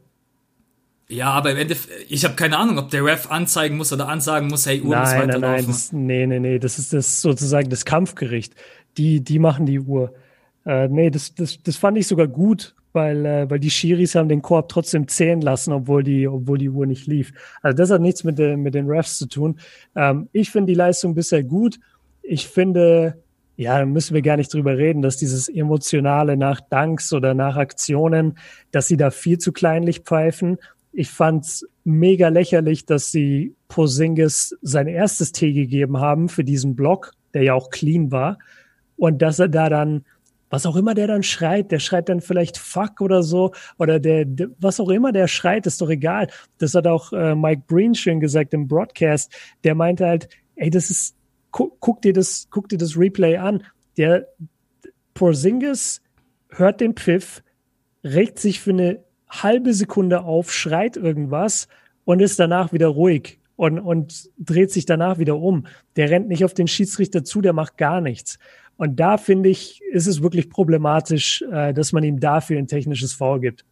Ja, 1.09 1.31
aber 1.31 1.51
im 1.51 1.57
Endeffekt, 1.57 2.11
ich 2.11 2.23
habe 2.23 2.35
keine 2.35 2.57
Ahnung, 2.57 2.77
ob 2.79 2.89
der 2.89 3.03
Ref 3.03 3.29
anzeigen 3.29 3.77
muss 3.77 3.91
oder 3.91 4.07
ansagen 4.07 4.47
muss, 4.47 4.65
hey, 4.65 4.81
Uhr 4.81 4.91
nein, 4.91 5.01
muss 5.01 5.11
weiterlaufen. 5.11 5.41
Nein, 5.41 5.55
nein, 5.55 5.67
das, 5.67 5.93
nee, 5.93 6.27
nee, 6.27 6.39
nee, 6.39 6.59
das 6.59 6.79
ist 6.79 6.93
das 6.93 7.21
sozusagen 7.21 7.69
das 7.69 7.85
Kampfgericht. 7.85 8.55
Die, 8.97 9.21
die 9.21 9.39
machen 9.39 9.65
die 9.65 9.79
Uhr. 9.79 10.13
Äh, 10.65 10.87
nee, 10.87 11.09
das, 11.09 11.35
das, 11.35 11.61
das 11.61 11.75
fand 11.75 11.97
ich 11.97 12.07
sogar 12.07 12.27
gut, 12.27 12.75
weil, 12.93 13.25
äh, 13.25 13.49
weil 13.49 13.59
die 13.59 13.69
Schiris 13.69 14.15
haben 14.15 14.29
den 14.29 14.41
Korb 14.41 14.69
trotzdem 14.69 15.07
zählen 15.07 15.41
lassen, 15.41 15.73
obwohl 15.73 16.03
die, 16.03 16.27
obwohl 16.27 16.57
die 16.57 16.69
Uhr 16.69 16.85
nicht 16.85 17.05
lief. 17.05 17.33
Also 17.61 17.75
das 17.75 17.91
hat 17.91 18.01
nichts 18.01 18.23
mit, 18.23 18.39
den 18.39 18.61
mit 18.61 18.73
den 18.73 18.87
Refs 18.87 19.17
zu 19.17 19.27
tun. 19.27 19.59
Ähm, 19.95 20.29
ich 20.31 20.51
finde 20.51 20.71
die 20.71 20.77
Leistung 20.77 21.15
bisher 21.15 21.43
gut. 21.43 21.79
Ich 22.21 22.47
finde, 22.47 23.22
ja, 23.55 23.79
da 23.79 23.85
müssen 23.85 24.15
wir 24.15 24.21
gar 24.21 24.37
nicht 24.37 24.53
drüber 24.53 24.77
reden, 24.77 25.01
dass 25.01 25.17
dieses 25.17 25.47
Emotionale 25.47 26.37
nach 26.37 26.59
Danks 26.59 27.13
oder 27.13 27.33
nach 27.33 27.55
Aktionen, 27.55 28.37
dass 28.71 28.87
sie 28.87 28.97
da 28.97 29.11
viel 29.11 29.37
zu 29.37 29.51
kleinlich 29.51 29.99
pfeifen. 29.99 30.57
Ich 30.91 31.09
fand's 31.09 31.65
mega 31.83 32.29
lächerlich, 32.29 32.85
dass 32.85 33.11
sie 33.11 33.55
Posingis 33.67 34.57
sein 34.61 34.87
erstes 34.87 35.31
Tee 35.31 35.53
gegeben 35.53 35.99
haben 35.99 36.29
für 36.29 36.43
diesen 36.43 36.75
Block, 36.75 37.13
der 37.33 37.43
ja 37.43 37.53
auch 37.53 37.69
clean 37.69 38.11
war. 38.11 38.39
Und 38.97 39.21
dass 39.21 39.39
er 39.39 39.49
da 39.49 39.69
dann, 39.69 40.05
was 40.49 40.65
auch 40.65 40.75
immer 40.75 40.95
der 40.95 41.07
dann 41.07 41.23
schreit, 41.23 41.71
der 41.71 41.79
schreit 41.79 42.09
dann 42.09 42.21
vielleicht 42.21 42.57
Fuck 42.57 43.01
oder 43.01 43.21
so, 43.21 43.53
oder 43.77 43.99
der, 43.99 44.25
der 44.25 44.49
was 44.59 44.79
auch 44.79 44.89
immer 44.89 45.11
der 45.11 45.27
schreit, 45.27 45.67
ist 45.67 45.81
doch 45.81 45.89
egal. 45.89 46.27
Das 46.57 46.73
hat 46.73 46.87
auch 46.87 47.13
äh, 47.13 47.35
Mike 47.35 47.63
Breen 47.67 47.93
schön 47.93 48.19
gesagt 48.19 48.53
im 48.53 48.67
Broadcast. 48.67 49.31
Der 49.63 49.75
meinte 49.75 50.05
halt, 50.07 50.29
ey, 50.55 50.69
das 50.69 50.89
ist 50.89 51.15
guck, 51.53 51.79
guck, 51.79 52.01
dir 52.01 52.11
das, 52.11 52.47
guck 52.49 52.67
dir 52.67 52.77
das 52.77 52.97
Replay 52.97 53.37
an. 53.37 53.63
Der 53.95 54.27
Porzingis 55.13 56.01
hört 56.49 56.81
den 56.81 56.95
Pfiff, 56.95 57.41
regt 58.03 58.39
sich 58.39 58.59
für 58.59 58.71
eine 58.71 58.99
halbe 59.29 59.73
Sekunde 59.73 60.23
auf, 60.23 60.51
schreit 60.51 60.97
irgendwas 60.97 61.69
und 62.03 62.21
ist 62.21 62.39
danach 62.39 62.73
wieder 62.73 62.87
ruhig 62.87 63.39
und, 63.55 63.79
und 63.79 64.29
dreht 64.37 64.71
sich 64.71 64.85
danach 64.85 65.19
wieder 65.19 65.37
um. 65.37 65.67
Der 65.95 66.09
rennt 66.09 66.27
nicht 66.27 66.43
auf 66.43 66.53
den 66.53 66.67
Schiedsrichter 66.67 67.23
zu, 67.23 67.41
der 67.41 67.53
macht 67.53 67.77
gar 67.77 68.01
nichts. 68.01 68.39
Und 68.75 68.99
da 68.99 69.17
finde 69.17 69.49
ich, 69.49 69.81
ist 69.91 70.07
es 70.07 70.21
wirklich 70.21 70.49
problematisch, 70.49 71.43
äh, 71.51 71.73
dass 71.73 71.93
man 71.93 72.03
ihm 72.03 72.19
dafür 72.19 72.57
ein 72.57 72.67
technisches 72.67 73.13
Foul 73.13 73.39
gibt. 73.39 73.63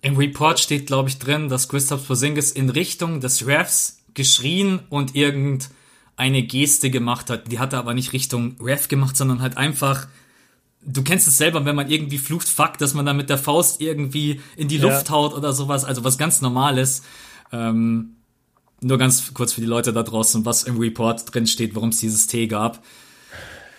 Im 0.00 0.16
Report 0.16 0.58
steht, 0.58 0.86
glaube 0.86 1.10
ich, 1.10 1.18
drin, 1.18 1.48
dass 1.48 1.68
Christoph 1.68 2.06
Porzingis 2.06 2.52
in 2.52 2.70
Richtung 2.70 3.20
des 3.20 3.46
Refs 3.46 4.04
geschrien 4.14 4.80
und 4.88 5.14
irgend 5.14 5.68
eine 6.16 6.42
Geste 6.42 6.90
gemacht 6.90 7.30
hat. 7.30 7.50
Die 7.50 7.58
hat 7.58 7.72
er 7.72 7.78
aber 7.78 7.94
nicht 7.94 8.12
Richtung 8.12 8.56
Ref 8.60 8.88
gemacht, 8.88 9.16
sondern 9.16 9.42
halt 9.42 9.56
einfach 9.56 10.08
du 10.86 11.02
kennst 11.02 11.26
es 11.26 11.36
selber, 11.36 11.64
wenn 11.64 11.76
man 11.76 11.90
irgendwie 11.90 12.18
flucht, 12.18 12.48
fuck, 12.48 12.78
dass 12.78 12.94
man 12.94 13.04
dann 13.04 13.16
mit 13.16 13.28
der 13.28 13.38
Faust 13.38 13.80
irgendwie 13.80 14.40
in 14.56 14.68
die 14.68 14.78
Luft 14.78 15.08
ja. 15.08 15.14
haut 15.14 15.34
oder 15.34 15.52
sowas, 15.52 15.84
also 15.84 16.04
was 16.04 16.16
ganz 16.16 16.40
Normales. 16.40 17.02
Ähm, 17.52 18.16
nur 18.80 18.98
ganz 18.98 19.32
kurz 19.34 19.52
für 19.52 19.60
die 19.60 19.66
Leute 19.66 19.92
da 19.92 20.02
draußen, 20.02 20.44
was 20.44 20.62
im 20.62 20.78
Report 20.78 21.34
drin 21.34 21.46
steht, 21.46 21.74
warum 21.74 21.88
es 21.88 21.98
dieses 21.98 22.26
T 22.26 22.46
gab. 22.46 22.82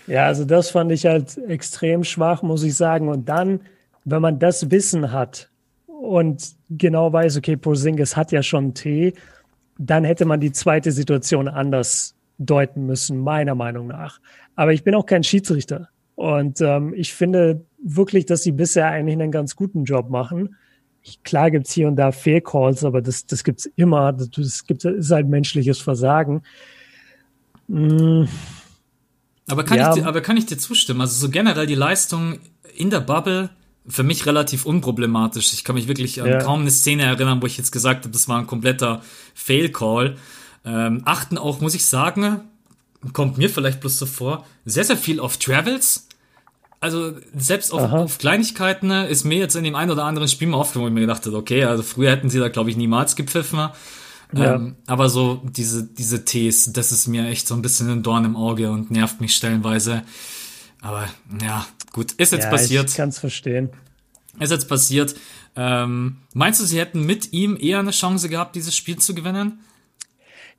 Ja, 0.07 0.25
also 0.25 0.43
das 0.43 0.71
fand 0.71 0.91
ich 0.91 1.05
halt 1.05 1.37
extrem 1.47 2.03
schwach, 2.03 2.41
muss 2.41 2.63
ich 2.63 2.75
sagen. 2.75 3.07
Und 3.07 3.29
dann, 3.29 3.61
wenn 4.05 4.21
man 4.21 4.39
das 4.39 4.71
Wissen 4.71 5.11
hat 5.11 5.49
und 5.85 6.55
genau 6.69 7.13
weiß, 7.13 7.37
okay, 7.37 7.57
Porzingis 7.57 8.15
hat 8.15 8.31
ja 8.31 8.41
schon 8.41 8.73
T, 8.73 9.13
dann 9.77 10.03
hätte 10.03 10.25
man 10.25 10.39
die 10.39 10.51
zweite 10.51 10.91
Situation 10.91 11.47
anders 11.47 12.16
deuten 12.37 12.85
müssen, 12.85 13.19
meiner 13.19 13.55
Meinung 13.55 13.87
nach. 13.87 14.19
Aber 14.55 14.73
ich 14.73 14.83
bin 14.83 14.95
auch 14.95 15.05
kein 15.05 15.23
Schiedsrichter. 15.23 15.89
Und 16.15 16.61
ähm, 16.61 16.93
ich 16.95 17.13
finde 17.13 17.65
wirklich, 17.77 18.25
dass 18.25 18.43
sie 18.43 18.51
bisher 18.51 18.87
eigentlich 18.87 19.13
einen 19.13 19.31
ganz 19.31 19.55
guten 19.55 19.83
Job 19.83 20.09
machen. 20.09 20.55
klar 21.23 21.51
gibt's 21.51 21.73
hier 21.73 21.87
und 21.87 21.95
da 21.95 22.11
Fehlcalls, 22.11 22.83
aber 22.83 23.01
das, 23.01 23.25
das 23.25 23.43
gibt's 23.43 23.69
immer. 23.75 24.13
Das, 24.13 24.29
das 24.31 24.65
gibt, 24.65 24.83
ist 24.83 25.11
halt 25.11 25.27
menschliches 25.27 25.79
Versagen. 25.79 26.41
Mm. 27.67 28.23
Aber 29.49 29.63
kann, 29.63 29.77
ja. 29.77 29.95
ich, 29.95 30.03
aber 30.03 30.21
kann 30.21 30.37
ich 30.37 30.45
dir 30.45 30.57
zustimmen? 30.57 31.01
Also 31.01 31.27
so 31.27 31.31
generell 31.31 31.67
die 31.67 31.75
Leistung 31.75 32.39
in 32.75 32.89
der 32.89 32.99
Bubble 32.99 33.49
für 33.87 34.03
mich 34.03 34.25
relativ 34.25 34.65
unproblematisch. 34.65 35.53
Ich 35.53 35.63
kann 35.63 35.75
mich 35.75 35.87
wirklich 35.87 36.21
an 36.21 36.27
ja. 36.27 36.37
kaum 36.39 36.61
eine 36.61 36.71
Szene 36.71 37.03
erinnern, 37.03 37.41
wo 37.41 37.45
ich 37.45 37.57
jetzt 37.57 37.71
gesagt 37.71 38.03
habe, 38.03 38.11
das 38.11 38.27
war 38.27 38.39
ein 38.39 38.47
kompletter 38.47 39.01
Fail-Call. 39.33 40.17
Ähm, 40.67 41.01
achten 41.05 41.37
auch, 41.37 41.61
muss 41.61 41.75
ich 41.75 41.85
sagen, 41.85 42.41
kommt 43.13 43.37
mir 43.37 43.49
vielleicht 43.49 43.79
bloß 43.79 43.97
so 43.97 44.05
vor, 44.05 44.45
sehr, 44.65 44.83
sehr 44.83 44.97
viel 44.97 45.21
auf 45.21 45.37
Travels. 45.37 46.07
Also 46.81 47.13
selbst 47.35 47.73
auf, 47.73 47.91
auf, 47.91 48.17
Kleinigkeiten 48.17 48.87
ne, 48.87 49.07
ist 49.07 49.23
mir 49.23 49.37
jetzt 49.37 49.55
in 49.55 49.63
dem 49.63 49.75
einen 49.75 49.89
oder 49.89 50.03
anderen 50.03 50.27
Spiel 50.27 50.47
mal 50.47 50.57
aufgefallen, 50.57 50.83
wo 50.83 50.87
ich 50.89 50.93
mir 50.93 51.01
gedacht 51.01 51.25
habe, 51.25 51.37
okay, 51.37 51.63
also 51.63 51.81
früher 51.81 52.11
hätten 52.11 52.29
sie 52.29 52.37
da, 52.37 52.49
glaube 52.49 52.69
ich, 52.69 52.77
niemals 52.77 53.15
gepfiffen. 53.15 53.69
Ja. 54.33 54.55
Ähm, 54.55 54.75
aber 54.85 55.09
so 55.09 55.41
diese, 55.43 55.85
diese 55.85 56.25
Ts, 56.25 56.73
das 56.73 56.91
ist 56.91 57.07
mir 57.07 57.27
echt 57.29 57.47
so 57.47 57.55
ein 57.55 57.61
bisschen 57.61 57.89
ein 57.89 58.03
Dorn 58.03 58.25
im 58.25 58.35
Auge 58.35 58.69
und 58.69 58.91
nervt 58.91 59.21
mich 59.21 59.35
stellenweise. 59.35 60.03
Aber 60.81 61.07
ja, 61.41 61.65
gut, 61.93 62.11
ist 62.13 62.33
jetzt 62.33 62.43
ja, 62.43 62.49
passiert. 62.49 62.89
Ich 62.89 62.95
kann 62.97 63.09
es 63.09 63.19
verstehen. 63.19 63.69
Ist 64.39 64.51
jetzt 64.51 64.67
passiert. 64.67 65.15
Ähm, 65.55 66.17
meinst 66.33 66.59
du, 66.59 66.65
sie 66.65 66.77
hätten 66.77 67.03
mit 67.05 67.33
ihm 67.33 67.57
eher 67.59 67.79
eine 67.79 67.91
Chance 67.91 68.29
gehabt, 68.29 68.55
dieses 68.55 68.75
Spiel 68.75 68.97
zu 68.97 69.15
gewinnen? 69.15 69.59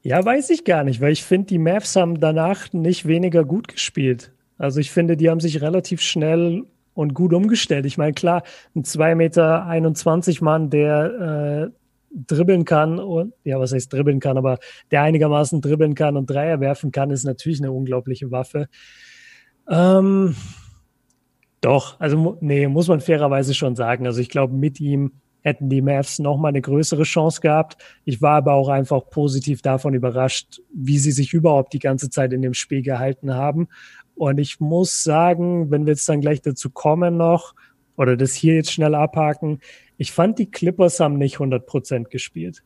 Ja, 0.02 0.24
weiß 0.24 0.50
ich 0.50 0.64
gar 0.64 0.84
nicht, 0.84 1.00
weil 1.00 1.12
ich 1.12 1.24
finde, 1.24 1.48
die 1.48 1.58
Mavs 1.58 1.96
haben 1.96 2.20
danach 2.20 2.72
nicht 2.72 3.06
weniger 3.06 3.44
gut 3.44 3.68
gespielt. 3.68 4.32
Also 4.56 4.80
ich 4.80 4.90
finde, 4.90 5.16
die 5.16 5.28
haben 5.28 5.40
sich 5.40 5.61
relativ 5.61 6.00
schnell 6.00 6.64
und 6.94 7.14
gut 7.14 7.32
umgestellt. 7.32 7.87
Ich 7.87 7.98
meine, 7.98 8.12
klar, 8.12 8.42
ein 8.74 8.82
2,21 8.82 9.14
Meter 9.14 10.44
Mann, 10.44 10.70
der 10.70 11.70
äh, 11.72 11.78
dribbeln 12.26 12.64
kann 12.64 12.98
und 12.98 13.34
ja, 13.44 13.61
was 13.61 13.72
heißt 13.72 13.92
dribbeln 13.92 14.20
kann, 14.20 14.38
aber 14.38 14.58
der 14.90 15.02
einigermaßen 15.02 15.61
dribbeln 15.61 15.94
kann 15.94 16.16
und 16.16 16.28
Dreier 16.28 16.61
werfen 16.61 16.90
kann, 16.90 17.11
ist 17.11 17.24
natürlich 17.24 17.61
eine 17.61 17.72
unglaubliche 17.72 18.30
Waffe. 18.30 18.68
Ähm, 19.68 20.34
doch, 21.61 22.00
also 22.00 22.38
nee, 22.40 22.66
muss 22.68 22.88
man 22.88 23.00
fairerweise 23.00 23.54
schon 23.54 23.76
sagen. 23.76 24.06
Also 24.06 24.20
ich 24.20 24.28
glaube, 24.28 24.54
mit 24.54 24.80
ihm 24.80 25.12
hätten 25.42 25.68
die 25.68 25.83
Mavs 25.83 26.18
noch 26.18 26.37
mal 26.37 26.48
eine 26.48 26.61
größere 26.61 27.05
Chance 27.05 27.40
gehabt. 27.40 27.77
Ich 28.05 28.20
war 28.20 28.37
aber 28.37 28.55
auch 28.55 28.68
einfach 28.68 29.09
positiv 29.11 29.62
davon 29.62 29.94
überrascht, 29.94 30.61
wie 30.72 30.98
sie 30.98 31.12
sich 31.12 31.33
überhaupt 31.33 31.72
die 31.72 31.79
ganze 31.79 32.11
Zeit 32.11 32.33
in 32.33 32.42
dem 32.42 32.55
Spiel 32.55 32.83
gehalten 32.83 33.35
haben. 33.35 33.68
Und 34.14 34.38
ich 34.38 34.61
muss 34.61 35.05
sagen, 35.05 35.70
wenn 35.70 35.87
wir 35.87 35.92
jetzt 35.92 36.09
dann 36.09 36.20
gleich 36.20 36.42
dazu 36.42 36.70
kommen 36.70 37.16
noch, 37.16 37.55
oder 37.96 38.16
das 38.16 38.33
hier 38.35 38.55
jetzt 38.55 38.72
schnell 38.72 38.94
abhaken, 38.94 39.61
ich 39.96 40.12
fand, 40.12 40.38
die 40.38 40.51
Clippers 40.51 41.01
haben 41.01 41.18
nicht 41.18 41.35
100 41.35 41.66
Prozent 41.66 42.11
gespielt. 42.11 42.62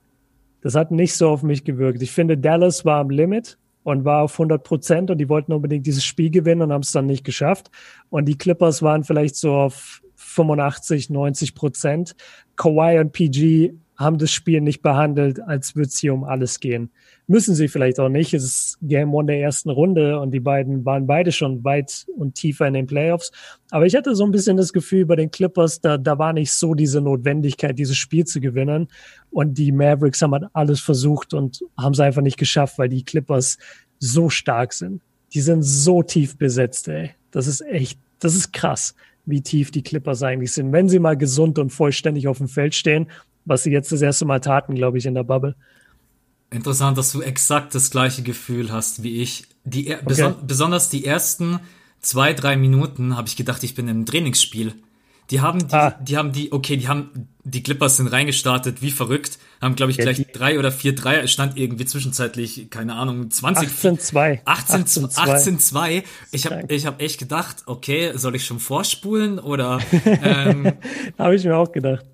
Das 0.61 0.74
hat 0.74 0.90
nicht 0.90 1.14
so 1.14 1.30
auf 1.30 1.42
mich 1.42 1.64
gewirkt. 1.64 2.02
Ich 2.02 2.12
finde, 2.12 2.38
Dallas 2.38 2.85
war 2.85 3.00
am 3.00 3.11
Limit 3.11 3.58
und 3.82 4.04
war 4.04 4.22
auf 4.22 4.35
100 4.35 4.62
Prozent 4.62 5.11
und 5.11 5.18
die 5.18 5.28
wollten 5.28 5.52
unbedingt 5.52 5.87
dieses 5.87 6.04
Spiel 6.04 6.30
gewinnen 6.30 6.62
und 6.62 6.72
haben 6.72 6.82
es 6.82 6.92
dann 6.92 7.06
nicht 7.06 7.24
geschafft. 7.24 7.70
Und 8.11 8.26
die 8.26 8.38
Clippers 8.38 8.82
waren 8.82 9.04
vielleicht 9.04 9.37
so 9.37 9.54
auf 9.54 10.02
85, 10.32 11.10
90 11.10 11.54
Prozent. 11.54 12.14
Kawhi 12.56 12.98
und 12.98 13.12
PG 13.12 13.74
haben 14.02 14.18
das 14.18 14.32
Spiel 14.32 14.60
nicht 14.60 14.82
behandelt, 14.82 15.40
als 15.40 15.76
würde 15.76 15.88
es 15.88 15.98
hier 15.98 16.14
um 16.14 16.24
alles 16.24 16.60
gehen. 16.60 16.90
Müssen 17.26 17.54
sie 17.54 17.68
vielleicht 17.68 18.00
auch 18.00 18.08
nicht. 18.08 18.34
Es 18.34 18.42
ist 18.42 18.78
Game 18.82 19.14
One 19.14 19.26
der 19.26 19.40
ersten 19.40 19.70
Runde 19.70 20.18
und 20.18 20.32
die 20.32 20.40
beiden 20.40 20.84
waren 20.84 21.06
beide 21.06 21.30
schon 21.30 21.62
weit 21.64 22.06
und 22.16 22.34
tiefer 22.34 22.66
in 22.66 22.74
den 22.74 22.86
Playoffs. 22.86 23.30
Aber 23.70 23.86
ich 23.86 23.94
hatte 23.94 24.14
so 24.14 24.24
ein 24.24 24.32
bisschen 24.32 24.56
das 24.56 24.72
Gefühl 24.72 25.06
bei 25.06 25.16
den 25.16 25.30
Clippers, 25.30 25.80
da, 25.80 25.98
da 25.98 26.18
war 26.18 26.32
nicht 26.32 26.52
so 26.52 26.74
diese 26.74 27.00
Notwendigkeit, 27.00 27.78
dieses 27.78 27.96
Spiel 27.96 28.24
zu 28.24 28.40
gewinnen. 28.40 28.88
Und 29.30 29.56
die 29.58 29.72
Mavericks 29.72 30.22
haben 30.22 30.32
halt 30.32 30.44
alles 30.52 30.80
versucht 30.80 31.32
und 31.32 31.60
haben 31.78 31.92
es 31.92 32.00
einfach 32.00 32.22
nicht 32.22 32.38
geschafft, 32.38 32.78
weil 32.78 32.88
die 32.88 33.04
Clippers 33.04 33.58
so 33.98 34.28
stark 34.28 34.72
sind. 34.72 35.00
Die 35.32 35.40
sind 35.40 35.62
so 35.62 36.02
tief 36.02 36.36
besetzt, 36.36 36.88
ey. 36.88 37.10
Das 37.30 37.46
ist 37.46 37.62
echt, 37.62 37.98
das 38.18 38.34
ist 38.34 38.52
krass, 38.52 38.94
wie 39.24 39.42
tief 39.42 39.70
die 39.70 39.82
Clippers 39.82 40.22
eigentlich 40.22 40.52
sind. 40.52 40.72
Wenn 40.72 40.88
sie 40.88 40.98
mal 40.98 41.16
gesund 41.16 41.58
und 41.58 41.70
vollständig 41.70 42.28
auf 42.28 42.38
dem 42.38 42.48
Feld 42.48 42.74
stehen, 42.74 43.08
was 43.44 43.62
sie 43.62 43.70
jetzt 43.70 43.92
das 43.92 44.02
erste 44.02 44.24
Mal 44.24 44.40
taten, 44.40 44.74
glaube 44.74 44.98
ich, 44.98 45.06
in 45.06 45.14
der 45.14 45.24
Bubble. 45.24 45.54
Interessant, 46.50 46.98
dass 46.98 47.12
du 47.12 47.22
exakt 47.22 47.74
das 47.74 47.90
gleiche 47.90 48.22
Gefühl 48.22 48.72
hast 48.72 49.02
wie 49.02 49.22
ich. 49.22 49.44
Die, 49.64 49.92
okay. 49.92 50.04
beson 50.04 50.35
besonders 50.46 50.88
die 50.88 51.04
ersten 51.04 51.61
zwei, 52.00 52.35
drei 52.35 52.56
Minuten 52.56 53.16
habe 53.16 53.28
ich 53.28 53.37
gedacht, 53.37 53.62
ich 53.62 53.74
bin 53.74 53.88
im 53.88 54.04
Trainingsspiel. 54.04 54.74
Die 55.30 55.40
haben 55.40 55.66
die, 55.66 55.74
ah. 55.74 55.96
die 56.00 56.16
haben 56.16 56.32
die, 56.32 56.52
okay, 56.52 56.76
die 56.76 56.88
haben, 56.88 57.28
die 57.44 57.62
Clippers 57.62 57.96
sind 57.96 58.08
reingestartet, 58.08 58.82
wie 58.82 58.90
verrückt, 58.90 59.38
haben, 59.61 59.76
glaube 59.76 59.92
ich, 59.92 59.96
ja, 59.96 60.04
gleich 60.04 60.26
drei 60.32 60.58
oder 60.58 60.70
vier 60.70 60.94
Dreier, 60.94 61.26
stand 61.26 61.56
irgendwie 61.56 61.85
zwischenzeitlich, 61.85 62.68
keine 62.70 62.94
Ahnung, 62.94 63.30
20. 63.30 63.68
18-2. 63.68 64.44
18-2. 64.44 65.14
18-2. 65.14 66.02
Ich 66.32 66.46
habe 66.46 66.64
ich 66.68 66.87
hab 66.87 67.00
echt 67.00 67.18
gedacht, 67.18 67.62
okay, 67.66 68.12
soll 68.16 68.35
ich 68.35 68.44
schon 68.44 68.58
vorspulen 68.58 69.38
oder, 69.38 69.80
ähm, 70.04 70.72
Habe 71.18 71.35
ich 71.37 71.44
mir 71.44 71.56
auch 71.56 71.70
gedacht. 71.70 72.04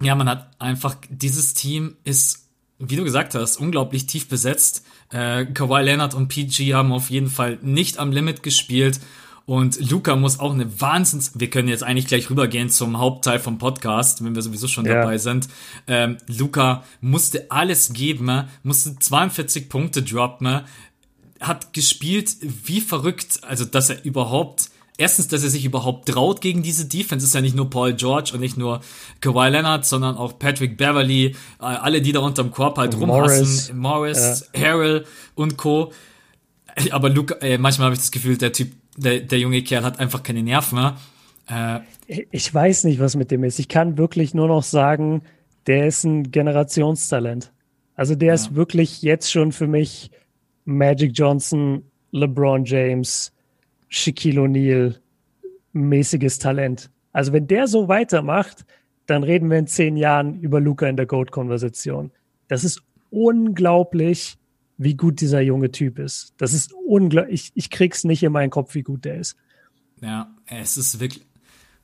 Ja, 0.00 0.14
man 0.14 0.28
hat 0.28 0.50
einfach, 0.60 0.96
dieses 1.08 1.54
Team 1.54 1.96
ist, 2.04 2.48
wie 2.78 2.96
du 2.96 3.02
gesagt 3.02 3.34
hast, 3.34 3.56
unglaublich 3.56 4.06
tief 4.06 4.28
besetzt. 4.28 4.84
Äh, 5.10 5.46
Kawhi 5.46 5.82
Leonard 5.82 6.14
und 6.14 6.28
PG 6.28 6.74
haben 6.74 6.92
auf 6.92 7.10
jeden 7.10 7.28
Fall 7.28 7.58
nicht 7.62 7.98
am 7.98 8.12
Limit 8.12 8.42
gespielt. 8.42 9.00
Und 9.48 9.90
Luca 9.90 10.14
muss 10.14 10.40
auch 10.40 10.52
eine 10.52 10.78
Wahnsinns... 10.78 11.32
Wir 11.34 11.48
können 11.48 11.68
jetzt 11.68 11.82
eigentlich 11.82 12.06
gleich 12.06 12.28
rübergehen 12.28 12.68
zum 12.68 12.98
Hauptteil 12.98 13.38
vom 13.38 13.56
Podcast, 13.56 14.22
wenn 14.22 14.34
wir 14.34 14.42
sowieso 14.42 14.68
schon 14.68 14.84
ja. 14.84 14.96
dabei 14.96 15.16
sind. 15.16 15.48
Ähm, 15.86 16.18
Luca 16.26 16.84
musste 17.00 17.50
alles 17.50 17.94
geben, 17.94 18.44
musste 18.62 18.98
42 18.98 19.70
Punkte 19.70 20.02
droppen, 20.02 20.64
hat 21.40 21.72
gespielt 21.72 22.36
wie 22.42 22.82
verrückt, 22.82 23.40
also 23.40 23.64
dass 23.64 23.88
er 23.88 24.04
überhaupt 24.04 24.68
erstens, 24.98 25.28
dass 25.28 25.42
er 25.42 25.48
sich 25.48 25.64
überhaupt 25.64 26.10
traut 26.10 26.42
gegen 26.42 26.62
diese 26.62 26.84
Defense. 26.84 27.24
Ist 27.24 27.34
ja 27.34 27.40
nicht 27.40 27.56
nur 27.56 27.70
Paul 27.70 27.94
George 27.94 28.32
und 28.34 28.40
nicht 28.40 28.58
nur 28.58 28.80
Kawhi 29.22 29.48
Leonard, 29.48 29.86
sondern 29.86 30.18
auch 30.18 30.38
Patrick 30.38 30.76
Beverly, 30.76 31.28
äh, 31.28 31.34
alle, 31.64 32.02
die 32.02 32.12
da 32.12 32.20
unterm 32.20 32.50
Korb 32.50 32.76
halt 32.76 32.94
rumhassen. 32.94 33.78
Morris, 33.78 34.46
ja. 34.52 34.60
Harrell 34.60 35.06
und 35.34 35.56
Co. 35.56 35.90
Aber 36.90 37.08
Luke, 37.08 37.40
äh, 37.40 37.58
manchmal 37.58 37.86
habe 37.86 37.94
ich 37.94 38.00
das 38.00 38.10
Gefühl, 38.10 38.36
der 38.36 38.52
Typ, 38.52 38.72
der, 38.98 39.20
der 39.20 39.38
junge 39.38 39.62
Kerl 39.62 39.84
hat 39.84 39.98
einfach 40.00 40.22
keine 40.22 40.42
Nerven 40.42 40.78
mehr. 40.78 40.96
Äh, 41.48 41.80
ich 42.30 42.52
weiß 42.52 42.84
nicht, 42.84 43.00
was 43.00 43.16
mit 43.16 43.30
dem 43.30 43.44
ist. 43.44 43.58
Ich 43.58 43.68
kann 43.68 43.98
wirklich 43.98 44.34
nur 44.34 44.48
noch 44.48 44.62
sagen, 44.62 45.22
der 45.66 45.86
ist 45.86 46.04
ein 46.04 46.30
Generationstalent. 46.30 47.52
Also 47.94 48.14
der 48.14 48.28
ja. 48.28 48.34
ist 48.34 48.54
wirklich 48.54 49.02
jetzt 49.02 49.30
schon 49.30 49.52
für 49.52 49.66
mich 49.66 50.10
Magic 50.64 51.12
Johnson, 51.14 51.82
LeBron 52.12 52.64
James, 52.64 53.32
Shaquille 53.88 54.40
O'Neal 54.40 54.94
mäßiges 55.72 56.38
Talent. 56.38 56.90
Also 57.12 57.32
wenn 57.32 57.46
der 57.46 57.66
so 57.66 57.88
weitermacht, 57.88 58.64
dann 59.06 59.22
reden 59.22 59.50
wir 59.50 59.58
in 59.58 59.66
zehn 59.66 59.96
Jahren 59.96 60.40
über 60.40 60.60
Luca 60.60 60.86
in 60.86 60.96
der 60.96 61.06
Goat-Konversation. 61.06 62.10
Das 62.48 62.64
ist 62.64 62.82
unglaublich, 63.10 64.37
wie 64.78 64.94
gut 64.94 65.20
dieser 65.20 65.40
junge 65.40 65.70
Typ 65.70 65.98
ist. 65.98 66.32
Das 66.38 66.52
ist 66.52 66.72
unglaublich. 66.72 67.34
Ich, 67.34 67.52
ich 67.54 67.70
krieg's 67.70 68.04
nicht 68.04 68.22
in 68.22 68.32
meinen 68.32 68.50
Kopf, 68.50 68.74
wie 68.74 68.82
gut 68.82 69.04
der 69.04 69.16
ist. 69.18 69.36
Ja, 70.00 70.30
es 70.46 70.76
ist 70.76 71.00
wirklich. 71.00 71.24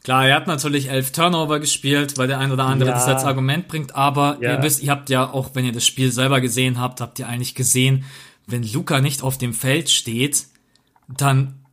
Klar, 0.05 0.29
er 0.29 0.37
hat 0.37 0.47
natürlich 0.47 0.91
elf 0.91 1.13
Turnover 1.13 1.61
gespielt, 1.61 2.19
weil 2.19 2.29
der 2.29 2.39
ein 2.39 2.53
oder 2.53 2.65
andere 2.67 2.91
ja. 2.91 2.95
das 2.95 3.07
als 3.07 3.25
Argument 3.25 3.69
bringt, 3.69 3.95
aber 3.95 4.37
ja. 4.41 4.57
ihr 4.57 4.63
wisst, 4.63 4.83
ihr 4.83 4.91
habt 4.91 5.09
ja 5.09 5.31
auch, 5.31 5.55
wenn 5.55 5.65
ihr 5.65 5.73
das 5.73 5.87
Spiel 5.87 6.13
selber 6.13 6.43
gesehen 6.43 6.79
habt, 6.79 7.01
habt 7.01 7.19
ihr 7.19 7.27
eigentlich 7.27 7.55
gesehen, 7.55 8.05
wenn 8.47 8.63
Luca 8.63 9.01
nicht 9.01 9.23
auf 9.23 9.39
dem 9.39 9.55
Feld 9.55 9.89
steht, 9.89 10.45
dann 11.09 11.64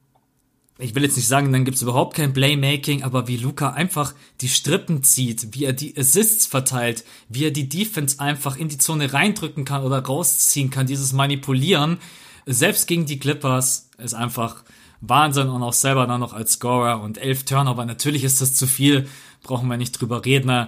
ich 0.82 0.96
will 0.96 1.04
jetzt 1.04 1.16
nicht 1.16 1.28
sagen, 1.28 1.54
dann 1.54 1.64
gibt's 1.64 1.84
überhaupt 1.84 2.16
kein 2.16 2.34
Playmaking, 2.34 3.04
aber 3.04 3.28
wie 3.28 3.38
Luca 3.38 3.70
einfach 3.72 4.14
die 4.42 4.50
Strippen 4.50 5.04
zieht, 5.04 5.54
wie 5.54 5.66
er 5.66 5.74
die 5.74 5.96
Assists 5.98 6.48
verteilt, 6.48 7.06
wie 7.30 7.46
er 7.46 7.52
die 7.52 7.70
Defense 7.70 8.20
einfach 8.20 8.58
in 8.58 8.68
die 8.68 8.80
Zone 8.80 9.14
reindrücken 9.14 9.64
kann 9.64 9.84
oder 9.84 10.04
rausziehen 10.04 10.72
kann, 10.72 10.88
dieses 10.88 11.14
Manipulieren, 11.14 12.00
selbst 12.48 12.88
gegen 12.88 13.06
die 13.06 13.20
Clippers, 13.20 13.90
ist 14.00 14.16
einfach 14.16 14.64
Wahnsinn 15.02 15.50
und 15.50 15.62
auch 15.62 15.74
selber 15.74 16.08
dann 16.08 16.20
noch 16.20 16.34
als 16.34 16.54
Scorer 16.54 17.02
und 17.02 17.20
elf 17.20 17.44
Turnover. 17.44 17.86
Natürlich 17.86 18.24
ist 18.24 18.42
das 18.42 18.56
zu 18.56 18.66
viel, 18.66 19.08
brauchen 19.44 19.68
wir 19.68 19.78
nicht 19.78 19.92
drüber 19.92 20.26
reden. 20.26 20.68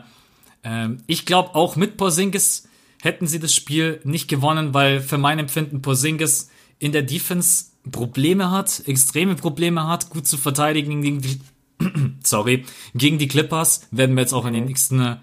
Ähm, 0.64 1.04
ich 1.08 1.26
glaube 1.26 1.56
auch 1.56 1.76
mit 1.76 1.98
Porzingis 1.98 2.68
hätten 3.02 3.26
sie 3.28 3.40
das 3.40 3.54
Spiel 3.54 4.00
nicht 4.04 4.28
gewonnen, 4.28 4.74
weil 4.74 5.02
für 5.02 5.18
mein 5.18 5.40
Empfinden 5.40 5.82
Porzingis 5.82 6.50
in 6.78 6.92
der 6.92 7.02
Defense 7.02 7.66
Probleme 7.92 8.52
hat, 8.52 8.84
extreme 8.86 9.36
Probleme 9.36 9.88
hat, 9.88 10.10
gut 10.10 10.28
zu 10.28 10.38
verteidigen 10.38 11.02
gegen 11.02 11.22
die, 11.22 11.40
sorry, 12.24 12.66
gegen 12.96 13.18
die 13.18 13.28
Clippers, 13.28 13.88
werden 13.92 14.16
wir 14.16 14.22
jetzt 14.22 14.34
auch 14.34 14.46
in 14.46 14.54
den 14.54 14.66
nächsten, 14.66 15.00
äh, 15.00 15.18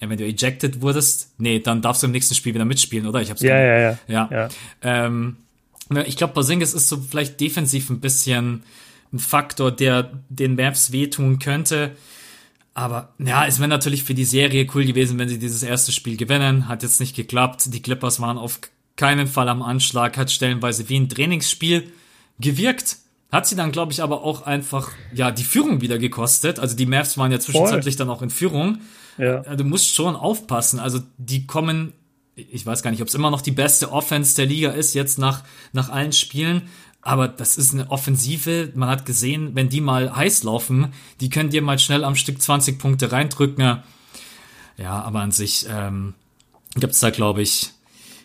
wenn 0.00 0.18
du 0.18 0.24
ejected 0.24 0.82
wurdest, 0.82 1.32
nee, 1.38 1.60
dann 1.60 1.80
darfst 1.80 2.02
du 2.02 2.06
im 2.06 2.12
nächsten 2.12 2.34
Spiel 2.34 2.54
wieder 2.54 2.64
mitspielen, 2.64 3.06
oder? 3.06 3.22
Ich 3.22 3.30
hab's 3.30 3.40
ja, 3.40 3.58
ja, 3.58 3.78
ja, 3.78 3.98
ja. 4.08 4.28
ja. 4.30 4.48
Ähm, 4.82 5.36
ich 6.06 6.16
glaube, 6.16 6.34
Porzingis 6.34 6.74
ist 6.74 6.88
so 6.88 6.98
vielleicht 6.98 7.40
defensiv 7.40 7.90
ein 7.90 8.00
bisschen 8.00 8.62
ein 9.12 9.18
Faktor, 9.18 9.70
der 9.70 10.10
den 10.28 10.54
Mavs 10.54 10.92
wehtun 10.92 11.38
könnte. 11.38 11.92
Aber 12.74 13.12
ja, 13.18 13.46
es 13.46 13.58
wäre 13.58 13.68
natürlich 13.68 14.02
für 14.02 14.14
die 14.14 14.24
Serie 14.24 14.66
cool 14.74 14.86
gewesen, 14.86 15.18
wenn 15.18 15.28
sie 15.28 15.38
dieses 15.38 15.62
erste 15.62 15.92
Spiel 15.92 16.16
gewinnen. 16.16 16.68
Hat 16.68 16.82
jetzt 16.82 17.00
nicht 17.00 17.14
geklappt. 17.14 17.74
Die 17.74 17.82
Clippers 17.82 18.20
waren 18.20 18.38
auf 18.38 18.60
keinen 18.96 19.26
Fall 19.26 19.50
am 19.50 19.60
Anschlag, 19.62 20.16
hat 20.16 20.30
stellenweise 20.30 20.88
wie 20.88 20.96
ein 20.96 21.10
Trainingsspiel 21.10 21.92
gewirkt. 22.38 22.98
Hat 23.30 23.46
sie 23.46 23.56
dann, 23.56 23.72
glaube 23.72 23.92
ich, 23.92 24.02
aber 24.02 24.22
auch 24.22 24.42
einfach, 24.42 24.90
ja, 25.14 25.30
die 25.30 25.44
Führung 25.44 25.80
wieder 25.80 25.98
gekostet. 25.98 26.58
Also 26.58 26.76
die 26.76 26.86
Mavs 26.86 27.16
waren 27.16 27.32
ja 27.32 27.40
zwischenzeitlich 27.40 27.96
Voll. 27.96 28.06
dann 28.06 28.14
auch 28.14 28.20
in 28.20 28.30
Führung. 28.30 28.78
Ja. 29.16 29.40
Du 29.56 29.64
musst 29.64 29.94
schon 29.94 30.16
aufpassen. 30.16 30.78
Also 30.78 31.00
die 31.16 31.46
kommen, 31.46 31.94
ich 32.34 32.66
weiß 32.66 32.82
gar 32.82 32.90
nicht, 32.90 33.00
ob 33.00 33.08
es 33.08 33.14
immer 33.14 33.30
noch 33.30 33.40
die 33.40 33.50
beste 33.50 33.90
Offense 33.90 34.36
der 34.36 34.46
Liga 34.46 34.70
ist, 34.70 34.94
jetzt 34.94 35.18
nach, 35.18 35.44
nach 35.72 35.88
allen 35.88 36.12
Spielen. 36.12 36.68
Aber 37.00 37.26
das 37.26 37.56
ist 37.56 37.72
eine 37.72 37.90
Offensive. 37.90 38.70
Man 38.74 38.88
hat 38.88 39.06
gesehen, 39.06 39.54
wenn 39.54 39.68
die 39.68 39.80
mal 39.80 40.14
heiß 40.14 40.44
laufen, 40.44 40.92
die 41.20 41.30
können 41.30 41.50
dir 41.50 41.62
mal 41.62 41.78
schnell 41.78 42.04
am 42.04 42.14
Stück 42.14 42.40
20 42.40 42.78
Punkte 42.78 43.12
reindrücken. 43.12 43.82
Ja, 44.76 45.02
aber 45.02 45.20
an 45.20 45.32
sich 45.32 45.66
ähm, 45.68 46.14
gibt's 46.74 47.00
da, 47.00 47.10
glaube 47.10 47.42
ich, 47.42 47.70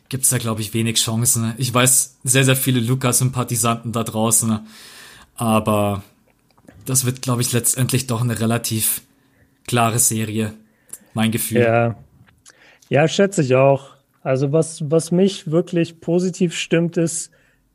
gibt's 0.10 0.30
da, 0.30 0.38
glaube 0.38 0.62
ich, 0.62 0.74
wenig 0.74 0.98
Chancen. 0.98 1.54
Ich 1.58 1.74
weiß 1.74 2.18
sehr, 2.24 2.44
sehr 2.44 2.56
viele 2.56 2.80
Lukas-Sympathisanten 2.80 3.92
da 3.92 4.04
draußen. 4.04 4.60
Aber 5.36 6.04
das 6.86 7.06
wird, 7.06 7.22
glaube 7.22 7.42
ich, 7.42 7.52
letztendlich 7.52 8.08
doch 8.08 8.22
eine 8.22 8.40
relativ 8.40 9.02
klare 9.68 10.00
Serie. 10.00 10.54
Mein 11.14 11.32
Gefühl. 11.32 11.62
Ja, 11.62 11.96
ja 12.90 13.08
schätze 13.08 13.42
ich 13.42 13.56
auch. 13.56 13.98
Also 14.22 14.52
was, 14.52 14.90
was 14.90 15.12
mich 15.12 15.52
wirklich 15.52 16.00
positiv 16.02 16.56
stimmt, 16.56 16.98
ist, 16.98 17.32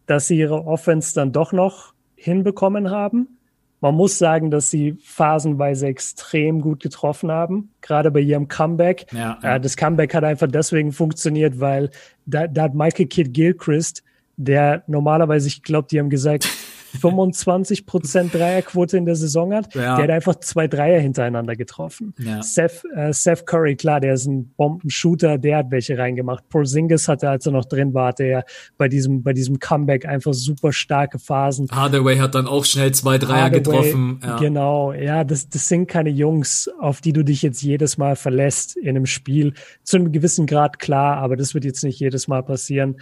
dass 0.06 0.26
sie 0.26 0.38
ihre 0.38 0.66
Offense 0.66 1.14
dann 1.14 1.32
doch 1.32 1.52
noch 1.52 1.92
hinbekommen 2.16 2.90
haben. 2.90 3.38
Man 3.82 3.96
muss 3.96 4.16
sagen, 4.16 4.52
dass 4.52 4.70
sie 4.70 4.96
phasenweise 5.02 5.88
extrem 5.88 6.60
gut 6.60 6.80
getroffen 6.80 7.32
haben, 7.32 7.72
gerade 7.80 8.12
bei 8.12 8.20
ihrem 8.20 8.46
Comeback. 8.46 9.06
Ja, 9.12 9.40
ja. 9.42 9.58
Das 9.58 9.76
Comeback 9.76 10.14
hat 10.14 10.22
einfach 10.22 10.46
deswegen 10.46 10.92
funktioniert, 10.92 11.58
weil 11.58 11.90
da, 12.24 12.46
da 12.46 12.62
hat 12.62 12.74
Michael 12.74 13.06
Kidd 13.06 13.32
Gilchrist, 13.32 14.04
der 14.36 14.84
normalerweise, 14.86 15.48
ich 15.48 15.64
glaube, 15.64 15.88
die 15.90 15.98
haben 15.98 16.10
gesagt, 16.10 16.48
25 17.00 17.87
Prozent 17.87 18.35
Dreierquote 18.35 18.96
in 18.96 19.07
der 19.07 19.16
Saison 19.16 19.52
hat. 19.55 19.74
Ja. 19.74 19.96
Der 19.96 20.05
hat 20.05 20.11
einfach 20.11 20.35
zwei 20.37 20.68
Dreier 20.68 21.00
hintereinander 21.00 21.57
getroffen. 21.57 22.14
Ja. 22.18 22.42
Seth, 22.42 22.85
äh, 22.94 23.12
Seth 23.12 23.46
Curry, 23.46 23.76
klar, 23.76 24.00
der 24.00 24.14
ist 24.14 24.26
ein 24.26 24.52
Bombenshooter, 24.57 25.38
der 25.38 25.59
hat 25.59 25.70
welche 25.70 25.96
reingemacht. 25.96 26.48
Porzingis 26.48 27.09
hatte, 27.09 27.31
als 27.31 27.46
er 27.46 27.52
noch 27.52 27.64
drin 27.64 27.94
war, 27.94 28.09
hatte 28.09 28.24
er 28.24 28.44
bei 28.76 28.88
diesem, 28.88 29.22
bei 29.22 29.33
diesem 29.33 29.59
Comeback 29.59 30.07
einfach 30.07 30.35
super 30.35 30.72
starke 30.72 31.18
Phasen. 31.18 31.68
Hardaway 31.70 32.18
hat 32.18 32.35
dann 32.35 32.46
auch 32.46 32.64
schnell 32.64 32.92
zwei 32.92 33.18
Dreier 33.18 33.44
Hardaway, 33.44 33.62
getroffen. 33.62 34.20
Ja. 34.22 34.37
Genau, 34.38 34.92
ja, 34.92 35.24
das, 35.24 35.48
das 35.48 35.68
sind 35.68 35.87
keine 35.87 36.11
Jungs, 36.11 36.70
auf 36.78 37.00
die 37.00 37.12
du 37.12 37.24
dich 37.24 37.42
jetzt 37.42 37.62
jedes 37.62 37.96
Mal 37.96 38.16
verlässt 38.16 38.76
in 38.76 38.90
einem 38.90 39.07
Spiel. 39.07 39.55
Zu 39.83 39.96
einem 39.96 40.12
gewissen 40.12 40.46
Grad 40.46 40.78
klar, 40.78 41.16
aber 41.18 41.37
das 41.37 41.55
wird 41.55 41.64
jetzt 41.64 41.85
nicht 41.85 41.98
jedes 41.98 42.28
Mal 42.28 42.42
passieren. 42.42 42.96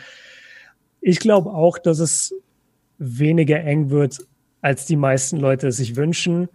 Ich 1.01 1.19
glaube 1.19 1.51
auch, 1.51 1.79
dass 1.79 1.99
es 1.99 2.35
weniger 3.01 3.61
eng 3.65 3.91
wird, 3.91 4.19
als 4.61 4.87
die 4.87 4.97
meisten 4.97 5.39
Leute 5.39 5.69
es 5.69 5.79
sich 5.79 5.97
wünschen. 5.97 6.49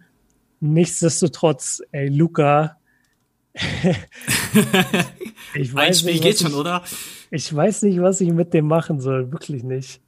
Nichtsdestotrotz, 0.60 1.82
ey, 1.92 2.08
Luca. 2.08 2.78
ich 5.54 5.74
weiß 5.74 5.88
Ein 5.88 5.94
Spiel 5.94 6.12
nicht, 6.12 6.22
geht 6.22 6.38
schon, 6.38 6.54
oder? 6.54 6.82
Ich 7.30 7.54
weiß 7.54 7.82
nicht, 7.82 8.00
was 8.00 8.20
ich 8.20 8.32
mit 8.32 8.54
dem 8.54 8.66
machen 8.66 9.00
soll. 9.00 9.32
Wirklich 9.32 9.64
nicht. 9.64 10.00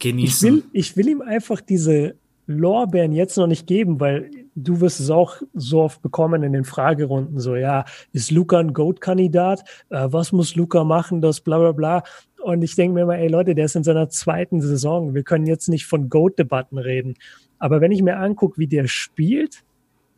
Genießen. 0.00 0.48
Ich 0.48 0.54
will, 0.54 0.64
ich 0.72 0.96
will 0.96 1.08
ihm 1.08 1.22
einfach 1.22 1.60
diese 1.60 2.16
Lorbeeren 2.46 3.12
jetzt 3.12 3.38
noch 3.38 3.46
nicht 3.46 3.66
geben, 3.66 4.00
weil 4.00 4.30
du 4.54 4.80
wirst 4.80 5.00
es 5.00 5.10
auch 5.10 5.36
so 5.54 5.82
oft 5.82 6.02
bekommen 6.02 6.42
in 6.42 6.52
den 6.52 6.64
Fragerunden. 6.64 7.40
So, 7.40 7.56
ja, 7.56 7.84
ist 8.12 8.30
Luca 8.30 8.58
ein 8.58 8.72
Goat-Kandidat? 8.72 9.64
Äh, 9.88 10.08
was 10.10 10.32
muss 10.32 10.54
Luca 10.54 10.84
machen? 10.84 11.20
Das 11.20 11.40
bla 11.40 11.58
bla 11.58 11.72
bla. 11.72 12.02
Und 12.44 12.62
ich 12.62 12.76
denke 12.76 12.92
mir 12.92 13.02
immer, 13.04 13.16
ey 13.16 13.28
Leute, 13.28 13.54
der 13.54 13.64
ist 13.64 13.74
in 13.74 13.84
seiner 13.84 14.10
zweiten 14.10 14.60
Saison. 14.60 15.14
Wir 15.14 15.22
können 15.22 15.46
jetzt 15.46 15.68
nicht 15.70 15.86
von 15.86 16.10
Goat-Debatten 16.10 16.76
reden. 16.76 17.14
Aber 17.58 17.80
wenn 17.80 17.90
ich 17.90 18.02
mir 18.02 18.18
angucke, 18.18 18.58
wie 18.58 18.66
der 18.66 18.86
spielt, 18.86 19.64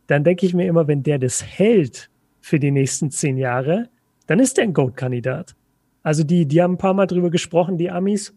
dann 0.09 0.25
denke 0.25 0.45
ich 0.45 0.53
mir 0.53 0.67
immer, 0.67 0.89
wenn 0.89 1.05
der 1.05 1.21
das 1.21 1.45
hält 1.45 2.11
für 2.41 2.59
die 2.59 2.73
nächsten 2.73 3.13
zehn 3.13 3.37
Jahre, 3.37 3.89
dann 4.27 4.41
ist 4.41 4.57
der 4.57 4.65
ein 4.65 4.73
Goat-Kandidat. 4.73 5.55
Also 6.03 6.25
die, 6.25 6.47
die 6.47 6.61
haben 6.61 6.73
ein 6.73 6.79
paar 6.79 6.95
Mal 6.95 7.07
drüber 7.07 7.31
gesprochen, 7.31 7.79
die 7.79 7.93
Amis, 7.93 8.35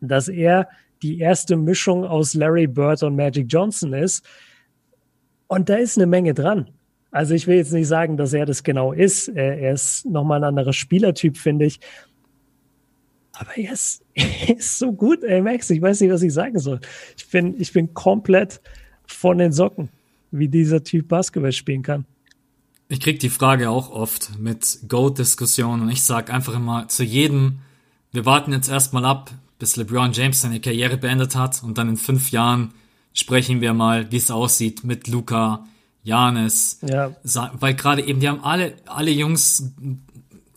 dass 0.00 0.28
er 0.28 0.68
die 1.02 1.18
erste 1.18 1.56
Mischung 1.56 2.04
aus 2.04 2.34
Larry 2.34 2.68
Bird 2.68 3.02
und 3.02 3.16
Magic 3.16 3.46
Johnson 3.48 3.92
ist. 3.92 4.24
Und 5.48 5.68
da 5.68 5.74
ist 5.74 5.98
eine 5.98 6.06
Menge 6.06 6.32
dran. 6.32 6.70
Also 7.10 7.34
ich 7.34 7.48
will 7.48 7.56
jetzt 7.56 7.72
nicht 7.72 7.88
sagen, 7.88 8.16
dass 8.16 8.32
er 8.32 8.46
das 8.46 8.62
genau 8.62 8.92
ist. 8.92 9.26
Er 9.26 9.72
ist 9.72 10.06
nochmal 10.06 10.38
ein 10.38 10.44
anderer 10.44 10.72
Spielertyp, 10.72 11.36
finde 11.36 11.64
ich. 11.64 11.80
Aber 13.40 13.56
er 13.56 13.72
ist, 13.72 14.04
er 14.14 14.56
ist 14.56 14.78
so 14.78 14.92
gut, 14.92 15.24
ey, 15.24 15.40
Max. 15.40 15.70
Ich 15.70 15.80
weiß 15.80 16.00
nicht, 16.02 16.12
was 16.12 16.22
ich 16.22 16.32
sagen 16.32 16.58
soll. 16.58 16.80
Ich 17.16 17.28
bin, 17.28 17.58
ich 17.58 17.72
bin 17.72 17.94
komplett 17.94 18.60
von 19.06 19.38
den 19.38 19.52
Socken, 19.52 19.88
wie 20.30 20.48
dieser 20.48 20.84
Typ 20.84 21.08
Basketball 21.08 21.52
spielen 21.52 21.82
kann. 21.82 22.04
Ich 22.88 23.00
krieg 23.00 23.18
die 23.18 23.30
Frage 23.30 23.70
auch 23.70 23.90
oft 23.90 24.38
mit 24.38 24.80
Goat-Diskussionen 24.88 25.82
und 25.82 25.90
ich 25.90 26.02
sag 26.02 26.32
einfach 26.32 26.54
immer 26.54 26.88
zu 26.88 27.02
jedem, 27.04 27.60
wir 28.12 28.26
warten 28.26 28.52
jetzt 28.52 28.68
erstmal 28.68 29.04
ab, 29.04 29.30
bis 29.58 29.76
LeBron 29.76 30.12
James 30.12 30.40
seine 30.40 30.60
Karriere 30.60 30.96
beendet 30.96 31.36
hat 31.36 31.62
und 31.62 31.78
dann 31.78 31.88
in 31.88 31.96
fünf 31.96 32.32
Jahren 32.32 32.74
sprechen 33.14 33.60
wir 33.60 33.72
mal, 33.72 34.10
wie 34.10 34.16
es 34.16 34.30
aussieht 34.30 34.84
mit 34.84 35.06
Luca, 35.06 35.66
Janis. 36.02 36.78
Ja. 36.82 37.14
Weil 37.52 37.74
gerade 37.74 38.02
eben, 38.02 38.20
die 38.20 38.28
haben 38.28 38.42
alle, 38.42 38.74
alle 38.86 39.12
Jungs 39.12 39.72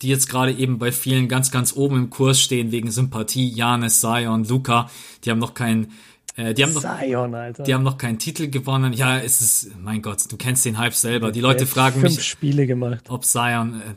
die 0.04 0.10
jetzt 0.10 0.28
gerade 0.28 0.52
eben 0.52 0.78
bei 0.78 0.92
vielen 0.92 1.28
ganz, 1.28 1.50
ganz 1.50 1.74
oben 1.74 1.96
im 1.96 2.10
Kurs 2.10 2.40
stehen 2.40 2.70
wegen 2.70 2.90
Sympathie, 2.90 3.48
Janis, 3.48 4.00
Zion, 4.00 4.44
Luca, 4.44 4.90
die 5.24 5.30
haben 5.30 5.38
noch 5.38 5.54
keinen 5.54 5.92
äh, 6.36 6.52
die 6.52 6.64
haben 6.64 6.72
noch, 6.72 6.82
Zion, 6.82 7.34
Alter. 7.34 7.62
Die 7.62 7.74
haben 7.74 7.84
noch 7.84 7.96
keinen 7.96 8.18
Titel 8.18 8.48
gewonnen. 8.48 8.92
Ja, 8.92 9.18
es 9.18 9.40
ist, 9.40 9.70
mein 9.80 10.02
Gott, 10.02 10.30
du 10.30 10.36
kennst 10.36 10.64
den 10.64 10.78
Hype 10.78 10.94
selber. 10.94 11.32
Die 11.32 11.40
Leute 11.40 11.66
fragen 11.66 12.00
fünf 12.00 12.16
mich, 12.16 12.26
Spiele 12.26 12.66
gemacht. 12.66 13.04
ob 13.08 13.24
Zion, 13.24 13.80
äh, 13.80 13.94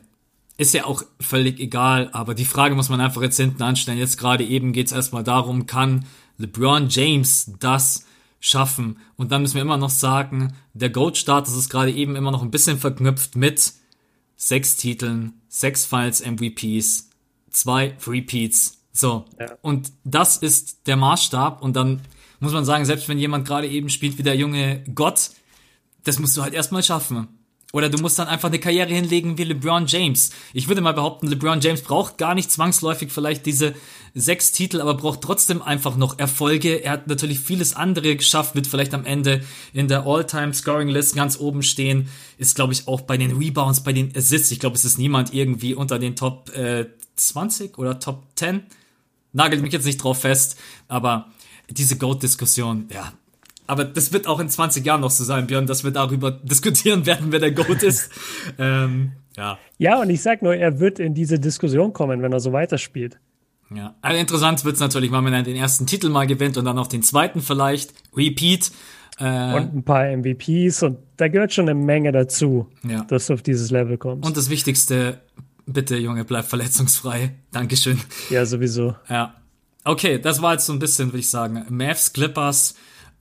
ist 0.56 0.74
ja 0.74 0.86
auch 0.86 1.02
völlig 1.20 1.60
egal, 1.60 2.10
aber 2.12 2.34
die 2.34 2.44
Frage 2.44 2.74
muss 2.74 2.88
man 2.88 3.00
einfach 3.00 3.22
jetzt 3.22 3.36
hinten 3.36 3.62
anstellen. 3.62 3.98
Jetzt 3.98 4.18
gerade 4.18 4.44
eben 4.44 4.72
geht's 4.72 4.92
erstmal 4.92 5.22
darum, 5.22 5.66
kann 5.66 6.04
LeBron 6.38 6.88
James 6.88 7.52
das 7.60 8.06
schaffen? 8.40 8.98
Und 9.16 9.30
dann 9.30 9.42
müssen 9.42 9.54
wir 9.54 9.62
immer 9.62 9.76
noch 9.76 9.90
sagen, 9.90 10.54
der 10.74 10.90
GOAT-Status 10.90 11.56
ist 11.56 11.68
gerade 11.70 11.92
eben 11.92 12.16
immer 12.16 12.32
noch 12.32 12.42
ein 12.42 12.50
bisschen 12.50 12.78
verknüpft 12.78 13.36
mit 13.36 13.72
sechs 14.36 14.76
Titeln, 14.76 15.37
sechs 15.48 15.84
Finals 15.84 16.24
MVPs, 16.24 17.10
zwei 17.50 17.96
Repeats. 18.06 18.78
So. 18.92 19.24
Ja. 19.38 19.56
Und 19.62 19.92
das 20.04 20.36
ist 20.38 20.86
der 20.86 20.96
Maßstab. 20.96 21.62
Und 21.62 21.76
dann 21.76 22.02
muss 22.40 22.52
man 22.52 22.64
sagen, 22.64 22.84
selbst 22.84 23.08
wenn 23.08 23.18
jemand 23.18 23.46
gerade 23.46 23.68
eben 23.68 23.90
spielt 23.90 24.18
wie 24.18 24.22
der 24.22 24.36
junge 24.36 24.84
Gott, 24.94 25.30
das 26.04 26.18
musst 26.18 26.36
du 26.36 26.42
halt 26.42 26.54
erstmal 26.54 26.82
schaffen. 26.82 27.37
Oder 27.74 27.90
du 27.90 27.98
musst 27.98 28.18
dann 28.18 28.28
einfach 28.28 28.48
eine 28.48 28.58
Karriere 28.58 28.88
hinlegen 28.88 29.36
wie 29.36 29.44
LeBron 29.44 29.86
James. 29.86 30.30
Ich 30.54 30.68
würde 30.68 30.80
mal 30.80 30.94
behaupten, 30.94 31.26
LeBron 31.26 31.60
James 31.60 31.82
braucht 31.82 32.16
gar 32.16 32.34
nicht 32.34 32.50
zwangsläufig 32.50 33.12
vielleicht 33.12 33.44
diese 33.44 33.74
sechs 34.14 34.52
Titel, 34.52 34.80
aber 34.80 34.94
braucht 34.94 35.20
trotzdem 35.20 35.60
einfach 35.60 35.96
noch 35.96 36.18
Erfolge. 36.18 36.82
Er 36.82 36.92
hat 36.92 37.08
natürlich 37.08 37.40
vieles 37.40 37.76
andere 37.76 38.16
geschafft, 38.16 38.54
wird 38.54 38.66
vielleicht 38.66 38.94
am 38.94 39.04
Ende 39.04 39.44
in 39.74 39.86
der 39.86 40.06
All-Time-Scoring-List 40.06 41.14
ganz 41.14 41.38
oben 41.38 41.62
stehen. 41.62 42.08
Ist, 42.38 42.56
glaube 42.56 42.72
ich, 42.72 42.88
auch 42.88 43.02
bei 43.02 43.18
den 43.18 43.36
Rebounds, 43.36 43.82
bei 43.82 43.92
den 43.92 44.16
Assists. 44.16 44.50
Ich 44.50 44.60
glaube, 44.60 44.76
es 44.76 44.86
ist 44.86 44.98
niemand 44.98 45.34
irgendwie 45.34 45.74
unter 45.74 45.98
den 45.98 46.16
Top 46.16 46.48
äh, 46.56 46.86
20 47.16 47.76
oder 47.76 48.00
Top 48.00 48.24
10. 48.36 48.62
Nagelt 49.34 49.60
mich 49.60 49.74
jetzt 49.74 49.84
nicht 49.84 50.02
drauf 50.02 50.22
fest, 50.22 50.58
aber 50.88 51.26
diese 51.68 51.98
GOAT-Diskussion, 51.98 52.88
ja, 52.90 53.12
aber 53.68 53.84
das 53.84 54.12
wird 54.12 54.26
auch 54.26 54.40
in 54.40 54.48
20 54.48 54.84
Jahren 54.84 55.02
noch 55.02 55.10
so 55.10 55.22
sein, 55.22 55.46
Björn, 55.46 55.66
dass 55.66 55.84
wir 55.84 55.90
darüber 55.90 56.30
diskutieren 56.42 57.06
werden, 57.06 57.30
wer 57.30 57.38
der 57.38 57.52
Goat 57.52 57.82
ist. 57.82 58.10
ähm, 58.58 59.12
ja. 59.36 59.58
ja, 59.76 60.00
und 60.00 60.10
ich 60.10 60.22
sag 60.22 60.42
nur, 60.42 60.56
er 60.56 60.80
wird 60.80 60.98
in 60.98 61.14
diese 61.14 61.38
Diskussion 61.38 61.92
kommen, 61.92 62.22
wenn 62.22 62.32
er 62.32 62.40
so 62.40 62.52
weiterspielt. 62.52 63.20
Ja, 63.72 63.94
also 64.00 64.18
interessant 64.18 64.64
wird's 64.64 64.80
natürlich 64.80 65.10
mal, 65.10 65.22
wenn 65.24 65.34
er 65.34 65.42
den 65.42 65.54
ersten 65.54 65.86
Titel 65.86 66.08
mal 66.08 66.26
gewinnt 66.26 66.56
und 66.56 66.64
dann 66.64 66.76
noch 66.76 66.86
den 66.86 67.02
zweiten 67.02 67.42
vielleicht. 67.42 67.92
Repeat. 68.16 68.72
Äh, 69.18 69.54
und 69.54 69.74
ein 69.74 69.82
paar 69.84 70.06
MVPs 70.16 70.82
und 70.82 70.98
da 71.18 71.28
gehört 71.28 71.52
schon 71.52 71.68
eine 71.68 71.78
Menge 71.78 72.10
dazu, 72.10 72.68
ja. 72.88 73.04
dass 73.04 73.26
du 73.26 73.34
auf 73.34 73.42
dieses 73.42 73.70
Level 73.70 73.98
kommst. 73.98 74.26
Und 74.26 74.36
das 74.36 74.48
Wichtigste, 74.48 75.20
bitte 75.66 75.96
Junge, 75.98 76.24
bleib 76.24 76.46
verletzungsfrei. 76.46 77.34
Dankeschön. 77.52 78.00
Ja, 78.30 78.46
sowieso. 78.46 78.94
Ja. 79.10 79.34
Okay, 79.84 80.18
das 80.18 80.40
war 80.40 80.54
jetzt 80.54 80.64
so 80.64 80.72
ein 80.72 80.78
bisschen, 80.78 81.08
würde 81.08 81.18
ich 81.18 81.28
sagen, 81.28 81.66
Mavs, 81.68 82.14
Clippers. 82.14 82.74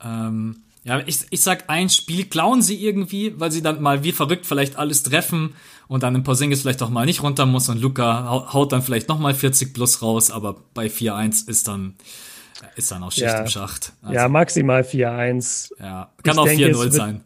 Ähm, 0.03 0.57
ja, 0.83 1.01
ich, 1.05 1.25
ich 1.29 1.41
sag, 1.41 1.65
ein 1.67 1.89
Spiel 1.89 2.25
klauen 2.25 2.61
sie 2.61 2.81
irgendwie, 2.81 3.37
weil 3.37 3.51
sie 3.51 3.61
dann 3.61 3.81
mal 3.81 4.03
wie 4.03 4.13
verrückt 4.13 4.45
vielleicht 4.45 4.77
alles 4.77 5.03
treffen 5.03 5.53
und 5.87 6.03
dann 6.03 6.15
ein 6.15 6.23
Porzingis 6.23 6.61
vielleicht 6.61 6.81
auch 6.81 6.89
mal 6.89 7.05
nicht 7.05 7.23
runter 7.23 7.45
muss 7.45 7.67
und 7.67 7.81
Luca 7.81 8.53
haut 8.53 8.71
dann 8.71 8.81
vielleicht 8.81 9.09
noch 9.09 9.19
mal 9.19 9.33
40 9.33 9.73
plus 9.73 10.01
raus, 10.01 10.31
aber 10.31 10.55
bei 10.73 10.87
4-1 10.87 11.49
ist 11.49 11.67
dann 11.67 11.95
ist 12.75 12.91
dann 12.91 13.03
auch 13.03 13.11
Schicht 13.11 13.27
ja. 13.27 13.39
im 13.39 13.47
Schacht. 13.47 13.93
Also, 14.01 14.15
ja, 14.15 14.29
maximal 14.29 14.81
4-1. 14.81 15.73
Ja, 15.79 16.09
kann 16.23 16.33
ich 16.33 16.39
auch 16.39 16.47
4-0 16.47 16.91
sein. 16.91 17.21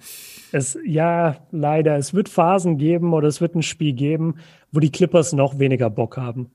Es, 0.52 0.78
ja, 0.86 1.38
leider. 1.52 1.98
Es 1.98 2.14
wird 2.14 2.28
Phasen 2.28 2.78
geben 2.78 3.14
oder 3.14 3.28
es 3.28 3.40
wird 3.40 3.56
ein 3.56 3.62
Spiel 3.62 3.94
geben, 3.94 4.36
wo 4.72 4.80
die 4.80 4.92
Clippers 4.92 5.34
noch 5.34 5.60
weniger 5.60 5.90
Bock 5.90 6.18
haben. 6.18 6.52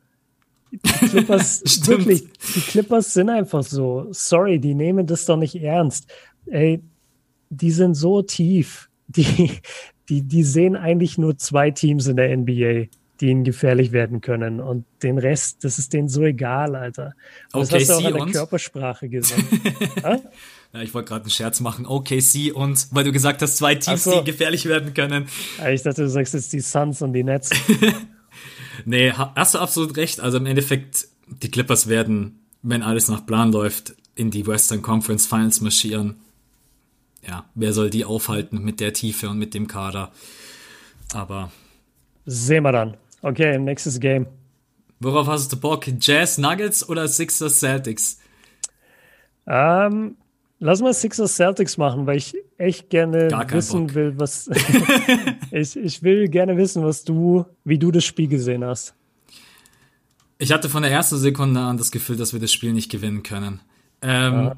Die 0.85 1.07
Clippers, 1.09 1.62
wirklich, 1.87 2.24
die 2.55 2.61
Clippers 2.61 3.14
sind 3.14 3.31
einfach 3.31 3.62
so. 3.62 4.09
Sorry, 4.11 4.59
die 4.59 4.74
nehmen 4.74 5.07
das 5.07 5.24
doch 5.27 5.37
nicht 5.37 5.57
ernst. 5.57 6.07
Ey, 6.47 6.83
die 7.51 7.70
sind 7.70 7.95
so 7.95 8.22
tief. 8.22 8.89
Die, 9.09 9.53
die, 10.09 10.22
die 10.22 10.43
sehen 10.43 10.77
eigentlich 10.77 11.18
nur 11.18 11.39
zwei 11.39 11.70
Teams 11.70 12.07
in 12.07 12.16
der 12.16 12.37
NBA 12.37 12.87
die 13.20 13.29
ihnen 13.29 13.45
gefährlich 13.45 13.93
werden 13.93 14.20
können. 14.20 14.61
Und 14.61 14.85
den 15.03 15.18
Rest, 15.18 15.64
das 15.64 15.79
ist 15.79 15.93
denen 15.93 16.09
so 16.09 16.22
egal, 16.22 16.77
Alter. 16.77 17.14
Und 17.53 17.62
okay, 17.62 17.79
das 17.79 17.89
hast 17.89 17.89
du 17.89 17.95
auch 17.95 18.20
an 18.20 18.27
der 18.27 18.33
Körpersprache 18.33 19.09
gesehen. 19.09 19.45
ja, 20.03 20.83
ich 20.83 20.93
wollte 20.93 21.09
gerade 21.09 21.22
einen 21.22 21.31
Scherz 21.31 21.61
machen. 21.61 21.87
OKC 21.87 22.55
und 22.55 22.89
weil 22.91 23.05
du 23.05 23.12
gesagt 23.12 23.43
hast, 23.43 23.57
zwei 23.57 23.74
Teams, 23.74 24.05
so. 24.05 24.18
die 24.18 24.24
gefährlich 24.24 24.66
werden 24.66 24.93
können. 24.93 25.29
Ich 25.72 25.83
dachte, 25.83 26.03
du 26.03 26.11
sagst 26.11 26.35
jetzt 26.35 26.53
die 26.53 26.61
Suns 26.61 27.03
und 27.03 27.12
die 27.12 27.24
Nets. 27.24 27.51
nee, 28.85 29.12
hast 29.12 29.55
du 29.55 29.59
absolut 29.59 29.97
recht. 29.97 30.20
Also 30.20 30.39
im 30.39 30.47
Endeffekt, 30.47 31.09
die 31.27 31.51
Clippers 31.51 31.89
werden, 31.89 32.41
wenn 32.62 32.83
alles 32.83 33.09
nach 33.09 33.27
Plan 33.27 33.53
läuft, 33.53 33.95
in 34.14 34.31
die 34.31 34.47
Western 34.47 34.83
Conference 34.83 35.27
Finals 35.27 35.61
marschieren. 35.61 36.16
Ja, 37.27 37.45
wer 37.55 37.72
soll 37.72 37.91
die 37.91 38.05
aufhalten 38.05 38.62
mit 38.62 38.81
der 38.81 38.93
Tiefe 38.93 39.29
und 39.29 39.39
mit 39.39 39.55
dem 39.55 39.66
Kader? 39.66 40.12
Aber 41.12 41.51
Sehen 42.27 42.64
wir 42.64 42.72
dann. 42.72 42.97
Okay, 43.22 43.57
nächstes 43.59 44.01
Game. 44.01 44.27
Worauf 44.99 45.29
hast 45.29 45.53
du 45.53 45.57
Bock? 45.57 45.87
Jazz 46.01 46.39
Nuggets 46.39 46.89
oder 46.89 47.07
Sixers 47.07 47.61
Celtics? 47.61 48.18
Ähm, 49.47 50.16
lass 50.59 50.81
mal 50.81 50.93
Sixers 50.93 51.37
Celtics 51.37 51.77
machen, 51.77 52.07
weil 52.07 52.16
ich 52.16 52.35
echt 52.59 52.91
gerne 52.91 53.31
wissen 53.51 53.89
Bock. 53.89 53.95
will, 53.95 54.15
was 54.19 54.49
ich, 55.51 55.77
ich 55.77 56.03
will 56.03 56.29
gerne 56.29 56.57
wissen, 56.57 56.85
was 56.85 57.05
du, 57.05 57.45
wie 57.65 57.79
du 57.79 57.91
das 57.91 58.05
Spiel 58.05 58.29
gesehen 58.29 58.65
hast. 58.65 58.95
Ich 60.39 60.53
hatte 60.53 60.69
von 60.69 60.83
der 60.83 60.93
ersten 60.93 61.17
Sekunde 61.17 61.61
an 61.61 61.79
das 61.79 61.91
Gefühl, 61.91 62.17
dass 62.17 62.33
wir 62.33 62.41
das 62.41 62.53
Spiel 62.53 62.73
nicht 62.73 62.91
gewinnen 62.91 63.23
können. 63.23 63.61
Ähm, 64.03 64.35
ja. 64.35 64.57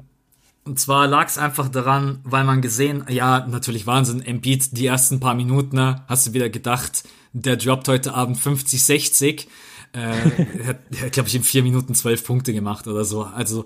Und 0.65 0.79
zwar 0.79 1.07
lag 1.07 1.27
es 1.27 1.37
einfach 1.37 1.69
daran, 1.69 2.19
weil 2.23 2.43
man 2.43 2.61
gesehen, 2.61 3.05
ja, 3.09 3.47
natürlich 3.47 3.87
Wahnsinn, 3.87 4.21
Embiid, 4.21 4.77
die 4.77 4.85
ersten 4.85 5.19
paar 5.19 5.35
Minuten, 5.35 5.77
ne, 5.77 6.03
hast 6.07 6.27
du 6.27 6.33
wieder 6.33 6.49
gedacht, 6.49 7.03
der 7.31 7.55
droppt 7.55 7.87
heute 7.87 8.13
Abend 8.13 8.37
50, 8.37 8.83
60. 8.83 9.47
Äh, 9.93 9.97
er 9.99 10.67
hat, 10.67 11.11
glaube 11.13 11.29
ich, 11.29 11.35
in 11.35 11.43
vier 11.43 11.63
Minuten 11.63 11.95
zwölf 11.95 12.25
Punkte 12.25 12.53
gemacht 12.53 12.87
oder 12.87 13.05
so. 13.05 13.23
Also 13.23 13.65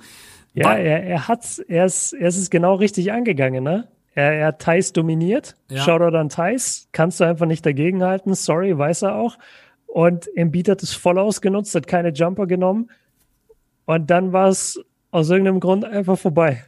ja, 0.53 0.75
er, 0.75 1.03
er 1.03 1.27
hat's, 1.27 1.57
er 1.59 1.85
ist, 1.85 2.13
er 2.13 2.27
ist 2.27 2.37
es 2.37 2.49
genau 2.49 2.75
richtig 2.75 3.11
angegangen, 3.11 3.63
ne? 3.63 3.87
Er, 4.15 4.33
er 4.33 4.47
hat 4.47 4.61
Thais 4.61 4.93
dominiert. 4.93 5.55
Ja. 5.69 5.83
Shoutout 5.83 6.15
an 6.15 6.29
Thais. 6.29 6.87
Kannst 6.91 7.19
du 7.19 7.23
einfach 7.23 7.45
nicht 7.45 7.65
dagegenhalten. 7.65 8.33
Sorry, 8.35 8.77
weiß 8.77 9.03
er 9.03 9.15
auch. 9.15 9.37
Und 9.87 10.27
Embiid 10.35 10.69
hat 10.69 10.83
es 10.83 10.93
voll 10.93 11.19
ausgenutzt, 11.19 11.75
hat 11.75 11.87
keine 11.87 12.09
Jumper 12.09 12.47
genommen. 12.47 12.89
Und 13.85 14.09
dann 14.09 14.33
war 14.33 14.49
es 14.49 14.79
aus 15.11 15.29
irgendeinem 15.29 15.59
Grund 15.59 15.85
einfach 15.85 16.17
vorbei. 16.17 16.63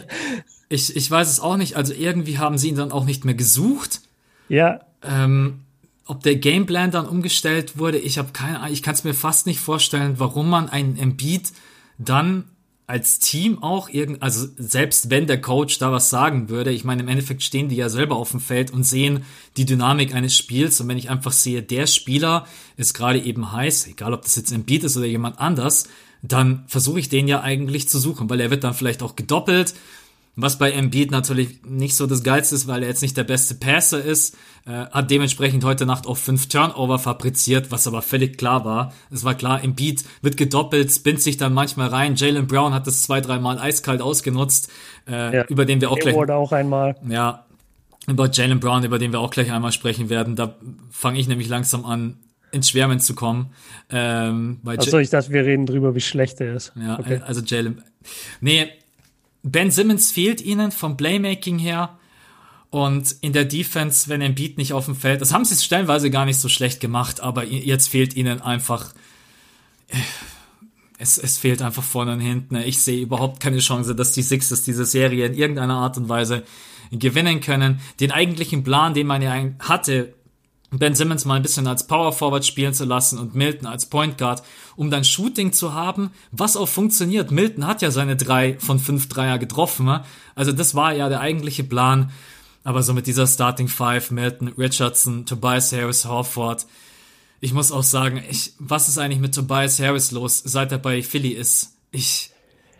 ich, 0.68 0.96
ich 0.96 1.11
weiß 1.11 1.28
es 1.28 1.40
auch 1.40 1.57
nicht. 1.57 1.76
Also 1.76 1.92
irgendwie 1.92 2.38
haben 2.38 2.59
sie 2.59 2.70
ihn 2.70 2.76
dann 2.76 2.92
auch 2.92 3.05
nicht 3.05 3.24
mehr 3.24 3.34
gesucht. 3.34 4.00
Ja. 4.48 4.80
Ähm, 5.03 5.61
ob 6.07 6.22
der 6.22 6.36
Gameplan 6.36 6.90
dann 6.90 7.07
umgestellt 7.07 7.78
wurde, 7.78 7.98
ich 7.98 8.18
habe 8.18 8.32
keine 8.32 8.61
Ahnung, 8.61 8.72
ich 8.72 8.82
kann 8.82 8.94
es 8.94 9.05
mir 9.05 9.14
fast 9.14 9.46
nicht 9.46 9.61
vorstellen, 9.61 10.14
warum 10.18 10.48
man 10.48 10.68
einen 10.68 10.96
Embiid 10.96 11.53
dann 11.98 12.44
als 12.93 13.18
Team 13.18 13.62
auch 13.62 13.88
irgend, 13.88 14.22
also 14.22 14.47
selbst 14.59 15.09
wenn 15.09 15.26
der 15.26 15.40
Coach 15.40 15.78
da 15.78 15.90
was 15.93 16.11
sagen 16.11 16.51
würde, 16.51 16.72
ich 16.72 16.84
meine, 16.84 17.01
im 17.03 17.09
Endeffekt 17.09 17.43
stehen 17.43 17.70
die 17.70 17.76
ja 17.76 17.88
selber 17.88 18.16
auf 18.16 18.32
dem 18.32 18.40
Feld 18.40 18.70
und 18.70 18.84
sehen 18.84 19.24
die 19.57 19.64
Dynamik 19.64 20.14
eines 20.14 20.36
Spiels. 20.36 20.78
Und 20.78 20.88
wenn 20.88 20.99
ich 20.99 21.09
einfach 21.09 21.32
sehe, 21.32 21.62
der 21.62 21.86
Spieler 21.86 22.47
ist 22.76 22.93
gerade 22.93 23.18
eben 23.18 23.51
heiß, 23.51 23.86
egal 23.86 24.12
ob 24.12 24.20
das 24.20 24.36
jetzt 24.36 24.53
Embiid 24.53 24.84
ist 24.84 24.99
oder 24.99 25.07
jemand 25.07 25.38
anders, 25.38 25.88
dann 26.20 26.64
versuche 26.66 27.01
ich 27.01 27.09
den 27.09 27.28
ja 27.28 27.40
eigentlich 27.40 27.88
zu 27.88 27.99
suchen, 27.99 28.28
weil 28.28 28.40
er 28.40 28.51
wird 28.51 28.62
dann 28.62 28.74
vielleicht 28.74 29.03
auch 29.03 29.16
gedoppelt 29.16 29.72
was 30.35 30.57
bei 30.57 30.70
Embiid 30.70 31.11
natürlich 31.11 31.62
nicht 31.64 31.95
so 31.95 32.07
das 32.07 32.22
Geilste 32.22 32.55
ist, 32.55 32.66
weil 32.66 32.83
er 32.83 32.89
jetzt 32.89 33.03
nicht 33.03 33.16
der 33.16 33.24
beste 33.24 33.55
Passer 33.55 34.03
ist, 34.03 34.35
äh, 34.64 34.87
hat 34.87 35.11
dementsprechend 35.11 35.62
heute 35.64 35.85
Nacht 35.85 36.07
auch 36.07 36.16
fünf 36.16 36.49
Turnover 36.49 36.99
fabriziert, 36.99 37.70
was 37.70 37.87
aber 37.87 38.01
völlig 38.01 38.39
klar 38.39 38.64
war. 38.64 38.95
Es 39.11 39.24
war 39.24 39.35
klar, 39.35 39.62
Embiid 39.62 40.05
wird 40.22 40.39
gedoppelt, 40.39 40.91
spinnt 40.91 41.20
sich 41.20 41.37
dann 41.37 41.53
manchmal 41.53 41.89
rein. 41.89 42.14
Jalen 42.14 42.47
Brown 42.47 42.72
hat 42.72 42.87
das 42.87 43.03
zwei, 43.03 43.20
dreimal 43.20 43.59
eiskalt 43.59 44.01
ausgenutzt, 44.01 44.70
äh, 45.07 45.37
ja. 45.37 45.45
über 45.49 45.66
den 45.66 45.83
wir 45.83 45.91
auch 45.91 45.99
gleich. 45.99 46.14
Wurde 46.14 46.35
auch 46.35 46.53
einmal. 46.53 46.97
Ja, 47.07 47.45
über 48.07 48.30
Jalen 48.30 48.59
Brown, 48.59 48.85
über 48.85 48.99
den 48.99 49.12
wir 49.12 49.20
auch 49.20 49.30
gleich 49.30 49.53
einmal 49.53 49.72
sprechen 49.72 50.09
werden. 50.09 50.35
Da 50.35 50.57
fange 50.91 51.20
ich 51.20 51.28
nämlich 51.28 51.49
langsam 51.49 51.85
an, 51.85 52.16
ins 52.53 52.70
Schwärmen 52.70 53.01
zu 53.01 53.14
kommen. 53.14 53.53
Ähm, 53.91 54.61
Achso, 54.64 54.99
ich 54.99 55.11
dachte, 55.11 55.30
wir 55.30 55.45
reden 55.45 55.66
drüber, 55.66 55.95
wie 55.95 56.01
schlecht 56.01 56.41
er 56.41 56.55
ist. 56.55 56.72
Ja, 56.74 56.99
okay. 56.99 57.20
also 57.24 57.43
Jalen. 57.43 57.83
Nee, 58.41 58.68
Ben 59.43 59.70
Simmons 59.70 60.12
fehlt 60.12 60.40
ihnen 60.40 60.70
vom 60.70 60.97
Playmaking 60.97 61.59
her. 61.59 61.99
Und 62.70 63.16
in 63.20 63.32
der 63.32 63.45
Defense, 63.45 64.09
wenn 64.09 64.22
ein 64.22 64.34
Beat 64.34 64.57
nicht 64.57 64.72
auf 64.72 64.86
dem 64.86 64.97
Feld, 64.97 65.20
das 65.20 65.32
haben 65.32 65.45
sie 65.45 65.62
stellenweise 65.62 66.11
gar 66.11 66.24
nicht 66.24 66.38
so 66.38 66.49
schlecht 66.49 66.80
gemacht, 66.80 67.20
aber 67.20 67.45
jetzt 67.45 67.88
fehlt 67.88 68.16
ihnen 68.16 68.40
einfach, 68.40 68.95
es, 70.97 71.18
es 71.18 71.36
fehlt 71.36 71.61
einfach 71.61 71.82
vorne 71.82 72.14
und 72.14 72.20
hinten. 72.20 72.57
Ich 72.57 72.80
sehe 72.80 73.03
überhaupt 73.03 73.40
keine 73.40 73.59
Chance, 73.59 73.95
dass 73.95 74.12
die 74.12 74.22
Sixers 74.22 74.62
diese 74.62 74.86
Serie 74.86 75.26
in 75.26 75.34
irgendeiner 75.34 75.74
Art 75.74 75.99
und 75.99 76.09
Weise 76.09 76.45
gewinnen 76.90 77.40
können. 77.40 77.80
Den 78.01 78.11
eigentlichen 78.11 78.64
Plan, 78.64 78.95
den 78.95 79.07
man 79.07 79.20
ja 79.20 79.34
hatte, 79.59 80.14
Ben 80.79 80.95
Simmons 80.95 81.25
mal 81.25 81.35
ein 81.35 81.43
bisschen 81.43 81.66
als 81.66 81.87
Power 81.87 82.12
Forward 82.12 82.47
spielen 82.47 82.73
zu 82.73 82.85
lassen 82.85 83.18
und 83.18 83.35
Milton 83.35 83.66
als 83.66 83.87
Point 83.87 84.16
Guard, 84.18 84.43
um 84.75 84.91
dann 84.91 85.05
Shooting 85.05 85.53
zu 85.53 85.75
haben, 85.75 86.11
was 86.31 86.57
auch 86.57 86.68
funktioniert. 86.68 87.31
Milton 87.31 87.66
hat 87.66 87.83
ja 87.83 87.91
seine 87.91 88.16
drei 88.16 88.57
von 88.59 88.79
fünf 88.79 89.09
Dreier 89.09 89.39
getroffen. 89.39 90.01
Also 90.35 90.53
das 90.53 90.75
war 90.75 90.95
ja 90.95 91.09
der 91.09 91.20
eigentliche 91.20 91.64
Plan. 91.64 92.11
Aber 92.64 92.83
so 92.83 92.95
mit 92.95 93.07
dieser 93.07 93.27
Starting 93.27 93.68
Five, 93.68 94.11
Milton, 94.11 94.49
Richardson, 94.57 95.27
Tobias 95.27 95.73
Harris, 95.73 96.05
Horford. 96.05 96.66
Ich 97.41 97.53
muss 97.53 97.73
auch 97.73 97.83
sagen, 97.83 98.23
ich, 98.31 98.53
was 98.59 98.89
ist 98.89 98.99
eigentlich 98.99 99.20
mit 99.20 99.35
Tobias 99.35 99.81
Harris 99.81 100.12
los, 100.12 100.43
seit 100.45 100.70
er 100.70 100.79
bei 100.79 101.03
Philly 101.03 101.31
ist? 101.31 101.77
Ich 101.91 102.31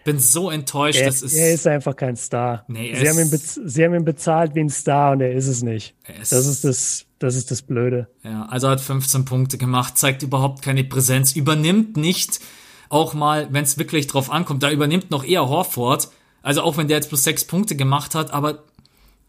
bin 0.05 0.18
so 0.18 0.51
enttäuscht. 0.51 1.01
Er, 1.01 1.07
das 1.07 1.22
ist, 1.22 1.34
er 1.34 1.53
ist 1.53 1.66
einfach 1.66 1.97
kein 1.97 2.16
Star. 2.16 2.64
Nee, 2.68 2.95
sie, 2.95 3.09
haben 3.09 3.18
ihn 3.18 3.28
sie 3.28 3.84
haben 3.84 3.95
ihn 3.95 4.05
bezahlt 4.05 4.55
wie 4.55 4.61
ein 4.61 4.70
Star 4.70 5.12
und 5.12 5.20
er 5.20 5.32
ist 5.32 5.49
es 5.49 5.62
nicht. 5.62 5.95
das 6.18 6.32
ist 6.32 6.64
das 6.64 7.07
das 7.22 7.36
ist 7.36 7.50
das 7.50 7.62
Blöde. 7.62 8.08
Ja, 8.22 8.46
also 8.46 8.68
hat 8.68 8.80
15 8.80 9.24
Punkte 9.24 9.58
gemacht, 9.58 9.98
zeigt 9.98 10.22
überhaupt 10.22 10.62
keine 10.62 10.84
Präsenz, 10.84 11.34
übernimmt 11.36 11.96
nicht 11.96 12.40
auch 12.88 13.14
mal, 13.14 13.48
wenn 13.50 13.64
es 13.64 13.78
wirklich 13.78 14.06
drauf 14.06 14.30
ankommt, 14.30 14.62
da 14.62 14.70
übernimmt 14.70 15.10
noch 15.10 15.24
eher 15.24 15.48
Horford. 15.48 16.10
Also 16.42 16.62
auch 16.62 16.76
wenn 16.76 16.88
der 16.88 16.98
jetzt 16.98 17.08
plus 17.08 17.24
sechs 17.24 17.44
Punkte 17.44 17.74
gemacht 17.74 18.14
hat, 18.14 18.32
aber 18.32 18.64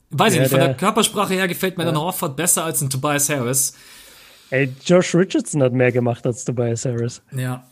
weiß 0.09 0.33
ja, 0.33 0.37
ich 0.37 0.39
nicht, 0.41 0.49
von 0.49 0.59
der, 0.59 0.69
der 0.69 0.77
Körpersprache 0.77 1.33
her 1.33 1.47
gefällt 1.47 1.77
mir 1.77 1.85
ja. 1.85 1.91
dann 1.91 2.01
Horford 2.01 2.35
besser 2.35 2.65
als 2.65 2.81
ein 2.81 2.89
Tobias 2.89 3.29
Harris. 3.29 3.73
Ey, 4.49 4.73
Josh 4.85 5.15
Richardson 5.15 5.63
hat 5.63 5.73
mehr 5.73 5.91
gemacht 5.91 6.25
als 6.25 6.43
Tobias 6.43 6.85
Harris. 6.85 7.21
Ja. 7.31 7.63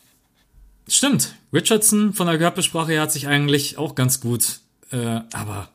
Stimmt. 0.88 1.36
Richardson 1.54 2.14
von 2.14 2.28
der 2.28 2.38
Körpersprache 2.38 2.94
her 2.94 3.02
hat 3.02 3.12
sich 3.12 3.28
eigentlich 3.28 3.78
auch 3.78 3.96
ganz 3.96 4.22
gut, 4.22 4.62
äh, 4.92 5.22
aber. 5.34 5.70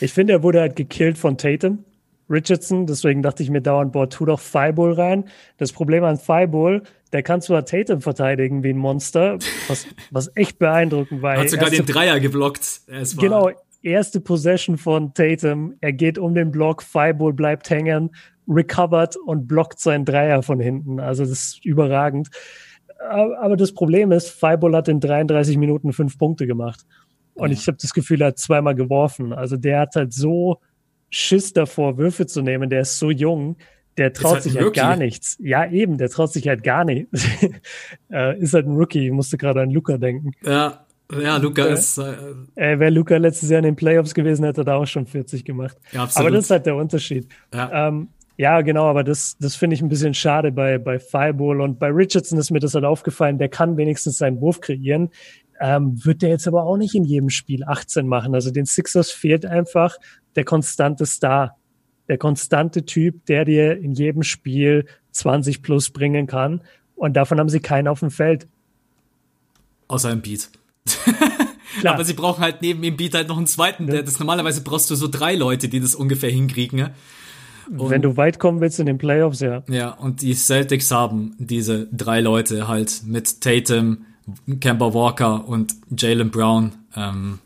Ich 0.00 0.12
finde, 0.12 0.32
er 0.34 0.42
wurde 0.42 0.60
halt 0.60 0.76
gekillt 0.76 1.18
von 1.18 1.38
Tatum. 1.38 1.84
Richardson. 2.32 2.86
Deswegen 2.86 3.22
dachte 3.22 3.42
ich 3.42 3.50
mir 3.50 3.60
dauernd, 3.60 3.92
boah, 3.92 4.08
tu 4.08 4.24
doch 4.24 4.40
Fireball 4.40 4.92
rein. 4.94 5.24
Das 5.58 5.72
Problem 5.72 6.02
an 6.04 6.16
Fireball, 6.16 6.82
der 7.12 7.22
kann 7.22 7.42
zwar 7.42 7.64
Tatum 7.64 8.00
verteidigen 8.00 8.64
wie 8.64 8.70
ein 8.70 8.78
Monster, 8.78 9.38
was, 9.68 9.86
was 10.10 10.34
echt 10.34 10.58
beeindruckend 10.58 11.22
war. 11.22 11.36
Hat 11.36 11.50
sogar 11.50 11.68
erste, 11.68 11.84
den 11.84 11.94
Dreier 11.94 12.18
geblockt. 12.18 12.80
Genau, 13.18 13.50
erste 13.82 14.20
Possession 14.20 14.78
von 14.78 15.12
Tatum. 15.14 15.74
Er 15.80 15.92
geht 15.92 16.18
um 16.18 16.34
den 16.34 16.50
Block, 16.50 16.82
Fireball 16.82 17.32
bleibt 17.32 17.70
hängen, 17.70 18.10
recovered 18.48 19.16
und 19.16 19.46
blockt 19.46 19.78
seinen 19.78 20.04
Dreier 20.04 20.42
von 20.42 20.58
hinten. 20.58 21.00
Also 21.00 21.24
das 21.24 21.32
ist 21.32 21.64
überragend. 21.64 22.28
Aber 23.08 23.56
das 23.56 23.72
Problem 23.74 24.12
ist, 24.12 24.30
Fireball 24.30 24.76
hat 24.76 24.88
in 24.88 25.00
33 25.00 25.56
Minuten 25.58 25.92
fünf 25.92 26.18
Punkte 26.18 26.46
gemacht. 26.46 26.80
Und 27.34 27.50
ja. 27.50 27.54
ich 27.54 27.66
habe 27.66 27.78
das 27.80 27.92
Gefühl, 27.92 28.20
er 28.20 28.28
hat 28.28 28.38
zweimal 28.38 28.74
geworfen. 28.74 29.32
Also 29.32 29.56
der 29.56 29.80
hat 29.80 29.96
halt 29.96 30.12
so 30.12 30.60
Schiss 31.14 31.52
davor, 31.52 31.98
Würfe 31.98 32.26
zu 32.26 32.40
nehmen. 32.40 32.70
Der 32.70 32.80
ist 32.80 32.98
so 32.98 33.10
jung, 33.10 33.56
der 33.98 34.12
traut 34.12 34.34
halt 34.34 34.42
sich 34.44 34.56
halt 34.56 34.74
gar 34.74 34.96
nichts. 34.96 35.36
Ja, 35.40 35.70
eben, 35.70 35.98
der 35.98 36.08
traut 36.08 36.32
sich 36.32 36.48
halt 36.48 36.64
gar 36.64 36.84
nichts. 36.84 37.28
äh, 38.10 38.38
ist 38.38 38.54
halt 38.54 38.66
ein 38.66 38.76
Rookie. 38.76 39.06
Ich 39.06 39.12
musste 39.12 39.36
gerade 39.36 39.60
an 39.60 39.70
Luca 39.70 39.98
denken. 39.98 40.32
Ja, 40.42 40.86
ja, 41.20 41.36
Luca 41.36 41.66
äh, 41.66 41.74
ist. 41.74 41.98
Äh, 41.98 42.14
äh, 42.54 42.78
Wäre 42.78 42.90
Luca 42.90 43.16
letztes 43.18 43.50
Jahr 43.50 43.58
in 43.58 43.66
den 43.66 43.76
Playoffs 43.76 44.14
gewesen, 44.14 44.44
hätte 44.46 44.62
er 44.62 44.64
da 44.64 44.76
auch 44.76 44.86
schon 44.86 45.06
40 45.06 45.44
gemacht. 45.44 45.76
Ja, 45.92 46.04
absolut. 46.04 46.28
Aber 46.28 46.36
das 46.36 46.46
ist 46.46 46.50
halt 46.50 46.64
der 46.64 46.76
Unterschied. 46.76 47.28
Ja. 47.52 47.88
Ähm, 47.88 48.08
ja, 48.38 48.62
genau, 48.62 48.86
aber 48.86 49.04
das, 49.04 49.36
das 49.38 49.54
finde 49.54 49.74
ich 49.74 49.82
ein 49.82 49.90
bisschen 49.90 50.14
schade 50.14 50.50
bei, 50.50 50.78
bei 50.78 50.98
Fireball 50.98 51.60
und 51.60 51.78
bei 51.78 51.88
Richardson 51.88 52.38
ist 52.38 52.50
mir 52.50 52.60
das 52.60 52.74
halt 52.74 52.86
aufgefallen, 52.86 53.36
der 53.36 53.50
kann 53.50 53.76
wenigstens 53.76 54.16
seinen 54.16 54.40
Wurf 54.40 54.62
kreieren. 54.62 55.10
Ähm, 55.60 56.02
wird 56.02 56.22
der 56.22 56.30
jetzt 56.30 56.48
aber 56.48 56.64
auch 56.64 56.78
nicht 56.78 56.94
in 56.94 57.04
jedem 57.04 57.28
Spiel 57.28 57.62
18 57.62 58.06
machen. 58.06 58.34
Also 58.34 58.50
den 58.50 58.64
Sixers 58.64 59.10
fehlt 59.10 59.44
einfach 59.44 59.96
der 60.36 60.44
konstante 60.44 61.06
Star. 61.06 61.56
der 62.08 62.18
konstante 62.18 62.84
Typ, 62.84 63.24
der 63.26 63.44
dir 63.44 63.78
in 63.78 63.92
jedem 63.92 64.22
Spiel 64.22 64.86
20 65.12 65.62
plus 65.62 65.90
bringen 65.90 66.26
kann. 66.26 66.62
Und 66.96 67.14
davon 67.14 67.38
haben 67.38 67.48
sie 67.48 67.60
keinen 67.60 67.88
auf 67.88 68.00
dem 68.00 68.10
Feld. 68.10 68.48
Außer 69.88 70.10
im 70.10 70.20
Beat. 70.20 70.50
Aber 71.84 72.04
sie 72.04 72.14
brauchen 72.14 72.42
halt 72.42 72.60
neben 72.60 72.82
dem 72.82 72.96
Beat 72.96 73.14
halt 73.14 73.28
noch 73.28 73.36
einen 73.36 73.46
zweiten. 73.46 73.88
Ja. 73.88 74.02
Das 74.02 74.18
normalerweise 74.18 74.62
brauchst 74.62 74.90
du 74.90 74.94
so 74.94 75.08
drei 75.08 75.36
Leute, 75.36 75.68
die 75.68 75.80
das 75.80 75.94
ungefähr 75.94 76.30
hinkriegen. 76.30 76.78
Ja? 76.78 76.90
Und, 77.70 77.90
Wenn 77.90 78.02
du 78.02 78.16
weit 78.16 78.38
kommen 78.38 78.60
willst 78.60 78.80
in 78.80 78.86
den 78.86 78.98
Playoffs, 78.98 79.40
ja. 79.40 79.62
Ja, 79.68 79.90
und 79.90 80.20
die 80.20 80.34
Celtics 80.34 80.90
haben 80.90 81.34
diese 81.38 81.86
drei 81.86 82.20
Leute 82.20 82.68
halt 82.68 83.02
mit 83.06 83.40
Tatum, 83.40 84.04
Kemba 84.60 84.92
Walker 84.92 85.48
und 85.48 85.74
Jalen 85.96 86.30
Brown. 86.30 86.72
Ähm, 86.94 87.38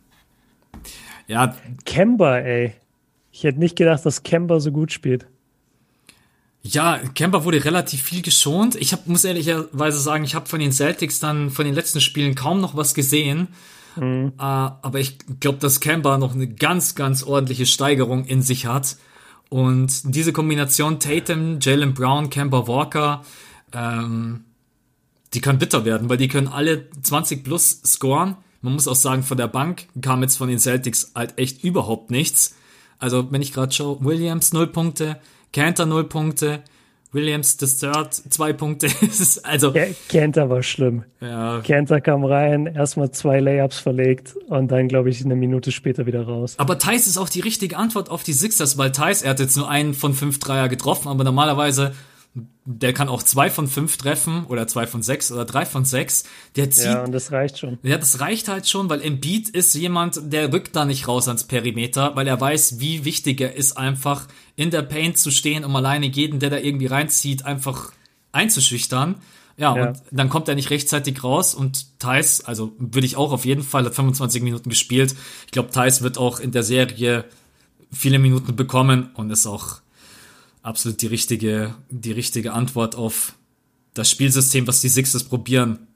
ja. 1.26 1.56
Kemba, 1.84 2.38
ey. 2.38 2.74
Ich 3.32 3.44
hätte 3.44 3.58
nicht 3.58 3.76
gedacht, 3.76 4.04
dass 4.06 4.22
Kemba 4.22 4.60
so 4.60 4.72
gut 4.72 4.92
spielt. 4.92 5.26
Ja, 6.62 6.98
Kemba 7.14 7.44
wurde 7.44 7.64
relativ 7.64 8.02
viel 8.02 8.22
geschont. 8.22 8.74
Ich 8.76 8.92
hab, 8.92 9.06
muss 9.06 9.24
ehrlicherweise 9.24 9.98
sagen, 9.98 10.24
ich 10.24 10.34
habe 10.34 10.46
von 10.46 10.58
den 10.58 10.72
Celtics 10.72 11.20
dann 11.20 11.50
von 11.50 11.64
den 11.64 11.74
letzten 11.74 12.00
Spielen 12.00 12.34
kaum 12.34 12.60
noch 12.60 12.76
was 12.76 12.94
gesehen. 12.94 13.48
Mhm. 13.94 14.32
Uh, 14.38 14.42
aber 14.82 14.98
ich 14.98 15.18
glaube, 15.40 15.58
dass 15.58 15.80
Kemba 15.80 16.18
noch 16.18 16.34
eine 16.34 16.48
ganz, 16.48 16.94
ganz 16.94 17.22
ordentliche 17.22 17.66
Steigerung 17.66 18.24
in 18.24 18.42
sich 18.42 18.66
hat. 18.66 18.96
Und 19.48 20.14
diese 20.14 20.32
Kombination 20.32 20.98
Tatum, 20.98 21.58
Jalen 21.60 21.94
Brown, 21.94 22.30
Kemba 22.30 22.66
Walker, 22.66 23.22
ähm, 23.72 24.44
die 25.34 25.40
kann 25.40 25.58
bitter 25.58 25.84
werden, 25.84 26.08
weil 26.08 26.16
die 26.16 26.28
können 26.28 26.48
alle 26.48 26.90
20 27.02 27.44
plus 27.44 27.80
scoren. 27.84 28.36
Man 28.66 28.74
muss 28.74 28.88
auch 28.88 28.96
sagen, 28.96 29.22
von 29.22 29.36
der 29.36 29.46
Bank 29.46 29.86
kam 30.02 30.22
jetzt 30.22 30.36
von 30.36 30.48
den 30.48 30.58
Celtics 30.58 31.12
halt 31.14 31.38
echt 31.38 31.62
überhaupt 31.62 32.10
nichts. 32.10 32.56
Also, 32.98 33.30
wenn 33.30 33.40
ich 33.40 33.52
gerade 33.52 33.72
schaue, 33.72 34.04
Williams 34.04 34.52
0 34.52 34.66
Punkte, 34.66 35.20
Cantor 35.52 35.86
0 35.86 36.02
Punkte, 36.08 36.64
Williams 37.12 37.56
the 37.60 37.66
Third, 37.66 38.12
zwei 38.12 38.52
Punkte. 38.52 38.88
also 39.44 39.72
Cantor 40.08 40.50
war 40.50 40.64
schlimm. 40.64 41.04
Ja. 41.20 41.60
Cantor 41.60 42.00
kam 42.00 42.24
rein, 42.24 42.66
erstmal 42.66 43.12
zwei 43.12 43.38
Layups 43.38 43.78
verlegt 43.78 44.34
und 44.48 44.72
dann, 44.72 44.88
glaube 44.88 45.10
ich, 45.10 45.24
eine 45.24 45.36
Minute 45.36 45.70
später 45.70 46.06
wieder 46.06 46.26
raus. 46.26 46.56
Aber 46.58 46.76
Thais 46.76 47.06
ist 47.06 47.18
auch 47.18 47.28
die 47.28 47.42
richtige 47.42 47.76
Antwort 47.76 48.10
auf 48.10 48.24
die 48.24 48.32
Sixers, 48.32 48.78
weil 48.78 48.90
Thais, 48.90 49.22
er 49.22 49.30
hat 49.30 49.38
jetzt 49.38 49.56
nur 49.56 49.70
einen 49.70 49.94
von 49.94 50.12
fünf 50.12 50.40
Dreier 50.40 50.68
getroffen, 50.68 51.06
aber 51.06 51.22
normalerweise 51.22 51.92
der 52.64 52.92
kann 52.92 53.08
auch 53.08 53.22
zwei 53.22 53.48
von 53.48 53.66
fünf 53.66 53.96
treffen 53.96 54.44
oder 54.46 54.68
zwei 54.68 54.86
von 54.86 55.02
sechs 55.02 55.32
oder 55.32 55.44
drei 55.44 55.64
von 55.64 55.84
sechs. 55.84 56.24
Der 56.56 56.70
zieht, 56.70 56.84
ja, 56.84 57.04
und 57.04 57.12
das 57.12 57.32
reicht 57.32 57.58
schon. 57.58 57.78
Ja, 57.82 57.96
das 57.96 58.20
reicht 58.20 58.48
halt 58.48 58.68
schon, 58.68 58.90
weil 58.90 59.02
Embiid 59.02 59.48
ist 59.48 59.74
jemand, 59.74 60.20
der 60.32 60.52
rückt 60.52 60.76
da 60.76 60.84
nicht 60.84 61.08
raus 61.08 61.28
ans 61.28 61.44
Perimeter, 61.44 62.14
weil 62.14 62.26
er 62.26 62.40
weiß, 62.40 62.78
wie 62.78 63.04
wichtig 63.04 63.40
er 63.40 63.54
ist, 63.54 63.78
einfach 63.78 64.28
in 64.54 64.70
der 64.70 64.82
Paint 64.82 65.16
zu 65.18 65.30
stehen, 65.30 65.64
um 65.64 65.74
alleine 65.76 66.06
jeden, 66.06 66.38
der 66.38 66.50
da 66.50 66.58
irgendwie 66.58 66.86
reinzieht, 66.86 67.46
einfach 67.46 67.92
einzuschüchtern. 68.32 69.16
Ja, 69.56 69.74
ja, 69.74 69.88
und 69.88 70.02
dann 70.10 70.28
kommt 70.28 70.48
er 70.48 70.54
nicht 70.54 70.68
rechtzeitig 70.68 71.24
raus 71.24 71.54
und 71.54 71.98
Thais, 71.98 72.42
also 72.44 72.74
würde 72.78 73.06
ich 73.06 73.16
auch 73.16 73.32
auf 73.32 73.46
jeden 73.46 73.62
Fall, 73.62 73.86
hat 73.86 73.94
25 73.94 74.42
Minuten 74.42 74.68
gespielt. 74.68 75.16
Ich 75.46 75.52
glaube, 75.52 75.70
Thais 75.70 76.02
wird 76.02 76.18
auch 76.18 76.40
in 76.40 76.52
der 76.52 76.62
Serie 76.62 77.24
viele 77.90 78.18
Minuten 78.18 78.54
bekommen 78.54 79.10
und 79.14 79.30
ist 79.30 79.46
auch 79.46 79.80
absolut 80.66 81.00
die 81.00 81.06
richtige, 81.06 81.74
die 81.90 82.12
richtige 82.12 82.52
Antwort 82.52 82.96
auf 82.96 83.34
das 83.94 84.10
Spielsystem, 84.10 84.66
was 84.66 84.80
die 84.80 84.88
Sixers 84.88 85.24
probieren, 85.24 85.86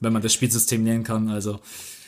wenn 0.00 0.12
man 0.12 0.20
das 0.20 0.34
Spielsystem 0.34 0.82
nennen 0.82 1.04
kann. 1.04 1.28
Also. 1.28 1.60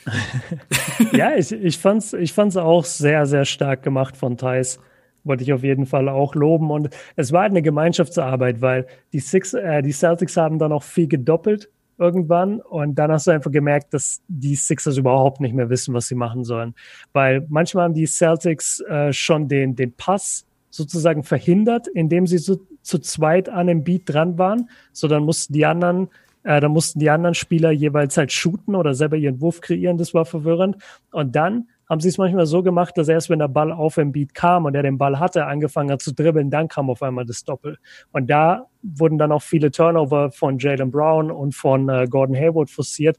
ja, 1.13 1.35
ich, 1.35 1.51
ich 1.51 1.77
fand's, 1.77 2.13
ich 2.13 2.33
fand's 2.33 2.57
auch 2.57 2.85
sehr, 2.85 3.25
sehr 3.25 3.45
stark 3.45 3.83
gemacht 3.83 4.17
von 4.17 4.37
Thais. 4.37 4.79
Wollte 5.23 5.43
ich 5.43 5.53
auf 5.53 5.63
jeden 5.63 5.85
Fall 5.85 6.09
auch 6.09 6.35
loben. 6.35 6.71
Und 6.71 6.89
es 7.15 7.31
war 7.31 7.43
halt 7.43 7.51
eine 7.51 7.61
Gemeinschaftsarbeit, 7.61 8.61
weil 8.61 8.85
die, 9.13 9.19
Six, 9.19 9.53
äh, 9.53 9.81
die 9.81 9.91
Celtics 9.91 10.37
haben 10.37 10.59
dann 10.59 10.71
auch 10.71 10.83
viel 10.83 11.07
gedoppelt 11.07 11.69
irgendwann. 11.97 12.61
Und 12.61 12.95
dann 12.95 13.11
hast 13.11 13.27
du 13.27 13.31
einfach 13.31 13.51
gemerkt, 13.51 13.93
dass 13.93 14.21
die 14.27 14.55
Sixers 14.55 14.97
überhaupt 14.97 15.41
nicht 15.41 15.55
mehr 15.55 15.69
wissen, 15.69 15.93
was 15.93 16.07
sie 16.07 16.15
machen 16.15 16.43
sollen. 16.43 16.75
Weil 17.13 17.45
manchmal 17.49 17.85
haben 17.85 17.93
die 17.93 18.07
Celtics 18.07 18.81
äh, 18.81 19.13
schon 19.13 19.47
den, 19.47 19.75
den 19.75 19.93
Pass 19.93 20.45
sozusagen 20.69 21.23
verhindert, 21.23 21.87
indem 21.87 22.27
sie 22.27 22.37
so 22.37 22.59
zu 22.81 22.99
zweit 22.99 23.49
an 23.49 23.67
dem 23.67 23.83
Beat 23.83 24.03
dran 24.05 24.37
waren. 24.37 24.69
So 24.91 25.07
dann 25.07 25.23
mussten 25.23 25.53
die 25.53 25.65
anderen, 25.65 26.09
äh, 26.43 26.59
dann 26.59 26.71
mussten 26.71 26.99
die 26.99 27.09
anderen 27.09 27.35
Spieler 27.35 27.71
jeweils 27.71 28.17
halt 28.17 28.31
shooten 28.31 28.75
oder 28.75 28.93
selber 28.93 29.17
ihren 29.17 29.41
Wurf 29.41 29.61
kreieren. 29.61 29.97
Das 29.97 30.13
war 30.13 30.25
verwirrend. 30.25 30.77
Und 31.11 31.35
dann 31.35 31.67
haben 31.89 32.01
sie 32.01 32.09
es 32.09 32.19
manchmal 32.19 32.45
so 32.45 32.61
gemacht, 32.61 32.97
dass 32.97 33.07
erst 33.07 33.31
wenn 33.31 33.39
der 33.39 33.47
Ball 33.47 33.71
auf 33.71 33.95
dem 33.95 34.11
Beat 34.11 34.35
kam 34.35 34.65
und 34.65 34.75
er 34.75 34.83
den 34.83 34.99
Ball 34.99 35.19
hatte, 35.19 35.47
angefangen 35.47 35.91
hat 35.91 36.01
zu 36.01 36.13
dribbeln, 36.13 36.51
dann 36.51 36.67
kam 36.67 36.89
auf 36.89 37.01
einmal 37.01 37.25
das 37.25 37.43
Doppel. 37.43 37.79
Und 38.11 38.29
da 38.29 38.67
wurden 38.83 39.17
dann 39.17 39.31
auch 39.31 39.41
viele 39.41 39.71
Turnover 39.71 40.31
von 40.31 40.59
Jalen 40.59 40.91
Brown 40.91 41.31
und 41.31 41.55
von 41.55 41.89
äh, 41.89 42.05
Gordon 42.07 42.35
Hayward 42.35 42.69
forciert. 42.69 43.17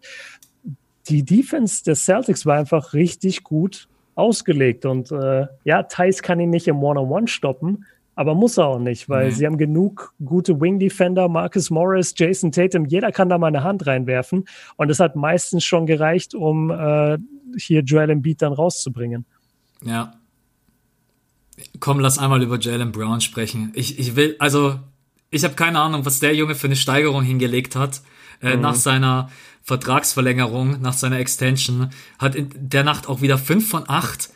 Die 1.09 1.25
Defense 1.25 1.83
des 1.83 2.05
Celtics 2.05 2.47
war 2.47 2.59
einfach 2.59 2.93
richtig 2.93 3.43
gut 3.43 3.89
ausgelegt. 4.21 4.87
Und 4.87 5.11
äh, 5.11 5.47
ja, 5.65 5.83
Thais 5.83 6.23
kann 6.23 6.39
ihn 6.41 6.51
nicht 6.51 6.69
im 6.69 6.83
One-on-One 6.83 7.29
stoppen, 7.29 7.85
aber 8.15 8.35
muss 8.35 8.59
er 8.59 8.67
auch 8.67 8.79
nicht, 8.79 9.09
weil 9.09 9.29
nee. 9.29 9.31
sie 9.31 9.47
haben 9.47 9.57
genug 9.57 10.13
gute 10.25 10.61
Wing-Defender, 10.61 11.29
Marcus 11.29 11.71
Morris, 11.71 12.15
Jason 12.17 12.53
Tatum, 12.53 12.85
jeder 12.85 13.13
kann 13.13 13.29
da 13.29 13.39
mal 13.39 13.47
eine 13.47 13.65
Hand 13.65 13.87
reinwerfen. 13.87 14.45
Und 14.77 14.91
es 14.91 15.01
hat 15.01 15.17
meistens 15.17 15.65
schon 15.65 15.87
gereicht, 15.87 16.35
um 16.35 16.71
äh, 16.71 17.19
hier 17.57 17.81
Joel 17.83 18.11
Embiid 18.11 18.43
dann 18.43 18.53
rauszubringen. 18.53 19.25
Ja. 19.83 20.13
Komm, 21.79 22.01
lass 22.01 22.19
einmal 22.19 22.43
über 22.43 22.59
Jalen 22.59 22.93
Brown 22.93 23.21
sprechen. 23.21 23.73
Ich, 23.75 23.99
ich 23.99 24.17
will, 24.17 24.37
also, 24.39 24.79
ich 25.31 25.45
habe 25.45 25.55
keine 25.55 25.81
Ahnung, 25.81 26.05
was 26.05 26.21
der 26.21 26.35
Junge 26.35 26.55
für 26.55 26.67
eine 26.67 26.77
Steigerung 26.77 27.23
hingelegt 27.23 27.77
hat. 27.77 28.03
Äh, 28.43 28.57
mhm. 28.57 28.63
Nach 28.63 28.75
seiner 28.75 29.31
Vertragsverlängerung, 29.71 30.81
nach 30.81 30.95
seiner 30.95 31.21
Extension, 31.21 31.91
hat 32.19 32.35
in 32.35 32.51
der 32.55 32.83
Nacht 32.83 33.09
auch 33.09 33.21
wieder 33.21 33.39
5 33.39 33.69
von 33.69 33.89
8 33.89 34.29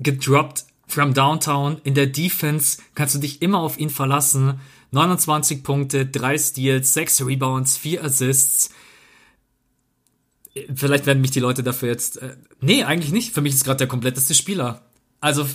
gedroppt 0.00 0.64
from 0.88 1.14
Downtown. 1.14 1.80
In 1.84 1.94
der 1.94 2.08
Defense 2.08 2.78
kannst 2.96 3.14
du 3.14 3.20
dich 3.20 3.42
immer 3.42 3.60
auf 3.60 3.78
ihn 3.78 3.90
verlassen. 3.90 4.58
29 4.90 5.62
Punkte, 5.62 6.04
3 6.04 6.36
Steals, 6.36 6.94
6 6.94 7.26
Rebounds, 7.26 7.76
4 7.76 8.02
Assists. 8.02 8.70
Vielleicht 10.74 11.06
werden 11.06 11.20
mich 11.20 11.30
die 11.30 11.38
Leute 11.38 11.62
dafür 11.62 11.90
jetzt. 11.90 12.20
Äh, 12.20 12.36
nee, 12.60 12.82
eigentlich 12.82 13.12
nicht. 13.12 13.32
Für 13.32 13.40
mich 13.40 13.54
ist 13.54 13.64
gerade 13.64 13.78
der 13.78 13.86
kompletteste 13.86 14.34
Spieler. 14.34 14.82
Also 15.20 15.46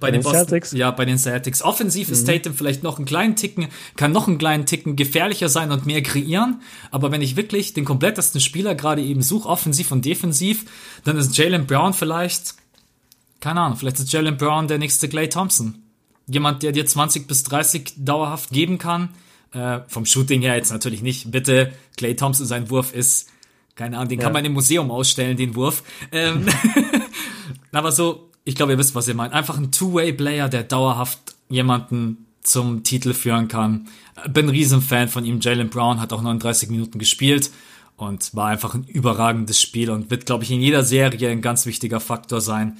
bei, 0.00 0.10
den, 0.10 0.22
den 0.22 0.30
Celtics? 0.30 0.72
Ja, 0.72 0.90
bei 0.90 1.04
den 1.04 1.18
Celtics. 1.18 1.62
Offensiv 1.62 2.08
mhm. 2.08 2.14
ist 2.14 2.26
Tatum 2.26 2.54
vielleicht 2.54 2.82
noch 2.82 2.98
einen 2.98 3.06
kleinen 3.06 3.36
Ticken, 3.36 3.68
kann 3.96 4.12
noch 4.12 4.28
einen 4.28 4.38
kleinen 4.38 4.66
Ticken 4.66 4.96
gefährlicher 4.96 5.48
sein 5.48 5.72
und 5.72 5.86
mehr 5.86 6.02
kreieren. 6.02 6.60
Aber 6.90 7.12
wenn 7.12 7.22
ich 7.22 7.36
wirklich 7.36 7.74
den 7.74 7.84
komplettesten 7.84 8.40
Spieler 8.40 8.74
gerade 8.74 9.02
eben 9.02 9.22
suche, 9.22 9.48
offensiv 9.48 9.92
und 9.92 10.04
defensiv, 10.04 10.64
dann 11.04 11.16
ist 11.16 11.36
Jalen 11.36 11.66
Brown 11.66 11.94
vielleicht, 11.94 12.54
keine 13.40 13.60
Ahnung, 13.60 13.76
vielleicht 13.76 13.98
ist 14.00 14.12
Jalen 14.12 14.36
Brown 14.36 14.68
der 14.68 14.78
nächste 14.78 15.08
Clay 15.08 15.28
Thompson. 15.28 15.82
Jemand, 16.26 16.62
der 16.62 16.72
dir 16.72 16.86
20 16.86 17.26
bis 17.26 17.42
30 17.44 17.94
dauerhaft 17.98 18.50
geben 18.50 18.78
kann. 18.78 19.10
Äh, 19.52 19.80
vom 19.86 20.06
Shooting 20.06 20.42
her 20.42 20.56
jetzt 20.56 20.72
natürlich 20.72 21.02
nicht. 21.02 21.30
Bitte, 21.30 21.72
Clay 21.96 22.16
Thompson, 22.16 22.46
sein 22.46 22.70
Wurf 22.70 22.92
ist, 22.92 23.28
keine 23.76 23.98
Ahnung, 23.98 24.08
den 24.08 24.18
ja. 24.18 24.24
kann 24.24 24.32
man 24.32 24.44
im 24.44 24.52
Museum 24.52 24.90
ausstellen, 24.90 25.36
den 25.36 25.54
Wurf. 25.54 25.82
Ähm, 26.10 26.46
aber 27.72 27.92
so 27.92 28.30
ich 28.44 28.54
glaube, 28.54 28.72
ihr 28.72 28.78
wisst, 28.78 28.94
was 28.94 29.08
ihr 29.08 29.14
meint. 29.14 29.32
Einfach 29.32 29.58
ein 29.58 29.72
Two-Way-Player, 29.72 30.48
der 30.48 30.62
dauerhaft 30.64 31.34
jemanden 31.48 32.26
zum 32.42 32.82
Titel 32.82 33.14
führen 33.14 33.48
kann. 33.48 33.88
Bin 34.28 34.48
Riesenfan 34.48 35.08
von 35.08 35.24
ihm. 35.24 35.40
Jalen 35.40 35.70
Brown 35.70 36.00
hat 36.00 36.12
auch 36.12 36.22
39 36.22 36.68
Minuten 36.68 36.98
gespielt 36.98 37.50
und 37.96 38.34
war 38.34 38.48
einfach 38.48 38.74
ein 38.74 38.84
überragendes 38.84 39.60
Spiel 39.60 39.90
und 39.90 40.10
wird, 40.10 40.26
glaube 40.26 40.44
ich, 40.44 40.50
in 40.50 40.60
jeder 40.60 40.82
Serie 40.82 41.30
ein 41.30 41.40
ganz 41.40 41.64
wichtiger 41.64 42.00
Faktor 42.00 42.40
sein. 42.40 42.76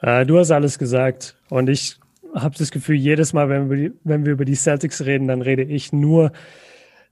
Äh, 0.00 0.24
du 0.26 0.38
hast 0.38 0.52
alles 0.52 0.78
gesagt 0.78 1.34
und 1.48 1.68
ich 1.68 1.96
habe 2.34 2.54
das 2.56 2.70
Gefühl, 2.70 2.96
jedes 2.96 3.32
Mal, 3.32 3.48
wenn 3.48 3.70
wir, 3.70 3.92
wenn 4.04 4.24
wir 4.24 4.32
über 4.32 4.44
die 4.44 4.54
Celtics 4.54 5.04
reden, 5.04 5.26
dann 5.26 5.42
rede 5.42 5.64
ich 5.64 5.92
nur 5.92 6.30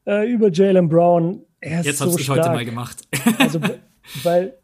äh, 0.07 0.31
über 0.31 0.51
Jalen 0.53 0.89
Brown. 0.89 1.43
Er 1.61 1.81
ist 1.81 1.87
Jetzt 1.87 1.99
so 1.99 2.13
habe 2.13 2.21
ich 2.21 2.31
heute 2.31 2.51
mal 2.51 2.65
gemacht. 2.65 3.09
also, 3.39 3.61
weil 4.23 4.55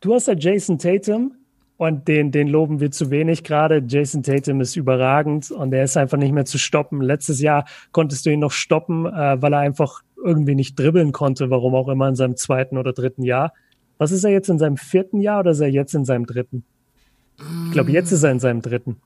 du 0.00 0.14
hast 0.14 0.28
ja 0.28 0.34
Jason 0.34 0.78
Tatum, 0.78 1.32
und 1.78 2.08
den, 2.08 2.32
den 2.32 2.48
loben 2.48 2.80
wir 2.80 2.90
zu 2.90 3.10
wenig 3.10 3.44
gerade. 3.44 3.82
Jason 3.86 4.22
Tatum 4.22 4.60
ist 4.60 4.76
überragend 4.76 5.50
und 5.52 5.72
er 5.72 5.84
ist 5.84 5.96
einfach 5.96 6.18
nicht 6.18 6.32
mehr 6.32 6.44
zu 6.44 6.58
stoppen. 6.58 7.00
Letztes 7.00 7.40
Jahr 7.40 7.64
konntest 7.92 8.26
du 8.26 8.30
ihn 8.30 8.40
noch 8.40 8.50
stoppen, 8.50 9.06
äh, 9.06 9.40
weil 9.40 9.52
er 9.54 9.60
einfach 9.60 10.02
irgendwie 10.22 10.56
nicht 10.56 10.76
dribbeln 10.76 11.12
konnte, 11.12 11.50
warum 11.50 11.76
auch 11.76 11.88
immer 11.88 12.08
in 12.08 12.16
seinem 12.16 12.36
zweiten 12.36 12.76
oder 12.76 12.92
dritten 12.92 13.22
Jahr. 13.22 13.54
Was 13.96 14.10
ist 14.10 14.24
er 14.24 14.32
jetzt 14.32 14.50
in 14.50 14.58
seinem 14.58 14.76
vierten 14.76 15.20
Jahr 15.20 15.40
oder 15.40 15.52
ist 15.52 15.60
er 15.60 15.68
jetzt 15.68 15.94
in 15.94 16.04
seinem 16.04 16.26
dritten? 16.26 16.64
Ich 17.66 17.72
glaube, 17.72 17.92
jetzt 17.92 18.10
ist 18.10 18.24
er 18.24 18.32
in 18.32 18.40
seinem 18.40 18.60
dritten. 18.60 18.96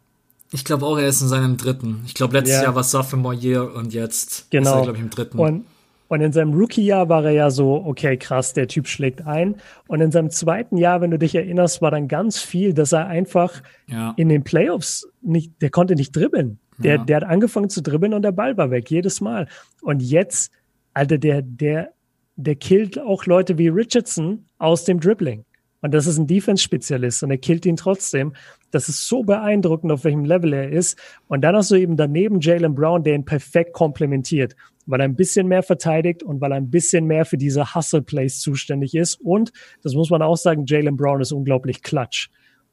Ich 0.51 0.64
glaube 0.64 0.87
auch, 0.87 0.99
er 0.99 1.09
ist 1.09 1.20
in 1.20 1.29
seinem 1.29 1.59
dritten. 1.59 2.03
Ich 2.07 2.14
glaube, 2.14 2.39
letztes 2.39 2.57
ja. 2.57 2.64
Jahr 2.64 2.75
war 2.75 2.85
Sophomore 2.85 3.35
Year 3.35 3.75
und 3.75 3.93
jetzt 3.93 4.51
genau. 4.51 4.70
ist 4.70 4.77
er, 4.77 4.83
glaube 4.85 4.97
ich, 4.97 5.05
im 5.05 5.11
dritten. 5.11 5.39
Und 5.39 5.66
Und 6.13 6.21
in 6.21 6.31
seinem 6.31 6.53
Rookie-Jahr 6.53 7.09
war 7.09 7.25
er 7.25 7.31
ja 7.31 7.51
so, 7.51 7.73
okay, 7.87 8.19
krass, 8.19 8.53
der 8.53 8.69
Typ 8.69 8.87
schlägt 8.87 9.27
ein. 9.27 9.57
Und 9.89 10.03
in 10.03 10.13
seinem 10.13 10.29
zweiten 10.29 10.77
Jahr, 10.77 11.01
wenn 11.01 11.11
du 11.11 11.19
dich 11.19 11.35
erinnerst, 11.35 11.81
war 11.81 11.91
dann 11.91 12.07
ganz 12.07 12.39
viel, 12.39 12.75
dass 12.75 12.93
er 12.93 13.07
einfach 13.07 13.63
ja. 13.89 14.13
in 14.19 14.29
den 14.29 14.45
Playoffs 14.45 15.09
nicht, 15.23 15.63
der 15.63 15.71
konnte 15.71 15.95
nicht 15.95 16.15
dribbeln. 16.15 16.59
Der, 16.77 16.97
ja. 16.97 17.05
der 17.05 17.17
hat 17.17 17.25
angefangen 17.25 17.71
zu 17.71 17.81
dribbeln 17.81 18.13
und 18.13 18.21
der 18.21 18.33
Ball 18.33 18.59
war 18.59 18.71
weg, 18.71 18.91
jedes 18.91 19.23
Mal. 19.23 19.49
Und 19.81 20.03
jetzt, 20.03 20.53
Alter, 20.93 21.17
der, 21.17 21.41
der, 21.41 21.93
der 22.37 22.57
killt 22.57 23.01
auch 23.01 23.25
Leute 23.25 23.57
wie 23.57 23.69
Richardson 23.69 24.45
aus 24.59 24.85
dem 24.85 25.01
Dribbling. 25.01 25.47
Und 25.81 25.95
das 25.95 26.07
ist 26.07 26.19
ein 26.19 26.27
Defense-Spezialist 26.27 27.23
und 27.23 27.31
er 27.31 27.39
killt 27.39 27.65
ihn 27.65 27.77
trotzdem. 27.77 28.35
Das 28.71 28.91
ist 28.91 29.09
so 29.09 29.23
beeindruckend, 29.23 29.91
auf 29.91 30.05
welchem 30.05 30.27
Level 30.27 30.53
er 30.53 30.69
ist. 30.69 30.99
Und 31.27 31.41
dann 31.41 31.57
hast 31.57 31.71
du 31.71 31.77
eben 31.77 31.97
daneben 31.97 32.39
Jalen 32.41 32.75
Brown, 32.75 33.03
der 33.03 33.15
ihn 33.15 33.25
perfekt 33.25 33.73
komplementiert 33.73 34.55
weil 34.87 35.01
er 35.01 35.05
ein 35.05 35.16
bisschen 35.16 35.49
mehr 35.49 35.62
verteidigt 35.62 36.22
und 36.22 36.41
weil 36.41 36.53
er 36.53 36.57
ein 36.57 36.70
bisschen 36.70 37.07
mehr 37.07 37.24
für 37.24 37.39
diese 37.39 37.74
Hustle-Plays 37.74 38.41
zuständig 38.41 38.95
ist. 38.95 39.20
Und, 39.20 39.53
das 39.83 39.95
muss 39.95 40.11
man 40.11 40.22
auch 40.22 40.37
sagen, 40.37 40.64
Jalen 40.66 40.97
Brown 40.97 41.20
ist 41.20 41.33
unglaublich 41.33 41.83
klatsch. 41.83 42.28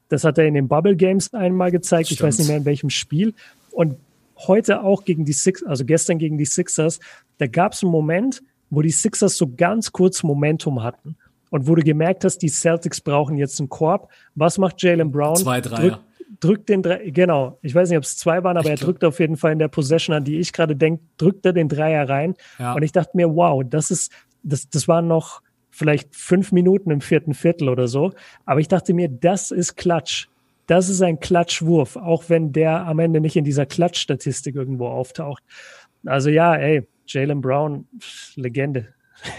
Das 0.09 0.23
hat 0.23 0.37
er 0.37 0.45
in 0.45 0.55
den 0.55 0.67
Bubble 0.67 0.95
Games 0.95 1.33
einmal 1.33 1.71
gezeigt. 1.71 2.07
Stimmt. 2.07 2.19
Ich 2.19 2.23
weiß 2.23 2.39
nicht 2.39 2.47
mehr 2.47 2.57
in 2.57 2.65
welchem 2.65 2.89
Spiel. 2.89 3.33
Und 3.71 3.95
heute 4.47 4.83
auch 4.83 5.05
gegen 5.05 5.25
die 5.25 5.33
Six, 5.33 5.63
also 5.63 5.85
gestern 5.85 6.17
gegen 6.17 6.37
die 6.37 6.45
Sixers, 6.45 6.99
da 7.37 7.47
gab 7.47 7.73
es 7.73 7.83
einen 7.83 7.91
Moment, 7.91 8.41
wo 8.69 8.81
die 8.81 8.91
Sixers 8.91 9.37
so 9.37 9.53
ganz 9.55 9.91
kurz 9.91 10.23
Momentum 10.23 10.83
hatten. 10.83 11.15
Und 11.51 11.67
wo 11.67 11.73
du 11.73 11.81
gemerkt 11.81 12.25
hast, 12.25 12.39
die 12.39 12.49
Celtics 12.49 13.01
brauchen 13.01 13.37
jetzt 13.37 13.59
einen 13.59 13.69
Korb. 13.69 14.11
Was 14.35 14.59
macht 14.59 14.81
Jalen 14.83 15.11
Brown? 15.11 15.35
Zwei, 15.35 15.61
drei 15.61 15.89
drückt 15.89 16.08
den 16.41 16.81
Dreier, 16.83 17.11
genau, 17.11 17.59
ich 17.61 17.75
weiß 17.75 17.89
nicht, 17.89 17.97
ob 17.97 18.03
es 18.03 18.17
zwei 18.17 18.43
waren, 18.43 18.57
aber 18.57 18.71
ich 18.73 18.79
er 18.79 18.85
drückt 18.85 19.03
auf 19.03 19.19
jeden 19.19 19.37
Fall 19.37 19.51
in 19.51 19.59
der 19.59 19.67
Possession, 19.67 20.15
an 20.15 20.23
die 20.23 20.39
ich 20.39 20.53
gerade 20.53 20.75
denke, 20.75 21.03
drückt 21.17 21.45
er 21.45 21.53
den 21.53 21.69
Dreier 21.69 22.07
rein. 22.07 22.35
Ja. 22.57 22.73
Und 22.73 22.83
ich 22.83 22.91
dachte 22.91 23.11
mir, 23.15 23.35
wow, 23.35 23.63
das 23.65 23.91
ist, 23.91 24.11
das, 24.43 24.69
das 24.69 24.87
waren 24.87 25.07
noch 25.07 25.41
vielleicht 25.69 26.15
fünf 26.15 26.51
Minuten 26.51 26.91
im 26.91 27.01
vierten 27.01 27.33
Viertel 27.33 27.69
oder 27.69 27.87
so. 27.87 28.11
Aber 28.45 28.59
ich 28.59 28.67
dachte 28.67 28.93
mir, 28.93 29.09
das 29.09 29.51
ist 29.51 29.75
Klatsch. 29.75 30.27
Das 30.67 30.87
ist 30.87 31.01
ein 31.01 31.19
Klatschwurf, 31.19 31.95
auch 31.95 32.25
wenn 32.27 32.51
der 32.51 32.85
am 32.85 32.99
Ende 32.99 33.21
nicht 33.21 33.35
in 33.35 33.43
dieser 33.43 33.65
Klatschstatistik 33.65 34.55
irgendwo 34.55 34.87
auftaucht. 34.87 35.43
Also 36.05 36.29
ja, 36.29 36.55
ey, 36.55 36.87
Jalen 37.07 37.41
Brown, 37.41 37.87
Legende. 38.35 38.93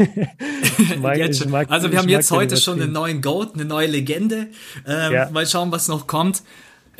mag, 1.01 1.19
mag, 1.49 1.71
also 1.71 1.91
wir 1.91 1.99
haben 1.99 2.09
jetzt 2.09 2.31
heute 2.31 2.57
schon 2.57 2.83
einen 2.83 2.93
neuen 2.93 3.23
Goat, 3.23 3.55
eine 3.55 3.65
neue 3.65 3.87
Legende. 3.87 4.49
Ähm, 4.87 5.13
ja. 5.13 5.31
Mal 5.31 5.47
schauen, 5.47 5.73
was 5.73 5.89
noch 5.89 6.07
kommt. 6.07 6.43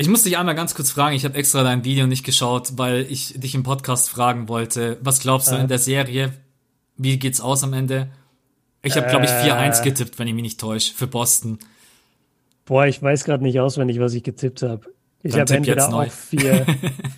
Ich 0.01 0.09
muss 0.09 0.23
dich 0.23 0.39
einmal 0.39 0.55
ganz 0.55 0.75
kurz 0.75 0.91
fragen, 0.91 1.15
ich 1.15 1.27
habe 1.27 1.37
extra 1.37 1.63
dein 1.63 1.85
Video 1.85 2.07
nicht 2.07 2.25
geschaut, 2.25 2.79
weil 2.79 3.03
ich 3.11 3.39
dich 3.39 3.55
im 3.55 3.65
Podcast 3.65 4.09
fragen 4.09 4.49
wollte. 4.49 4.97
Was 5.03 5.21
glaubst 5.21 5.51
du 5.51 5.57
äh. 5.57 5.61
in 5.61 5.69
der 5.69 5.79
Serie? 5.79 6.33
Wie 6.97 7.19
geht's 7.19 7.43
aus 7.43 7.63
am 7.65 7.75
Ende? 7.75 8.09
Ich 8.81 8.97
habe, 8.97 9.09
glaube 9.09 9.27
ich, 9.27 9.31
4-1 9.31 9.83
äh. 9.83 9.85
getippt, 9.85 10.19
wenn 10.19 10.27
ich 10.27 10.33
mich 10.33 10.43
nicht 10.43 10.59
täusche, 10.59 10.95
für 10.95 11.07
Boston. 11.07 11.59
Boah, 12.65 12.87
ich 12.87 13.03
weiß 13.03 13.25
gerade 13.25 13.43
nicht 13.43 13.61
auswendig, 13.61 14.01
was 14.01 14.15
ich 14.15 14.23
getippt 14.23 14.63
habe. 14.63 14.87
Ich 15.23 15.39
habe 15.39 15.53
entweder 15.53 15.93
auch 15.93 16.11
4, 16.11 16.65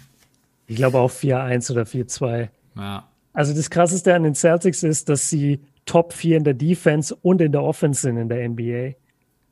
ich 0.66 0.74
glaube 0.74 0.98
auch 0.98 1.12
4-1 1.12 1.70
oder 1.70 1.82
4-2. 1.82 2.48
Ja. 2.76 3.08
Also 3.32 3.54
das 3.54 3.70
Krasseste 3.70 4.12
an 4.12 4.24
den 4.24 4.34
Celtics 4.34 4.82
ist, 4.82 5.08
dass 5.08 5.28
sie 5.28 5.60
Top 5.86 6.12
4 6.12 6.38
in 6.38 6.42
der 6.42 6.54
Defense 6.54 7.14
und 7.22 7.40
in 7.42 7.52
der 7.52 7.62
Offense 7.62 8.00
sind 8.00 8.16
in 8.16 8.28
der 8.28 8.48
NBA. 8.48 8.96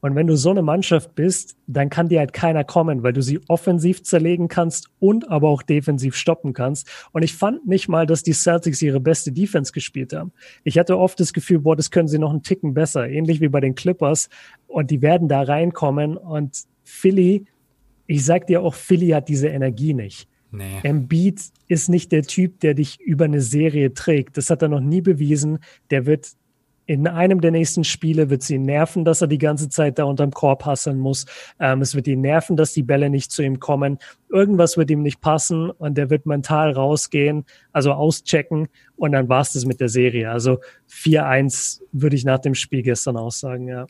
Und 0.00 0.14
wenn 0.14 0.26
du 0.26 0.36
so 0.36 0.50
eine 0.50 0.62
Mannschaft 0.62 1.14
bist, 1.14 1.56
dann 1.66 1.90
kann 1.90 2.08
dir 2.08 2.20
halt 2.20 2.32
keiner 2.32 2.64
kommen, 2.64 3.02
weil 3.02 3.12
du 3.12 3.22
sie 3.22 3.40
offensiv 3.48 4.02
zerlegen 4.02 4.48
kannst 4.48 4.88
und 4.98 5.30
aber 5.30 5.48
auch 5.48 5.62
defensiv 5.62 6.16
stoppen 6.16 6.52
kannst. 6.52 6.88
Und 7.12 7.22
ich 7.22 7.34
fand 7.34 7.66
nicht 7.66 7.88
mal, 7.88 8.06
dass 8.06 8.22
die 8.22 8.32
Celtics 8.32 8.80
ihre 8.82 9.00
beste 9.00 9.32
Defense 9.32 9.72
gespielt 9.72 10.12
haben. 10.12 10.32
Ich 10.64 10.78
hatte 10.78 10.98
oft 10.98 11.20
das 11.20 11.32
Gefühl, 11.32 11.60
boah, 11.60 11.76
das 11.76 11.90
können 11.90 12.08
sie 12.08 12.18
noch 12.18 12.30
einen 12.30 12.42
Ticken 12.42 12.74
besser, 12.74 13.08
ähnlich 13.08 13.40
wie 13.40 13.48
bei 13.48 13.60
den 13.60 13.74
Clippers. 13.74 14.28
Und 14.66 14.90
die 14.90 15.02
werden 15.02 15.28
da 15.28 15.42
reinkommen. 15.42 16.16
Und 16.16 16.62
Philly, 16.82 17.44
ich 18.06 18.24
sag 18.24 18.46
dir 18.46 18.62
auch, 18.62 18.74
Philly 18.74 19.08
hat 19.08 19.28
diese 19.28 19.48
Energie 19.48 19.94
nicht. 19.94 20.28
Nee. 20.52 20.80
Embiid 20.82 21.40
ist 21.68 21.88
nicht 21.88 22.10
der 22.10 22.22
Typ, 22.22 22.60
der 22.60 22.74
dich 22.74 23.00
über 23.00 23.26
eine 23.26 23.40
Serie 23.40 23.94
trägt. 23.94 24.36
Das 24.36 24.50
hat 24.50 24.62
er 24.62 24.68
noch 24.68 24.80
nie 24.80 25.00
bewiesen. 25.00 25.60
Der 25.90 26.06
wird 26.06 26.32
in 26.90 27.06
einem 27.06 27.40
der 27.40 27.52
nächsten 27.52 27.84
Spiele 27.84 28.30
wird 28.30 28.42
sie 28.42 28.58
nerven, 28.58 29.04
dass 29.04 29.20
er 29.20 29.28
die 29.28 29.38
ganze 29.38 29.68
Zeit 29.68 30.00
da 30.00 30.04
unterm 30.04 30.32
Korb 30.32 30.66
hasseln 30.66 30.98
muss. 30.98 31.24
Ähm, 31.60 31.82
es 31.82 31.94
wird 31.94 32.08
ihn 32.08 32.20
nerven, 32.20 32.56
dass 32.56 32.72
die 32.72 32.82
Bälle 32.82 33.10
nicht 33.10 33.30
zu 33.30 33.42
ihm 33.42 33.60
kommen. 33.60 33.98
Irgendwas 34.28 34.76
wird 34.76 34.90
ihm 34.90 35.00
nicht 35.02 35.20
passen 35.20 35.70
und 35.70 35.96
der 35.96 36.10
wird 36.10 36.26
mental 36.26 36.72
rausgehen, 36.72 37.44
also 37.70 37.92
auschecken 37.92 38.66
und 38.96 39.12
dann 39.12 39.28
war 39.28 39.42
es 39.42 39.52
das 39.52 39.66
mit 39.66 39.78
der 39.78 39.88
Serie. 39.88 40.32
Also 40.32 40.58
4-1 40.90 41.80
würde 41.92 42.16
ich 42.16 42.24
nach 42.24 42.40
dem 42.40 42.56
Spiel 42.56 42.82
gestern 42.82 43.16
aussagen, 43.16 43.68
ja 43.68 43.86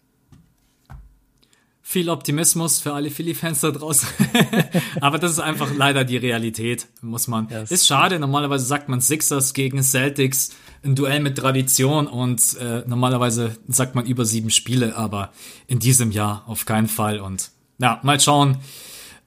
viel 1.91 2.09
Optimismus 2.09 2.79
für 2.79 2.93
alle 2.93 3.11
Philly-Fans 3.11 3.63
da 3.63 3.73
draußen. 3.73 4.09
Aber 5.01 5.19
das 5.19 5.33
ist 5.33 5.41
einfach 5.41 5.75
leider 5.77 6.05
die 6.05 6.19
Realität, 6.19 6.87
muss 7.03 7.27
man. 7.27 7.49
Yes. 7.49 7.73
Ist 7.73 7.89
schade, 7.89 8.21
normalerweise 8.21 8.65
sagt 8.65 8.89
man 8.89 9.01
Sixers 9.01 9.55
gegen 9.55 9.83
Celtics, 9.83 10.51
ein 10.83 10.95
Duell 10.95 11.21
mit 11.21 11.37
Tradition 11.37 12.07
und 12.07 12.57
äh, 12.57 12.83
normalerweise 12.87 13.57
sagt 13.69 13.95
man 13.95 14.07
über 14.07 14.25
sieben 14.25 14.51
Spiele, 14.51 14.97
aber 14.97 15.33
in 15.67 15.79
diesem 15.79 16.11
Jahr 16.11 16.45
auf 16.47 16.65
keinen 16.65 16.89
Fall. 16.89 17.21
Und 17.21 17.51
ja, 17.79 18.01
mal 18.03 18.19
schauen, 18.19 18.59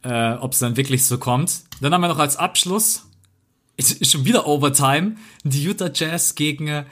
äh, 0.04 0.34
ob 0.34 0.54
es 0.54 0.60
dann 0.60 0.78
wirklich 0.78 1.06
so 1.06 1.18
kommt. 1.18 1.62
Dann 1.82 1.94
haben 1.94 2.02
wir 2.02 2.08
noch 2.08 2.20
als 2.20 2.38
Abschluss, 2.38 3.06
schon 4.02 4.26
wieder 4.26 4.48
Overtime, 4.48 5.16
die 5.44 5.64
Utah 5.64 5.92
Jazz 5.94 6.36
gegen 6.36 6.86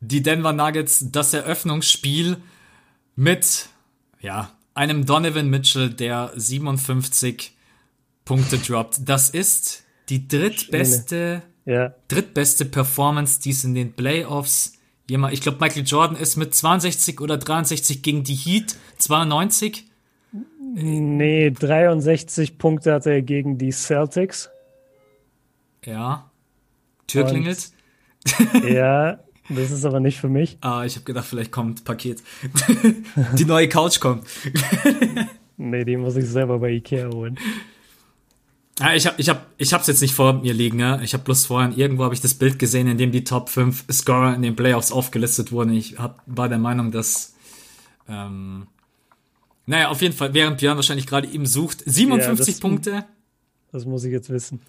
die 0.00 0.22
Denver 0.22 0.52
Nuggets, 0.52 1.06
das 1.10 1.32
Eröffnungsspiel 1.32 2.36
mit, 3.16 3.68
ja, 4.20 4.52
einem 4.74 5.06
Donovan 5.06 5.48
Mitchell, 5.48 5.90
der 5.90 6.32
57 6.36 7.56
Punkte 8.24 8.58
droppt. 8.58 9.00
Das 9.08 9.30
ist 9.30 9.84
die 10.10 10.28
drittbeste, 10.28 11.42
ja. 11.66 11.94
drittbeste 12.08 12.64
Performance, 12.64 13.40
die 13.40 13.50
es 13.50 13.64
in 13.64 13.74
den 13.74 13.92
Playoffs 13.92 14.72
jemand, 15.08 15.34
ich 15.34 15.40
glaube 15.40 15.58
Michael 15.60 15.84
Jordan 15.84 16.16
ist 16.16 16.36
mit 16.36 16.54
62 16.54 17.20
oder 17.20 17.36
63 17.36 18.02
gegen 18.02 18.24
die 18.24 18.34
Heat 18.34 18.76
92. 18.98 19.86
Nee, 20.74 21.50
63 21.50 22.58
Punkte 22.58 22.92
hatte 22.92 23.10
er 23.10 23.22
gegen 23.22 23.58
die 23.58 23.72
Celtics. 23.72 24.50
Ja. 25.84 26.30
Tür 27.06 27.24
Und, 27.24 27.30
klingelt. 27.30 27.70
Ja, 28.68 29.20
Das 29.48 29.70
ist 29.70 29.84
aber 29.84 30.00
nicht 30.00 30.18
für 30.18 30.28
mich. 30.28 30.58
Ah, 30.66 30.84
ich 30.84 30.96
habe 30.96 31.04
gedacht, 31.04 31.26
vielleicht 31.26 31.52
kommt 31.52 31.84
Paket. 31.84 32.22
die 33.38 33.44
neue 33.44 33.68
Couch 33.68 34.00
kommt. 34.00 34.26
nee, 35.56 35.84
die 35.84 35.96
muss 35.96 36.16
ich 36.16 36.26
selber 36.26 36.58
bei 36.58 36.70
Ikea 36.70 37.10
holen. 37.12 37.38
Ja, 38.78 38.94
ich 38.94 39.06
habe 39.06 39.16
ich 39.18 39.28
hab, 39.28 39.46
ich 39.56 39.72
hab's 39.72 39.86
jetzt 39.86 40.02
nicht 40.02 40.14
vor 40.14 40.34
mir 40.34 40.52
liegen, 40.52 40.78
ja. 40.78 41.00
Ich 41.00 41.14
habe 41.14 41.24
bloß 41.24 41.46
vorhin 41.46 41.72
irgendwo 41.76 42.04
habe 42.04 42.14
ich 42.14 42.20
das 42.20 42.34
Bild 42.34 42.58
gesehen, 42.58 42.88
in 42.88 42.98
dem 42.98 43.10
die 43.10 43.24
Top 43.24 43.48
5 43.48 43.84
Scorer 43.90 44.34
in 44.34 44.42
den 44.42 44.54
Playoffs 44.54 44.92
aufgelistet 44.92 45.50
wurden. 45.50 45.72
Ich 45.72 45.98
hab, 45.98 46.22
war 46.26 46.48
der 46.48 46.58
Meinung, 46.58 46.92
dass 46.92 47.34
ähm, 48.08 48.66
naja, 49.66 49.88
auf 49.88 50.00
jeden 50.00 50.14
Fall, 50.14 50.32
während 50.32 50.58
Björn 50.58 50.76
wahrscheinlich 50.76 51.06
gerade 51.06 51.28
eben 51.28 51.44
sucht, 51.44 51.82
57 51.84 52.46
ja, 52.46 52.52
das, 52.52 52.60
Punkte. 52.60 53.04
Das 53.72 53.84
muss 53.84 54.04
ich 54.04 54.12
jetzt 54.12 54.30
wissen. 54.30 54.60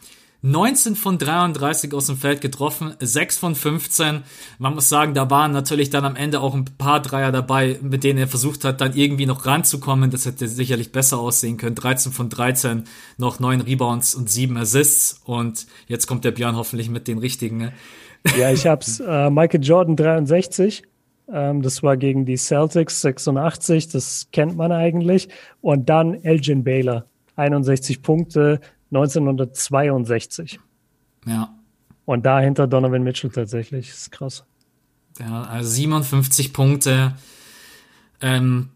19 0.47 0.95
von 0.95 1.17
33 1.17 1.93
aus 1.93 2.07
dem 2.07 2.15
Feld 2.15 2.39
getroffen, 2.39 2.93
6 2.99 3.37
von 3.37 3.53
15. 3.53 4.23
Man 4.59 4.75
muss 4.75 4.87
sagen, 4.87 5.13
da 5.13 5.29
waren 5.29 5.51
natürlich 5.51 5.89
dann 5.89 6.05
am 6.05 6.15
Ende 6.15 6.39
auch 6.39 6.55
ein 6.55 6.63
paar 6.77 7.01
Dreier 7.01 7.33
dabei, 7.33 7.77
mit 7.81 8.05
denen 8.05 8.17
er 8.17 8.29
versucht 8.29 8.63
hat, 8.63 8.79
dann 8.79 8.93
irgendwie 8.95 9.25
noch 9.25 9.45
ranzukommen. 9.45 10.09
Das 10.09 10.25
hätte 10.25 10.47
sicherlich 10.47 10.93
besser 10.93 11.19
aussehen 11.19 11.57
können. 11.57 11.75
13 11.75 12.13
von 12.13 12.29
13, 12.29 12.85
noch 13.17 13.39
9 13.41 13.59
Rebounds 13.61 14.15
und 14.15 14.29
7 14.29 14.55
Assists. 14.55 15.21
Und 15.25 15.67
jetzt 15.87 16.07
kommt 16.07 16.23
der 16.23 16.31
Björn 16.31 16.55
hoffentlich 16.55 16.89
mit 16.89 17.09
den 17.09 17.17
richtigen. 17.17 17.57
Ne? 17.57 17.73
Ja, 18.39 18.51
ich 18.51 18.65
hab's. 18.65 18.99
Äh, 19.07 19.29
Michael 19.29 19.63
Jordan 19.63 19.95
63. 19.97 20.83
Ähm, 21.29 21.61
das 21.61 21.83
war 21.83 21.97
gegen 21.97 22.25
die 22.25 22.37
Celtics 22.37 23.01
86. 23.01 23.89
Das 23.89 24.27
kennt 24.31 24.55
man 24.55 24.71
eigentlich. 24.71 25.27
Und 25.59 25.89
dann 25.89 26.13
Elgin 26.23 26.63
Baylor. 26.63 27.05
61 27.35 28.01
Punkte, 28.01 28.59
1962. 28.91 30.59
Ja. 31.25 31.53
Und 32.05 32.25
dahinter 32.25 32.67
Donovan 32.67 33.03
Mitchell 33.03 33.29
tatsächlich. 33.29 33.89
Das 33.89 33.97
ist 33.97 34.11
krass. 34.11 34.45
Ja, 35.19 35.43
also 35.43 35.69
57 35.69 36.53
Punkte. 36.53 37.15
Ähm, 38.21 38.69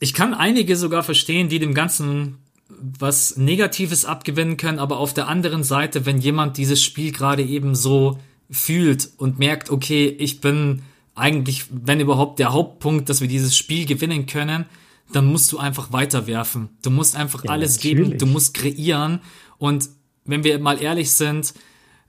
ich 0.00 0.14
kann 0.14 0.34
einige 0.34 0.76
sogar 0.76 1.02
verstehen, 1.02 1.48
die 1.48 1.58
dem 1.58 1.74
Ganzen 1.74 2.38
was 2.68 3.36
Negatives 3.36 4.04
abgewinnen 4.04 4.56
können, 4.56 4.78
aber 4.78 4.98
auf 4.98 5.14
der 5.14 5.28
anderen 5.28 5.62
Seite, 5.62 6.06
wenn 6.06 6.18
jemand 6.18 6.56
dieses 6.56 6.82
Spiel 6.82 7.12
gerade 7.12 7.42
eben 7.42 7.74
so 7.74 8.18
fühlt 8.50 9.10
und 9.18 9.38
merkt, 9.38 9.70
okay, 9.70 10.06
ich 10.06 10.40
bin 10.40 10.82
eigentlich, 11.14 11.66
wenn 11.70 12.00
überhaupt 12.00 12.38
der 12.38 12.52
Hauptpunkt, 12.52 13.08
dass 13.08 13.20
wir 13.20 13.28
dieses 13.28 13.56
Spiel 13.56 13.86
gewinnen 13.86 14.26
können, 14.26 14.66
dann 15.14 15.26
musst 15.26 15.52
du 15.52 15.58
einfach 15.58 15.92
weiterwerfen. 15.92 16.70
Du 16.82 16.90
musst 16.90 17.14
einfach 17.14 17.44
ja, 17.44 17.50
alles 17.50 17.76
natürlich. 17.76 18.08
geben, 18.08 18.18
du 18.18 18.26
musst 18.26 18.52
kreieren. 18.54 19.20
Und 19.58 19.88
wenn 20.24 20.42
wir 20.42 20.58
mal 20.58 20.82
ehrlich 20.82 21.12
sind, 21.12 21.54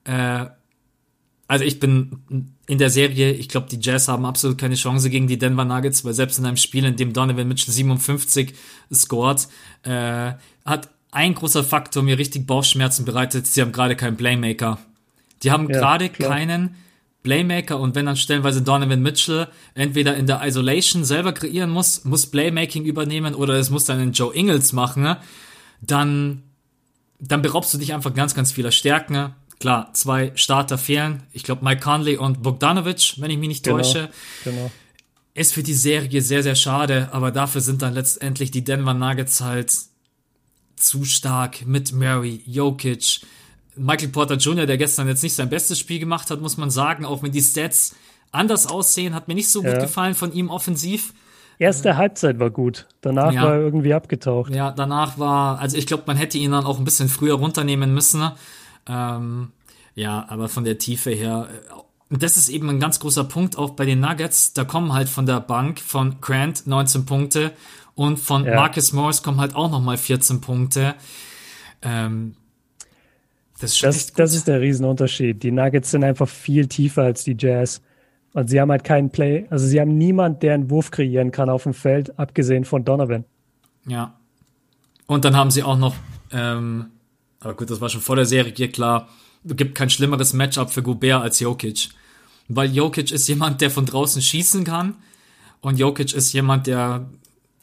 äh, 0.06 0.46
also 1.48 1.64
ich 1.64 1.80
bin 1.80 2.50
in 2.66 2.80
der 2.80 2.90
Serie, 2.90 3.32
ich 3.34 3.48
glaube, 3.48 3.68
die 3.70 3.80
Jazz 3.80 4.08
haben 4.08 4.26
absolut 4.26 4.58
keine 4.58 4.74
Chance 4.74 5.12
gegen 5.12 5.28
die 5.28 5.38
Denver 5.38 5.66
Nuggets, 5.66 6.04
weil 6.04 6.14
selbst 6.14 6.40
in 6.40 6.46
einem 6.48 6.58
Spiel, 6.58 6.84
in 6.84 6.96
dem 6.96 7.14
Donovan 7.14 7.48
Mitchell 7.48 7.74
57 7.74 8.56
scored, 8.92 9.48
äh, 9.84 10.34
hat 10.66 10.90
ein 11.12 11.36
großer 11.36 11.64
Faktor 11.64 12.02
mir 12.02 12.18
richtig 12.18 12.48
Bauchschmerzen 12.48 13.06
bereitet. 13.06 13.46
Sie 13.46 13.62
haben 13.62 13.72
gerade 13.72 13.96
keinen 13.96 14.18
Playmaker. 14.18 14.80
Die 15.44 15.52
haben 15.52 15.70
ja, 15.70 15.80
gerade 15.80 16.10
keinen 16.10 16.76
Playmaker 17.26 17.78
und 17.80 17.96
wenn 17.96 18.06
dann 18.06 18.16
stellenweise 18.16 18.62
Donovan 18.62 19.02
Mitchell 19.02 19.50
entweder 19.74 20.16
in 20.16 20.28
der 20.28 20.46
Isolation 20.46 21.04
selber 21.04 21.34
kreieren 21.34 21.72
muss, 21.72 22.06
muss 22.06 22.28
Playmaking 22.28 22.86
übernehmen 22.86 23.36
oder 23.36 23.56
es 23.56 23.70
muss 23.70 23.84
dann 23.84 24.00
ein 24.00 24.14
Joe 24.14 24.34
Ingles 24.34 24.72
machen, 24.72 25.18
dann, 25.82 26.44
dann 27.20 27.42
beraubst 27.42 27.74
du 27.74 27.78
dich 27.78 27.94
einfach 27.94 28.14
ganz, 28.14 28.34
ganz 28.34 28.54
vieler 28.54 28.72
Stärken 28.72 29.34
Klar, 29.60 29.94
zwei 29.94 30.32
Starter 30.36 30.78
fehlen. 30.78 31.24
Ich 31.32 31.44
glaube, 31.44 31.64
Mike 31.64 31.82
Conley 31.82 32.18
und 32.18 32.44
Bogdanovic, 32.44 33.16
wenn 33.18 33.32
ich 33.32 33.38
mich 33.38 33.48
nicht 33.48 33.64
genau, 33.64 33.78
täusche. 33.78 34.10
Genau. 34.44 34.70
Ist 35.34 35.54
für 35.54 35.64
die 35.64 35.74
Serie 35.74 36.22
sehr, 36.22 36.44
sehr 36.44 36.56
schade, 36.56 37.10
aber 37.12 37.32
dafür 37.32 37.62
sind 37.62 37.82
dann 37.82 37.94
letztendlich 37.94 38.52
die 38.52 38.64
Denver 38.64 38.94
Nuggets 38.94 39.42
halt 39.42 39.74
zu 40.76 41.06
stark 41.06 41.66
mit 41.66 41.94
Murray, 41.94 42.42
Jokic, 42.46 43.22
Michael 43.78 44.10
Porter 44.10 44.36
Jr., 44.36 44.66
der 44.66 44.78
gestern 44.78 45.08
jetzt 45.08 45.24
nicht 45.24 45.36
sein 45.36 45.50
bestes 45.50 45.80
Spiel 45.80 46.00
gemacht 46.00 46.32
hat, 46.32 46.42
muss 46.42 46.58
man 46.58 46.70
sagen, 46.70 47.06
auch 47.06 47.24
wenn 47.24 47.32
die 47.32 47.42
Stats 47.42 47.96
anders 48.32 48.68
aussehen, 48.68 49.14
hat 49.14 49.28
mir 49.28 49.36
nicht 49.36 49.50
so 49.50 49.64
ja. 49.64 49.72
gut 49.72 49.82
gefallen 49.82 50.16
von 50.16 50.34
ihm 50.34 50.50
offensiv. 50.50 51.14
Erste 51.58 51.96
Halbzeit 51.96 52.38
war 52.40 52.50
gut, 52.50 52.86
danach 53.00 53.32
ja. 53.32 53.44
war 53.44 53.54
er 53.54 53.62
irgendwie 53.62 53.94
abgetaucht. 53.94 54.54
Ja, 54.54 54.72
danach 54.72 55.18
war, 55.18 55.60
also 55.60 55.78
ich 55.78 55.88
glaube, 55.88 56.04
man 56.06 56.18
hätte 56.18 56.38
ihn 56.38 56.52
dann 56.52 56.66
auch 56.66 56.80
ein 56.80 56.84
bisschen 56.84 57.08
früher 57.08 57.36
runternehmen 57.36 57.94
müssen. 57.94 58.30
Ähm, 58.88 59.52
ja, 59.94 60.26
aber 60.28 60.50
von 60.50 60.66
der 60.66 60.78
Tiefe 60.78 61.12
her, 61.12 61.48
äh, 61.50 62.18
das 62.18 62.36
ist 62.36 62.50
eben 62.50 62.70
ein 62.70 62.80
ganz 62.80 63.00
großer 63.00 63.24
Punkt 63.24 63.58
auch 63.58 63.72
bei 63.72 63.86
den 63.86 64.02
Nuggets. 64.02 64.54
Da 64.54 64.66
kommen 64.66 64.94
halt 64.94 65.08
von 65.08 65.26
der 65.26 65.40
Bank 65.40 65.80
von 65.80 66.20
Grant 66.20 66.68
19 66.68 67.06
Punkte 67.06 67.52
und 67.96 68.20
von 68.20 68.46
ja. 68.46 68.56
Marcus 68.56 68.92
Morris 68.92 69.24
kommen 69.24 69.40
halt 69.40 69.56
auch 69.56 69.72
nochmal 69.72 69.98
14 69.98 70.42
Punkte. 70.42 70.94
Ähm, 71.82 72.36
das, 73.60 73.74
ist 73.74 73.84
das, 73.84 74.14
das 74.14 74.36
ist 74.36 74.48
der 74.48 74.62
Riesenunterschied. 74.62 75.42
Die 75.42 75.52
Nuggets 75.52 75.92
sind 75.92 76.04
einfach 76.04 76.28
viel 76.28 76.68
tiefer 76.68 77.04
als 77.04 77.24
die 77.24 77.36
Jazz. 77.38 77.82
Und 78.34 78.50
sie 78.50 78.60
haben 78.60 78.70
halt 78.70 78.84
keinen 78.84 79.12
Play, 79.12 79.46
also 79.50 79.66
sie 79.66 79.80
haben 79.80 79.98
niemand, 79.98 80.44
der 80.44 80.56
einen 80.56 80.70
Wurf 80.70 80.92
kreieren 80.92 81.32
kann 81.32 81.50
auf 81.50 81.64
dem 81.64 81.74
Feld, 81.74 82.20
abgesehen 82.20 82.66
von 82.66 82.84
Donovan. 82.84 83.24
Ja. 83.88 84.20
Und 85.08 85.24
dann 85.24 85.38
haben 85.38 85.52
sie 85.52 85.64
auch 85.64 85.78
noch 85.78 85.96
ähm, 86.32 86.88
aber 87.46 87.54
gut, 87.54 87.70
das 87.70 87.80
war 87.80 87.90
schon 87.90 88.02
vor 88.02 88.16
der 88.16 88.26
Serie 88.26 88.70
klar. 88.70 89.08
Es 89.48 89.56
gibt 89.56 89.76
kein 89.76 89.92
schlimmeres 89.92 90.34
Matchup 90.34 90.72
für 90.72 90.82
Gobert 90.82 91.22
als 91.22 91.40
Jokic. 91.40 91.90
Weil 92.48 92.76
Jokic 92.76 93.12
ist 93.12 93.28
jemand, 93.28 93.62
der 93.62 93.70
von 93.70 93.86
draußen 93.86 94.22
schießen 94.22 94.64
kann. 94.64 94.96
Und 95.62 95.78
Jokic 95.78 96.14
ist 96.14 96.34
jemand, 96.34 96.66
der, 96.66 97.06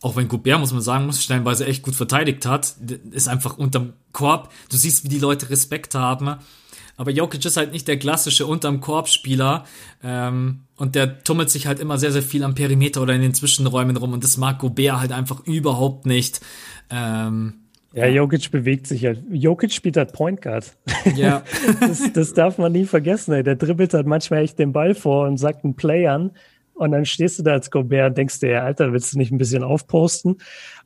auch 0.02 0.16
wenn 0.16 0.28
Gobert, 0.28 0.60
muss 0.60 0.72
man 0.72 0.82
sagen, 0.82 1.06
muss 1.06 1.22
stellenweise 1.22 1.64
echt 1.64 1.82
gut 1.82 1.94
verteidigt 1.94 2.44
hat, 2.44 2.74
ist 3.12 3.28
einfach 3.28 3.56
unterm 3.56 3.92
Korb. 4.12 4.52
Du 4.68 4.76
siehst, 4.76 5.04
wie 5.04 5.08
die 5.08 5.20
Leute 5.20 5.48
Respekt 5.48 5.94
haben. 5.94 6.36
Aber 6.96 7.10
Jokic 7.10 7.44
ist 7.44 7.56
halt 7.56 7.72
nicht 7.72 7.88
der 7.88 7.98
klassische 7.98 8.46
unterm 8.46 8.80
Korb-Spieler. 8.80 9.64
Ähm, 10.02 10.60
und 10.76 10.94
der 10.94 11.22
tummelt 11.22 11.50
sich 11.50 11.66
halt 11.66 11.80
immer 11.80 11.98
sehr, 11.98 12.12
sehr 12.12 12.22
viel 12.22 12.44
am 12.44 12.54
Perimeter 12.54 13.00
oder 13.00 13.14
in 13.14 13.22
den 13.22 13.34
Zwischenräumen 13.34 13.96
rum. 13.96 14.12
Und 14.12 14.24
das 14.24 14.36
mag 14.36 14.58
Gobert 14.58 15.00
halt 15.00 15.12
einfach 15.12 15.46
überhaupt 15.46 16.04
nicht. 16.04 16.40
Ähm, 16.90 17.54
ja, 17.94 18.06
Jokic 18.06 18.50
bewegt 18.50 18.86
sich 18.86 19.04
halt. 19.04 19.22
Jokic 19.30 19.72
spielt 19.72 19.96
halt 19.96 20.12
Point 20.12 20.42
Guard. 20.42 20.76
Ja. 21.14 21.42
das, 21.80 22.12
das 22.12 22.34
darf 22.34 22.58
man 22.58 22.72
nie 22.72 22.86
vergessen. 22.86 23.32
Ey. 23.32 23.42
Der 23.42 23.56
dribbelt 23.56 23.94
halt 23.94 24.06
manchmal 24.06 24.42
echt 24.42 24.58
den 24.58 24.72
Ball 24.72 24.94
vor 24.94 25.26
und 25.26 25.36
sagt 25.36 25.64
einen 25.64 25.74
Play 25.74 26.06
an. 26.06 26.32
Und 26.74 26.92
dann 26.92 27.04
stehst 27.04 27.38
du 27.38 27.42
da 27.42 27.52
als 27.52 27.70
Gobert 27.70 28.10
und 28.10 28.18
denkst 28.18 28.40
dir, 28.40 28.62
Alter, 28.62 28.92
willst 28.92 29.12
du 29.12 29.18
nicht 29.18 29.30
ein 29.30 29.38
bisschen 29.38 29.62
aufposten? 29.62 30.38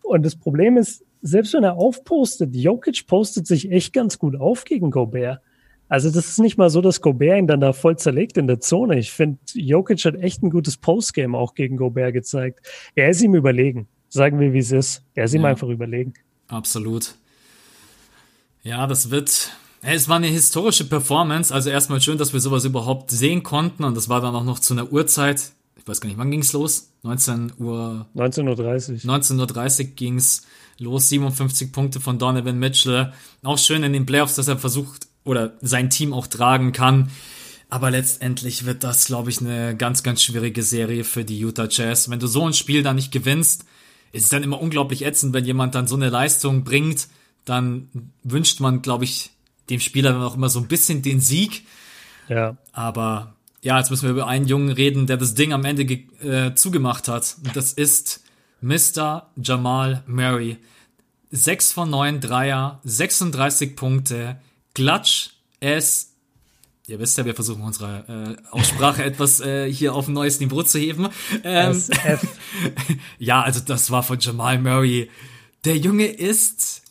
Und 0.03 0.24
das 0.24 0.37
Problem 0.37 0.76
ist, 0.76 1.05
selbst 1.22 1.55
wenn 1.55 1.64
er 1.64 1.76
aufpostet, 1.76 2.55
Jokic 2.55 3.07
postet 3.07 3.47
sich 3.47 3.70
echt 3.70 3.93
ganz 3.93 4.18
gut 4.18 4.37
auf 4.37 4.64
gegen 4.64 4.91
Gobert. 4.91 5.41
Also 5.89 6.11
das 6.11 6.26
ist 6.26 6.39
nicht 6.39 6.59
mal 6.59 6.68
so, 6.70 6.80
dass 6.80 7.01
Gobert 7.01 7.39
ihn 7.39 7.47
dann 7.47 7.61
da 7.61 7.72
voll 7.72 7.97
zerlegt 7.97 8.37
in 8.37 8.47
der 8.47 8.61
Zone. 8.61 8.99
Ich 8.99 9.12
finde, 9.12 9.39
Jokic 9.55 10.05
hat 10.05 10.16
echt 10.16 10.43
ein 10.43 10.51
gutes 10.51 10.76
Postgame 10.76 11.39
auch 11.39 11.55
gegen 11.55 11.76
Gobert 11.76 12.12
gezeigt. 12.12 12.61
Er 12.95 13.11
ist 13.11 13.22
ihm 13.22 13.34
überlegen. 13.34 13.87
Sagen 14.09 14.41
wir, 14.41 14.53
wie 14.53 14.59
es 14.59 14.72
ist. 14.72 15.05
Er 15.14 15.24
ist 15.24 15.34
ihm 15.34 15.43
ja. 15.43 15.49
einfach 15.49 15.68
überlegen. 15.68 16.14
Absolut. 16.49 17.14
Ja, 18.62 18.87
das 18.87 19.11
wird. 19.11 19.53
Es 19.82 20.09
war 20.09 20.16
eine 20.16 20.26
historische 20.26 20.84
Performance. 20.84 21.55
Also 21.55 21.70
erstmal 21.70 22.01
schön, 22.01 22.18
dass 22.18 22.32
wir 22.32 22.41
sowas 22.41 22.64
überhaupt 22.64 23.11
sehen 23.11 23.43
konnten. 23.43 23.84
Und 23.84 23.97
das 23.97 24.09
war 24.09 24.20
dann 24.20 24.34
auch 24.34 24.45
noch 24.45 24.59
zu 24.59 24.74
einer 24.74 24.91
Uhrzeit. 24.93 25.53
Ich 25.77 25.87
weiß 25.87 26.01
gar 26.01 26.09
nicht, 26.09 26.18
wann 26.18 26.31
ging's 26.31 26.53
los? 26.53 26.91
19 27.03 27.53
Uhr. 27.59 28.07
19.30 28.16 29.07
Uhr. 29.07 29.14
19.30 29.14 29.81
Uhr 29.81 29.91
ging's 29.95 30.43
los. 30.79 31.09
57 31.09 31.72
Punkte 31.72 32.01
von 32.01 32.18
Donovan 32.18 32.59
Mitchell. 32.59 33.12
Auch 33.43 33.59
schön 33.59 33.83
in 33.83 33.93
den 33.93 34.07
Playoffs, 34.07 34.35
dass 34.35 34.49
er 34.49 34.59
versucht 34.59 35.07
oder 35.24 35.55
sein 35.61 35.91
Team 35.91 36.12
auch 36.12 36.27
tragen 36.27 36.72
kann. 36.72 37.11
Aber 37.68 37.91
letztendlich 37.91 38.64
wird 38.64 38.85
das, 38.85 39.07
glaube 39.07 39.31
ich, 39.31 39.41
eine 39.41 39.77
ganz, 39.77 40.03
ganz 40.03 40.22
schwierige 40.22 40.62
Serie 40.62 41.05
für 41.05 41.24
die 41.24 41.39
Utah 41.39 41.68
Jazz. 41.68 42.09
Wenn 42.09 42.20
du 42.20 42.27
so 42.27 42.47
ein 42.47 42.53
Spiel 42.53 42.83
da 42.83 42.93
nicht 42.93 43.11
gewinnst, 43.11 43.64
es 44.12 44.24
ist 44.24 44.33
dann 44.33 44.45
immer 44.45 44.61
unglaublich 44.61 45.05
ätzend, 45.05 45.35
wenn 45.35 45.45
jemand 45.45 45.74
dann 45.74 45.87
so 45.87 45.97
eine 45.97 46.09
Leistung 46.09 46.64
bringt, 46.64 47.09
dann 47.45 48.12
wünscht 48.22 48.61
man, 48.61 48.83
glaube 48.83 49.05
ich, 49.05 49.31
dem 49.68 49.81
Spieler 49.81 50.12
dann 50.12 50.22
auch 50.22 50.37
immer 50.37 50.49
so 50.49 50.61
ein 50.61 50.68
bisschen 50.68 51.03
den 51.03 51.20
Sieg. 51.20 51.66
Ja. 52.29 52.57
Aber 52.72 53.36
ja, 53.66 53.78
jetzt 53.78 53.90
müssen 53.90 54.04
wir 54.04 54.12
über 54.12 54.28
einen 54.28 54.46
Jungen 54.46 54.70
reden, 54.70 55.08
der 55.08 55.16
das 55.16 55.34
Ding 55.34 55.52
am 55.52 55.64
Ende 55.64 55.82
äh, 55.82 56.54
zugemacht 56.54 57.08
hat. 57.08 57.34
Und 57.44 57.56
das 57.56 57.72
ist 57.72 58.22
Mr. 58.60 59.28
Jamal 59.42 60.04
Murray. 60.06 60.58
Sechs 61.32 61.72
von 61.72 61.90
neun 61.90 62.20
Dreier, 62.20 62.80
36 62.84 63.74
Punkte, 63.74 64.40
Klatsch, 64.72 65.30
es 65.58 66.12
Ihr 66.86 67.00
wisst 67.00 67.18
ja, 67.18 67.24
wir 67.24 67.34
versuchen 67.34 67.62
unsere 67.62 68.38
äh, 68.38 68.50
Aussprache 68.52 69.02
etwas 69.04 69.40
äh, 69.40 69.68
hier 69.68 69.96
auf 69.96 70.06
ein 70.06 70.14
neues 70.14 70.38
Niveau 70.38 70.62
zu 70.62 70.78
heben. 70.78 71.08
Ähm, 71.42 71.82
ja, 73.18 73.42
also 73.42 73.58
das 73.58 73.90
war 73.90 74.04
von 74.04 74.20
Jamal 74.20 74.60
Murray. 74.60 75.10
Der 75.64 75.76
Junge 75.76 76.06
ist. 76.06 76.82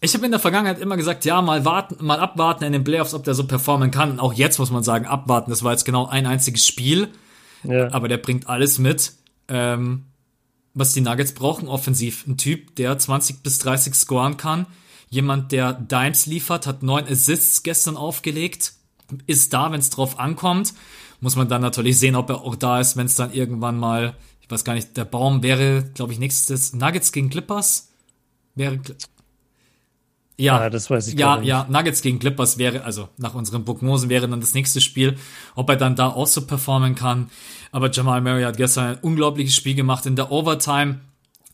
Ich 0.00 0.14
habe 0.14 0.24
in 0.24 0.30
der 0.30 0.40
Vergangenheit 0.40 0.78
immer 0.78 0.96
gesagt, 0.96 1.24
ja, 1.24 1.42
mal 1.42 1.64
warten, 1.64 2.04
mal 2.04 2.18
abwarten 2.18 2.64
in 2.64 2.72
den 2.72 2.84
Playoffs, 2.84 3.12
ob 3.12 3.24
der 3.24 3.34
so 3.34 3.46
performen 3.46 3.90
kann. 3.90 4.12
Und 4.12 4.20
auch 4.20 4.32
jetzt 4.32 4.58
muss 4.58 4.70
man 4.70 4.82
sagen, 4.82 5.06
abwarten. 5.06 5.50
Das 5.50 5.62
war 5.62 5.72
jetzt 5.72 5.84
genau 5.84 6.06
ein 6.06 6.26
einziges 6.26 6.66
Spiel. 6.66 7.08
Ja. 7.64 7.92
Aber 7.92 8.08
der 8.08 8.16
bringt 8.16 8.48
alles 8.48 8.78
mit, 8.78 9.12
ähm, 9.48 10.06
was 10.72 10.94
die 10.94 11.02
Nuggets 11.02 11.32
brauchen 11.32 11.68
offensiv. 11.68 12.26
Ein 12.26 12.38
Typ, 12.38 12.76
der 12.76 12.98
20 12.98 13.42
bis 13.42 13.58
30 13.58 13.94
scoren 13.94 14.38
kann. 14.38 14.66
Jemand, 15.10 15.52
der 15.52 15.74
Dimes 15.74 16.24
liefert, 16.24 16.66
hat 16.66 16.82
neun 16.82 17.06
Assists 17.06 17.62
gestern 17.62 17.96
aufgelegt 17.96 18.72
ist 19.26 19.52
da, 19.52 19.72
wenn 19.72 19.80
es 19.80 19.90
drauf 19.90 20.18
ankommt. 20.18 20.74
Muss 21.20 21.36
man 21.36 21.48
dann 21.48 21.62
natürlich 21.62 21.98
sehen, 21.98 22.16
ob 22.16 22.30
er 22.30 22.42
auch 22.42 22.56
da 22.56 22.80
ist, 22.80 22.96
wenn 22.96 23.06
es 23.06 23.14
dann 23.14 23.32
irgendwann 23.32 23.78
mal, 23.78 24.16
ich 24.40 24.50
weiß 24.50 24.64
gar 24.64 24.74
nicht, 24.74 24.96
der 24.96 25.04
Baum 25.04 25.42
wäre, 25.42 25.90
glaube 25.94 26.12
ich, 26.12 26.18
nächstes 26.18 26.72
Nuggets 26.72 27.12
gegen 27.12 27.30
Clippers. 27.30 27.88
Wäre. 28.54 28.80
Ja, 30.40 30.58
ah, 30.58 30.70
das 30.70 30.90
weiß 30.90 31.08
ich 31.08 31.18
Ja, 31.18 31.36
nicht. 31.36 31.48
ja, 31.48 31.66
Nuggets 31.68 32.02
gegen 32.02 32.18
Clippers 32.18 32.58
wäre, 32.58 32.84
also 32.84 33.08
nach 33.16 33.34
unseren 33.34 33.64
Prognosen 33.64 34.08
wäre 34.08 34.28
dann 34.28 34.40
das 34.40 34.54
nächste 34.54 34.80
Spiel, 34.80 35.16
ob 35.54 35.68
er 35.68 35.76
dann 35.76 35.96
da 35.96 36.08
auch 36.08 36.26
so 36.26 36.46
performen 36.46 36.94
kann. 36.94 37.30
Aber 37.72 37.90
Jamal 37.90 38.20
Murray 38.20 38.42
hat 38.42 38.56
gestern 38.56 38.96
ein 38.96 38.98
unglaubliches 38.98 39.54
Spiel 39.54 39.74
gemacht. 39.74 40.06
In 40.06 40.16
der 40.16 40.32
Overtime 40.32 41.00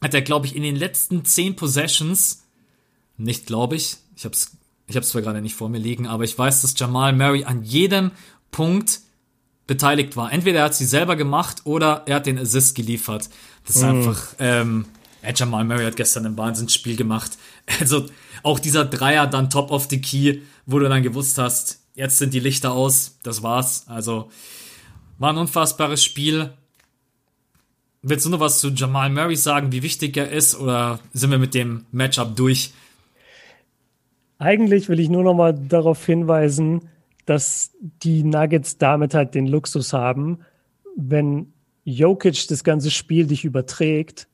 hat 0.01 0.15
er, 0.15 0.23
glaube 0.23 0.47
ich, 0.47 0.57
in 0.57 0.63
den 0.63 0.77
letzten 0.77 1.25
zehn 1.25 1.57
Possessions, 1.57 2.45
nicht 3.17 3.47
glaube 3.47 3.77
ich, 3.77 3.97
ich 4.15 4.25
habe 4.25 4.35
es 4.35 4.57
ich 4.89 4.95
habe 4.95 5.03
es 5.03 5.11
zwar 5.11 5.23
gerade 5.23 5.41
nicht 5.41 5.57
vor 5.57 5.69
mir 5.69 5.79
liegen, 5.79 6.07
aber 6.07 6.25
ich 6.25 6.39
weiß, 6.39 6.63
dass 6.63 6.79
Jamal 6.79 7.13
Murray 7.13 7.45
an 7.45 7.63
jedem 7.65 8.13
Punkt 8.51 9.01
beteiligt 9.67 10.17
war. 10.17 10.33
Entweder 10.33 10.61
er 10.61 10.65
hat 10.67 10.75
sie 10.75 10.85
selber 10.85 11.17
gemacht 11.17 11.63
oder 11.65 12.05
er 12.07 12.17
hat 12.17 12.27
den 12.27 12.39
Assist 12.39 12.77
geliefert. 12.77 13.29
Das 13.67 13.77
ist 13.77 13.83
mm. 13.83 13.87
einfach, 13.87 14.23
ähm, 14.39 14.85
ja, 15.25 15.33
Jamal 15.35 15.65
Murray 15.65 15.85
hat 15.85 15.97
gestern 15.97 16.27
ein 16.27 16.39
Wahnsinnsspiel 16.39 16.97
gemacht. 16.97 17.33
Also 17.81 18.07
auch 18.47 18.61
dieser 18.61 18.85
Dreier 18.85 19.27
dann 19.27 19.51
top 19.51 19.73
of 19.73 19.89
the 19.91 20.01
key, 20.01 20.43
wo 20.67 20.79
du 20.79 20.89
dann 20.89 21.03
gewusst 21.03 21.37
hast, 21.37 21.81
jetzt 21.97 22.19
sind 22.19 22.33
die 22.33 22.39
Lichter 22.39 22.73
aus, 22.73 23.19
das 23.25 23.43
war's. 23.43 23.87
Also 23.89 24.31
war 25.19 25.33
ein 25.33 25.39
unfassbares 25.39 26.05
Spiel. 26.05 26.51
Willst 28.03 28.25
du 28.25 28.31
noch 28.31 28.39
was 28.39 28.61
zu 28.61 28.69
Jamal 28.69 29.11
Murray 29.11 29.35
sagen, 29.35 29.73
wie 29.73 29.83
wichtig 29.83 30.17
er 30.17 30.31
ist, 30.31 30.55
oder 30.61 31.01
sind 31.13 31.33
wir 31.33 31.39
mit 31.39 31.55
dem 31.55 31.87
Matchup 31.91 32.37
durch? 32.37 32.73
Eigentlich 34.39 34.89
will 34.89 35.01
ich 35.01 35.09
nur 35.09 35.25
noch 35.25 35.35
mal 35.35 35.53
darauf 35.53 36.07
hinweisen, 36.07 36.89
dass 37.25 37.73
die 37.81 38.23
Nuggets 38.23 38.79
damit 38.79 39.13
halt 39.13 39.35
den 39.35 39.49
Luxus 39.49 39.93
haben, 39.93 40.39
wenn 40.95 41.53
Jokic 41.83 42.47
das 42.47 42.63
ganze 42.63 42.93
Spiel 42.93 43.27
dich 43.27 43.45
überträgt 43.45 44.29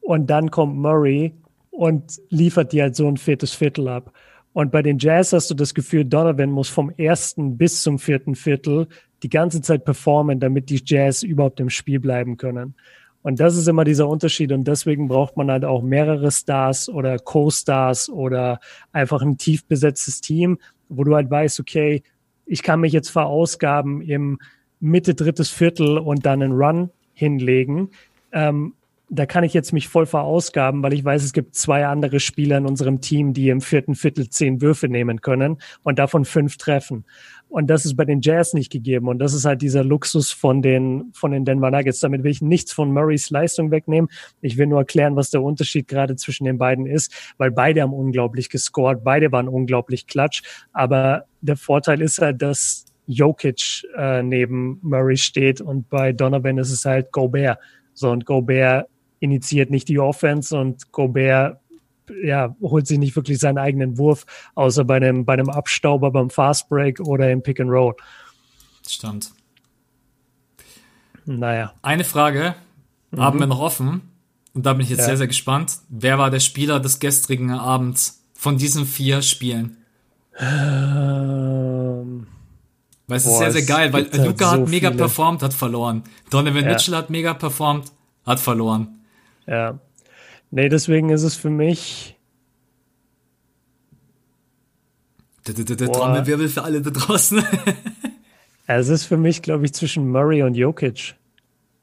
und 0.00 0.28
dann 0.28 0.52
kommt 0.52 0.76
Murray 0.76 1.34
und 1.76 2.20
liefert 2.30 2.72
dir 2.72 2.84
halt 2.84 2.96
so 2.96 3.06
ein 3.06 3.18
viertes 3.18 3.52
Viertel 3.52 3.88
ab. 3.88 4.12
Und 4.52 4.72
bei 4.72 4.80
den 4.80 4.98
Jazz 4.98 5.34
hast 5.34 5.50
du 5.50 5.54
das 5.54 5.74
Gefühl, 5.74 6.06
Donovan 6.06 6.50
muss 6.50 6.70
vom 6.70 6.90
ersten 6.96 7.58
bis 7.58 7.82
zum 7.82 7.98
vierten 7.98 8.34
Viertel 8.34 8.88
die 9.22 9.28
ganze 9.28 9.60
Zeit 9.60 9.84
performen, 9.84 10.40
damit 10.40 10.70
die 10.70 10.80
Jazz 10.82 11.22
überhaupt 11.22 11.60
im 11.60 11.68
Spiel 11.68 12.00
bleiben 12.00 12.38
können. 12.38 12.74
Und 13.22 13.40
das 13.40 13.56
ist 13.56 13.68
immer 13.68 13.84
dieser 13.84 14.08
Unterschied. 14.08 14.52
Und 14.52 14.64
deswegen 14.64 15.08
braucht 15.08 15.36
man 15.36 15.50
halt 15.50 15.66
auch 15.66 15.82
mehrere 15.82 16.30
Stars 16.30 16.88
oder 16.88 17.18
Co-Stars 17.18 18.08
oder 18.08 18.60
einfach 18.92 19.20
ein 19.20 19.36
tief 19.36 19.66
besetztes 19.66 20.22
Team, 20.22 20.58
wo 20.88 21.04
du 21.04 21.14
halt 21.14 21.30
weißt, 21.30 21.60
okay, 21.60 22.02
ich 22.46 22.62
kann 22.62 22.80
mich 22.80 22.94
jetzt 22.94 23.10
verausgaben 23.10 24.00
im 24.00 24.38
Mitte 24.80 25.14
drittes 25.14 25.50
Viertel 25.50 25.98
und 25.98 26.24
dann 26.24 26.42
einen 26.42 26.52
Run 26.52 26.90
hinlegen. 27.12 27.90
Ähm, 28.32 28.72
da 29.08 29.24
kann 29.24 29.44
ich 29.44 29.54
jetzt 29.54 29.72
mich 29.72 29.86
voll 29.88 30.04
verausgaben, 30.04 30.82
weil 30.82 30.92
ich 30.92 31.04
weiß, 31.04 31.22
es 31.22 31.32
gibt 31.32 31.54
zwei 31.54 31.86
andere 31.86 32.18
Spieler 32.18 32.58
in 32.58 32.66
unserem 32.66 33.00
Team, 33.00 33.34
die 33.34 33.50
im 33.50 33.60
vierten 33.60 33.94
Viertel 33.94 34.28
zehn 34.28 34.60
Würfe 34.60 34.88
nehmen 34.88 35.20
können 35.20 35.58
und 35.84 36.00
davon 36.00 36.24
fünf 36.24 36.56
treffen. 36.56 37.04
Und 37.48 37.68
das 37.68 37.84
ist 37.84 37.96
bei 37.96 38.04
den 38.04 38.20
Jazz 38.20 38.52
nicht 38.52 38.72
gegeben. 38.72 39.06
Und 39.06 39.20
das 39.20 39.32
ist 39.32 39.44
halt 39.44 39.62
dieser 39.62 39.84
Luxus 39.84 40.32
von 40.32 40.60
den, 40.60 41.12
von 41.12 41.30
den 41.30 41.44
Denver 41.44 41.70
Nuggets. 41.70 42.00
Damit 42.00 42.24
will 42.24 42.32
ich 42.32 42.42
nichts 42.42 42.72
von 42.72 42.92
Murrays 42.92 43.30
Leistung 43.30 43.70
wegnehmen. 43.70 44.10
Ich 44.40 44.56
will 44.56 44.66
nur 44.66 44.80
erklären, 44.80 45.14
was 45.14 45.30
der 45.30 45.42
Unterschied 45.42 45.86
gerade 45.86 46.16
zwischen 46.16 46.44
den 46.44 46.58
beiden 46.58 46.86
ist, 46.86 47.34
weil 47.38 47.52
beide 47.52 47.82
haben 47.82 47.94
unglaublich 47.94 48.50
gescored. 48.50 49.04
Beide 49.04 49.30
waren 49.30 49.46
unglaublich 49.46 50.08
klatsch. 50.08 50.42
Aber 50.72 51.26
der 51.40 51.56
Vorteil 51.56 52.02
ist 52.02 52.20
halt, 52.20 52.42
dass 52.42 52.86
Jokic 53.06 53.84
äh, 53.96 54.24
neben 54.24 54.80
Murray 54.82 55.16
steht 55.16 55.60
und 55.60 55.88
bei 55.88 56.12
Donovan 56.12 56.58
ist 56.58 56.72
es 56.72 56.84
halt 56.84 57.12
Gobert. 57.12 57.60
So, 57.94 58.10
und 58.10 58.26
Gobert 58.26 58.88
initiiert 59.20 59.70
nicht 59.70 59.88
die 59.88 59.98
Offense 59.98 60.56
und 60.58 60.92
Gobert 60.92 61.60
ja, 62.22 62.54
holt 62.60 62.86
sich 62.86 62.98
nicht 62.98 63.16
wirklich 63.16 63.38
seinen 63.38 63.58
eigenen 63.58 63.98
Wurf, 63.98 64.26
außer 64.54 64.84
bei 64.84 64.96
einem, 64.96 65.24
bei 65.24 65.32
einem 65.34 65.48
Abstauber 65.48 66.10
beim 66.10 66.30
Fast 66.30 66.68
Break 66.68 67.00
oder 67.00 67.30
im 67.30 67.42
Pick 67.42 67.60
and 67.60 67.70
Roll. 67.70 67.94
Stimmt. 68.86 69.32
Naja. 71.24 71.74
Eine 71.82 72.04
Frage 72.04 72.54
mhm. 73.10 73.20
haben 73.20 73.40
wir 73.40 73.46
noch 73.46 73.60
offen. 73.60 74.02
Und 74.54 74.64
da 74.64 74.72
bin 74.72 74.82
ich 74.82 74.90
jetzt 74.90 75.00
ja. 75.00 75.06
sehr, 75.06 75.16
sehr 75.18 75.26
gespannt. 75.26 75.78
Wer 75.88 76.18
war 76.18 76.30
der 76.30 76.40
Spieler 76.40 76.80
des 76.80 76.98
gestrigen 76.98 77.50
Abends 77.50 78.22
von 78.32 78.56
diesen 78.56 78.86
vier 78.86 79.20
Spielen? 79.20 79.76
Ähm, 80.38 82.26
weil 83.06 83.18
es 83.18 83.24
Boah, 83.24 83.32
ist 83.32 83.38
sehr, 83.38 83.52
sehr 83.52 83.64
geil, 83.64 83.92
weil 83.92 84.04
Luca 84.04 84.18
halt 84.22 84.38
so 84.38 84.46
hat 84.46 84.68
mega 84.68 84.88
viele. 84.88 84.98
performt, 84.98 85.42
hat 85.42 85.52
verloren. 85.52 86.04
Donovan 86.30 86.64
ja. 86.64 86.70
Mitchell 86.70 86.94
hat 86.96 87.10
mega 87.10 87.34
performt, 87.34 87.92
hat 88.24 88.40
verloren. 88.40 88.96
Ja. 89.46 89.78
Nee, 90.50 90.68
deswegen 90.68 91.10
ist 91.10 91.22
es 91.22 91.36
für 91.36 91.50
mich. 91.50 92.18
Der, 95.46 95.76
Trommelwirbel 95.92 96.48
für 96.48 96.62
alle 96.62 96.82
da 96.82 96.90
draußen. 96.90 97.42
es 98.66 98.88
ist 98.88 99.04
für 99.04 99.16
mich, 99.16 99.42
glaube 99.42 99.64
ich, 99.64 99.72
zwischen 99.72 100.10
Murray 100.10 100.42
und 100.42 100.54
Jokic. 100.54 101.14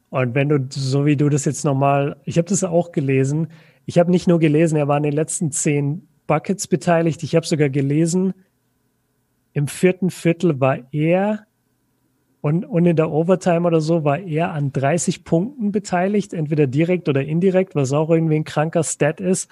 Und 0.09 0.35
wenn 0.35 0.49
du, 0.49 0.67
so 0.69 1.05
wie 1.05 1.15
du 1.15 1.29
das 1.29 1.45
jetzt 1.45 1.63
nochmal, 1.63 2.17
ich 2.25 2.37
habe 2.37 2.47
das 2.47 2.63
auch 2.63 2.91
gelesen. 2.91 3.47
Ich 3.85 3.97
habe 3.97 4.11
nicht 4.11 4.27
nur 4.27 4.39
gelesen, 4.39 4.75
er 4.75 4.87
war 4.87 4.97
in 4.97 5.03
den 5.03 5.13
letzten 5.13 5.51
zehn 5.51 6.07
Buckets 6.27 6.67
beteiligt. 6.67 7.23
Ich 7.23 7.35
habe 7.35 7.45
sogar 7.45 7.69
gelesen, 7.69 8.33
im 9.53 9.67
vierten 9.67 10.09
Viertel 10.09 10.59
war 10.59 10.79
er 10.91 11.45
und, 12.43 12.65
und 12.65 12.85
in 12.85 12.97
der 12.97 13.09
Overtime 13.09 13.65
oder 13.65 13.79
so 13.79 14.03
war 14.03 14.19
er 14.19 14.51
an 14.51 14.73
30 14.73 15.23
Punkten 15.23 15.71
beteiligt, 15.71 16.33
entweder 16.33 16.67
direkt 16.67 17.07
oder 17.07 17.23
indirekt, 17.23 17.73
was 17.73 17.93
auch 17.93 18.09
irgendwie 18.09 18.35
ein 18.35 18.43
kranker 18.43 18.83
Stat 18.83 19.21
ist. 19.21 19.49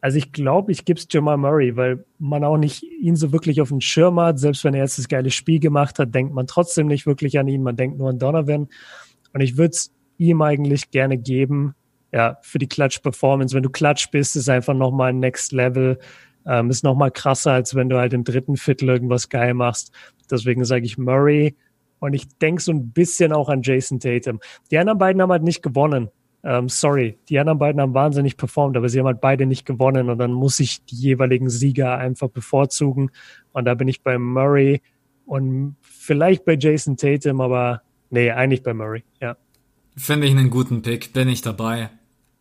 Also 0.00 0.16
ich 0.16 0.32
glaube, 0.32 0.72
ich 0.72 0.86
gebe 0.86 0.98
es 0.98 1.06
Jamal 1.10 1.36
Murray, 1.36 1.76
weil 1.76 2.02
man 2.18 2.42
auch 2.42 2.56
nicht 2.56 2.82
ihn 2.82 3.14
so 3.14 3.30
wirklich 3.32 3.60
auf 3.60 3.68
den 3.68 3.82
Schirm 3.82 4.18
hat. 4.18 4.38
Selbst 4.38 4.64
wenn 4.64 4.72
er 4.72 4.84
jetzt 4.84 4.96
das 4.96 5.08
geile 5.08 5.30
Spiel 5.30 5.60
gemacht 5.60 5.98
hat, 5.98 6.14
denkt 6.14 6.32
man 6.32 6.46
trotzdem 6.46 6.86
nicht 6.86 7.04
wirklich 7.04 7.38
an 7.38 7.46
ihn. 7.46 7.62
Man 7.62 7.76
denkt 7.76 7.98
nur 7.98 8.08
an 8.08 8.18
Donovan. 8.18 8.68
Und 9.34 9.40
ich 9.42 9.58
würde 9.58 9.72
es 9.72 9.92
ihm 10.16 10.40
eigentlich 10.40 10.90
gerne 10.90 11.18
geben, 11.18 11.74
ja, 12.10 12.38
für 12.40 12.58
die 12.58 12.68
Clutch-Performance. 12.68 13.54
Wenn 13.54 13.64
du 13.64 13.70
Clutch 13.70 14.10
bist, 14.12 14.34
ist 14.36 14.48
einfach 14.48 14.72
nochmal 14.72 15.10
ein 15.10 15.18
Next 15.18 15.52
Level. 15.52 15.98
Ähm, 16.46 16.70
ist 16.70 16.84
nochmal 16.84 17.10
krasser, 17.10 17.52
als 17.52 17.74
wenn 17.74 17.90
du 17.90 17.98
halt 17.98 18.14
im 18.14 18.24
dritten 18.24 18.56
Viertel 18.56 18.88
irgendwas 18.88 19.28
geil 19.28 19.52
machst. 19.52 19.92
Deswegen 20.30 20.64
sage 20.64 20.86
ich 20.86 20.96
Murray. 20.96 21.54
Und 22.00 22.14
ich 22.14 22.28
denke 22.38 22.62
so 22.62 22.72
ein 22.72 22.90
bisschen 22.90 23.32
auch 23.32 23.48
an 23.48 23.62
Jason 23.62 24.00
Tatum. 24.00 24.40
Die 24.70 24.78
anderen 24.78 24.98
beiden 24.98 25.22
haben 25.22 25.30
halt 25.30 25.42
nicht 25.42 25.62
gewonnen. 25.62 26.10
Ähm, 26.42 26.68
sorry, 26.68 27.18
die 27.28 27.38
anderen 27.38 27.58
beiden 27.58 27.80
haben 27.80 27.92
wahnsinnig 27.92 28.36
performt, 28.36 28.76
aber 28.76 28.88
sie 28.88 28.98
haben 28.98 29.06
halt 29.06 29.20
beide 29.20 29.44
nicht 29.44 29.66
gewonnen 29.66 30.08
und 30.08 30.18
dann 30.18 30.32
muss 30.32 30.58
ich 30.58 30.82
die 30.86 30.96
jeweiligen 30.96 31.50
Sieger 31.50 31.98
einfach 31.98 32.30
bevorzugen. 32.30 33.10
Und 33.52 33.66
da 33.66 33.74
bin 33.74 33.88
ich 33.88 34.02
bei 34.02 34.18
Murray 34.18 34.80
und 35.26 35.76
vielleicht 35.82 36.46
bei 36.46 36.56
Jason 36.58 36.96
Tatum, 36.96 37.42
aber 37.42 37.82
nee, 38.08 38.30
eigentlich 38.30 38.62
bei 38.62 38.72
Murray, 38.72 39.04
ja. 39.20 39.36
Finde 39.96 40.26
ich 40.26 40.32
einen 40.32 40.48
guten 40.48 40.80
Pick, 40.80 41.12
bin 41.12 41.28
ich 41.28 41.42
dabei. 41.42 41.90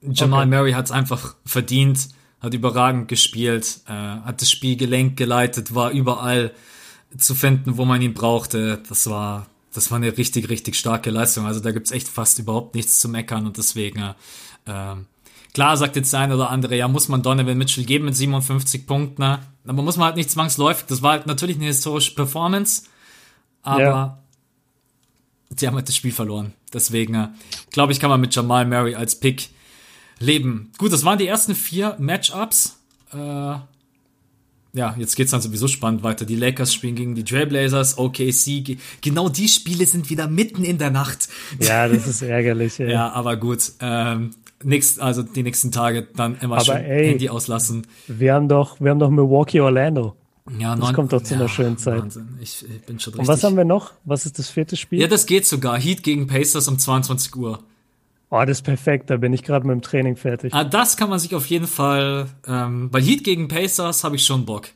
Jamal 0.01 0.47
okay. 0.47 0.55
Murray 0.55 0.72
hat 0.72 0.86
es 0.86 0.91
einfach 0.91 1.36
verdient, 1.45 2.07
hat 2.39 2.53
überragend 2.53 3.10
gespielt, 3.10 3.82
äh, 3.88 3.91
hat 3.91 4.41
das 4.41 4.49
Spiel 4.49 4.78
gelenkt, 4.78 5.18
geleitet, 5.18 5.76
war 5.76 5.91
überall 5.91 6.53
zu 7.18 7.36
finden, 7.36 7.78
wo 7.78 7.86
man 7.86 8.01
ihn 8.01 8.14
brauchte. 8.14 8.82
Das 8.88 9.10
war, 9.10 9.47
das 9.74 9.91
war 9.91 9.97
eine 9.97 10.18
richtig, 10.18 10.49
richtig 10.49 10.76
starke 10.76 11.10
Leistung. 11.10 11.45
Also 11.45 11.60
da 11.60 11.72
gibt's 11.72 11.91
echt 11.91 12.07
fast 12.07 12.39
überhaupt 12.39 12.76
nichts 12.76 12.99
zu 12.99 13.10
meckern 13.10 13.45
und 13.45 13.57
deswegen, 13.57 14.14
äh, 14.66 14.95
klar 15.53 15.78
sagt 15.78 15.95
jetzt 15.95 16.14
der 16.14 16.22
eine 16.22 16.36
oder 16.36 16.49
andere, 16.49 16.76
ja, 16.76 16.88
muss 16.88 17.07
man 17.07 17.22
Donovan 17.22 17.57
Mitchell 17.57 17.86
geben 17.86 18.05
mit 18.05 18.16
57 18.16 18.86
Punkten, 18.86 19.22
ne? 19.22 19.39
aber 19.66 19.82
muss 19.82 19.97
man 19.97 20.07
halt 20.07 20.16
nicht 20.16 20.32
zwangsläufig. 20.32 20.86
Das 20.88 21.01
war 21.01 21.12
halt 21.12 21.28
natürlich 21.28 21.57
eine 21.57 21.66
historische 21.66 22.16
Performance, 22.16 22.84
aber 23.62 23.82
ja. 23.82 24.24
die 25.49 25.68
haben 25.68 25.76
halt 25.76 25.88
das 25.88 25.95
Spiel 25.95 26.12
verloren. 26.12 26.53
Deswegen, 26.74 27.16
äh, 27.16 27.30
glaube 27.72 27.91
ich, 27.91 27.99
kann 27.99 28.10
man 28.10 28.22
mit 28.22 28.34
Jamal 28.36 28.66
Murray 28.66 28.95
als 28.95 29.20
Pick 29.20 29.49
leben. 30.20 30.72
Gut, 30.78 30.93
das 30.93 31.03
waren 31.03 31.18
die 31.18 31.28
ersten 31.28 31.55
vier 31.55 31.95
Matchups. 31.99 32.80
Äh, 33.12 33.55
ja, 34.74 34.95
jetzt 34.97 35.15
geht's 35.15 35.32
dann 35.32 35.41
sowieso 35.41 35.67
spannend 35.67 36.03
weiter. 36.03 36.26
Die 36.26 36.36
Lakers 36.36 36.74
spielen 36.74 36.95
gegen 36.95 37.15
die 37.15 37.24
Trailblazers, 37.24 37.97
OKC. 37.97 38.78
Genau 39.01 39.30
die 39.30 39.47
Spiele 39.47 39.86
sind 39.86 40.09
wieder 40.09 40.28
mitten 40.28 40.63
in 40.63 40.78
der 40.78 40.91
Nacht. 40.91 41.28
Ja, 41.59 41.88
das 41.88 42.07
ist 42.07 42.22
ärgerlich. 42.22 42.80
Ey. 42.80 42.91
ja, 42.91 43.11
aber 43.11 43.38
gut. 43.38 43.72
Ähm, 43.80 44.32
nächst, 44.63 44.99
also 44.99 45.24
die 45.24 45.43
nächsten 45.43 45.72
Tage 45.72 46.07
dann 46.15 46.38
immer 46.39 46.57
aber 46.57 46.65
schön 46.65 46.86
ey, 46.86 47.07
Handy 47.09 47.30
auslassen. 47.30 47.88
Wir 48.07 48.34
haben 48.34 48.47
doch, 48.47 48.80
wir 48.80 48.91
haben 48.91 48.99
doch 48.99 49.09
Milwaukee 49.09 49.59
Orlando. 49.59 50.15
Ja, 50.57 50.76
das 50.76 50.93
kommt 50.93 51.13
doch 51.13 51.22
zu 51.22 51.36
einer 51.36 51.47
schönen 51.47 51.78
Zeit. 51.78 52.01
Wahnsinn. 52.01 52.38
Ich, 52.41 52.63
ich 52.63 52.82
bin 52.82 52.99
schon 52.99 53.13
richtig. 53.13 53.20
Und 53.20 53.28
was 53.28 53.43
haben 53.43 53.55
wir 53.55 53.65
noch? 53.65 53.93
Was 54.05 54.26
ist 54.26 54.39
das 54.39 54.49
vierte 54.49 54.78
Spiel? 54.78 54.99
Ja, 54.99 55.07
das 55.07 55.26
geht 55.26 55.45
sogar. 55.45 55.80
Heat 55.80 56.01
gegen 56.01 56.28
Pacers 56.28 56.67
um 56.67 56.80
22 56.80 57.36
Uhr. 57.36 57.59
Oh, 58.32 58.40
das 58.42 58.60
ist 58.60 58.62
perfekt, 58.62 59.10
da 59.10 59.18
bin 59.18 59.34
ich 59.34 59.44
gerade 59.44 59.66
mit 59.66 59.74
dem 59.74 59.82
Training 59.82 60.16
fertig. 60.16 60.54
Ah, 60.54 60.64
das 60.64 60.98
kann 60.98 61.10
man 61.10 61.18
sich 61.18 61.34
auf 61.34 61.48
jeden 61.48 61.66
Fall, 61.66 62.28
ähm, 62.48 62.90
bei 62.92 63.02
Heat 63.02 63.24
gegen 63.24 63.48
Pacers 63.48 64.04
habe 64.04 64.18
ich 64.18 64.26
schon 64.26 64.46
Bock. 64.46 64.68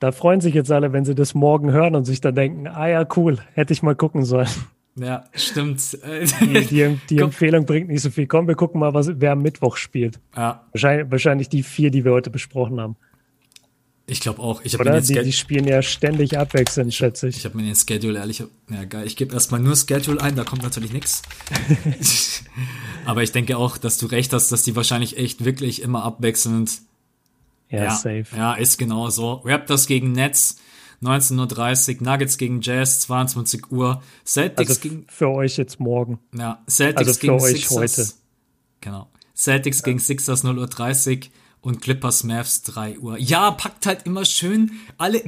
Da 0.00 0.10
freuen 0.10 0.40
sich 0.40 0.52
jetzt 0.52 0.72
alle, 0.72 0.92
wenn 0.92 1.04
sie 1.04 1.14
das 1.14 1.34
morgen 1.34 1.70
hören 1.70 1.94
und 1.94 2.04
sich 2.04 2.20
dann 2.20 2.34
denken, 2.34 2.66
ah 2.66 2.88
ja, 2.88 3.06
cool, 3.16 3.38
hätte 3.54 3.72
ich 3.72 3.84
mal 3.84 3.94
gucken 3.94 4.24
sollen. 4.24 4.48
Ja, 4.96 5.24
stimmt. 5.32 5.98
Die, 6.40 6.66
die, 6.66 6.98
die 7.08 7.18
Empfehlung 7.20 7.64
bringt 7.64 7.88
nicht 7.88 8.02
so 8.02 8.10
viel. 8.10 8.26
Komm, 8.26 8.48
wir 8.48 8.56
gucken 8.56 8.80
mal, 8.80 8.92
was, 8.92 9.08
wer 9.20 9.32
am 9.32 9.42
Mittwoch 9.42 9.76
spielt. 9.76 10.18
Ja. 10.36 10.66
Wahrscheinlich, 10.72 11.10
wahrscheinlich 11.10 11.48
die 11.48 11.62
vier, 11.62 11.90
die 11.90 12.04
wir 12.04 12.12
heute 12.12 12.30
besprochen 12.30 12.80
haben. 12.80 12.96
Ich 14.12 14.20
glaube 14.20 14.42
auch. 14.42 14.60
Ich 14.62 14.78
Oder? 14.78 15.00
Die, 15.00 15.22
die, 15.22 15.32
spielen 15.32 15.66
ja 15.66 15.80
ständig 15.80 16.36
abwechselnd, 16.36 16.92
schätze 16.92 17.28
ich. 17.28 17.38
Ich 17.38 17.44
habe 17.46 17.56
mir 17.56 17.64
den 17.64 17.74
Schedule 17.74 18.18
ehrlich, 18.18 18.44
ja 18.68 18.84
geil, 18.84 19.06
ich 19.06 19.16
gebe 19.16 19.32
erstmal 19.32 19.58
nur 19.58 19.74
Schedule 19.74 20.20
ein, 20.20 20.36
da 20.36 20.44
kommt 20.44 20.62
natürlich 20.62 20.92
nichts. 20.92 21.22
Aber 23.06 23.22
ich 23.22 23.32
denke 23.32 23.56
auch, 23.56 23.78
dass 23.78 23.96
du 23.96 24.06
recht 24.06 24.34
hast, 24.34 24.52
dass 24.52 24.64
die 24.64 24.76
wahrscheinlich 24.76 25.16
echt 25.16 25.46
wirklich 25.46 25.80
immer 25.80 26.04
abwechselnd. 26.04 26.82
Ja, 27.70 27.84
ja 27.84 27.90
safe. 27.90 28.26
Ja, 28.36 28.52
ist 28.52 28.76
genau 28.76 29.08
so. 29.08 29.40
Raptors 29.44 29.86
gegen 29.86 30.12
Nets. 30.12 30.58
19.30 31.02 31.96
Uhr, 31.96 32.02
Nuggets 32.06 32.38
gegen 32.38 32.60
Jazz, 32.60 33.00
22 33.00 33.72
Uhr, 33.72 34.02
Celtics 34.24 34.70
also 34.70 34.80
gegen. 34.82 35.04
Für 35.08 35.30
euch 35.30 35.56
jetzt 35.56 35.80
morgen. 35.80 36.20
Ja, 36.32 36.62
Celtics 36.68 37.08
also 37.08 37.12
für 37.14 37.26
gegen 37.26 37.40
euch 37.40 37.68
Sixers. 37.68 37.76
heute. 37.76 38.12
Genau. 38.82 39.08
Celtics 39.34 39.78
ja. 39.78 39.84
gegen 39.86 39.98
Sixers 39.98 40.44
0.30 40.44 41.16
Uhr 41.16 41.32
und 41.62 41.80
Clippers 41.80 42.24
Mavs 42.24 42.62
3 42.62 42.98
Uhr. 42.98 43.18
Ja, 43.18 43.50
packt 43.52 43.86
halt 43.86 44.04
immer 44.04 44.24
schön 44.24 44.72
alle, 44.98 45.22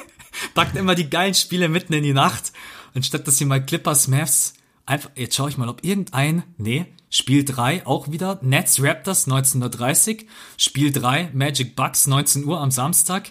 packt 0.54 0.76
immer 0.76 0.94
die 0.94 1.08
geilen 1.08 1.34
Spiele 1.34 1.68
mitten 1.68 1.94
in 1.94 2.02
die 2.02 2.12
Nacht. 2.12 2.52
Und 2.94 3.06
statt 3.06 3.26
dass 3.26 3.40
ihr 3.40 3.46
mal 3.46 3.64
Clippers 3.64 4.08
Mavs 4.08 4.54
einfach, 4.84 5.10
jetzt 5.14 5.36
schaue 5.36 5.48
ich 5.48 5.56
mal, 5.56 5.68
ob 5.68 5.84
irgendein, 5.84 6.42
nee, 6.58 6.86
Spiel 7.08 7.44
3 7.44 7.86
auch 7.86 8.10
wieder, 8.10 8.38
Nets 8.42 8.82
Raptors 8.82 9.26
1930, 9.26 10.26
Spiel 10.58 10.92
3 10.92 11.30
Magic 11.32 11.76
Bucks 11.76 12.06
19 12.06 12.44
Uhr 12.44 12.60
am 12.60 12.70
Samstag. 12.70 13.30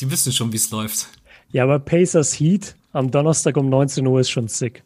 Die 0.00 0.10
wissen 0.10 0.32
schon, 0.32 0.52
wie 0.52 0.56
es 0.56 0.70
läuft. 0.70 1.08
Ja, 1.50 1.64
aber 1.64 1.78
Pacers 1.78 2.38
Heat 2.38 2.76
am 2.92 3.10
Donnerstag 3.10 3.56
um 3.56 3.70
19 3.70 4.06
Uhr 4.06 4.20
ist 4.20 4.30
schon 4.30 4.48
sick. 4.48 4.82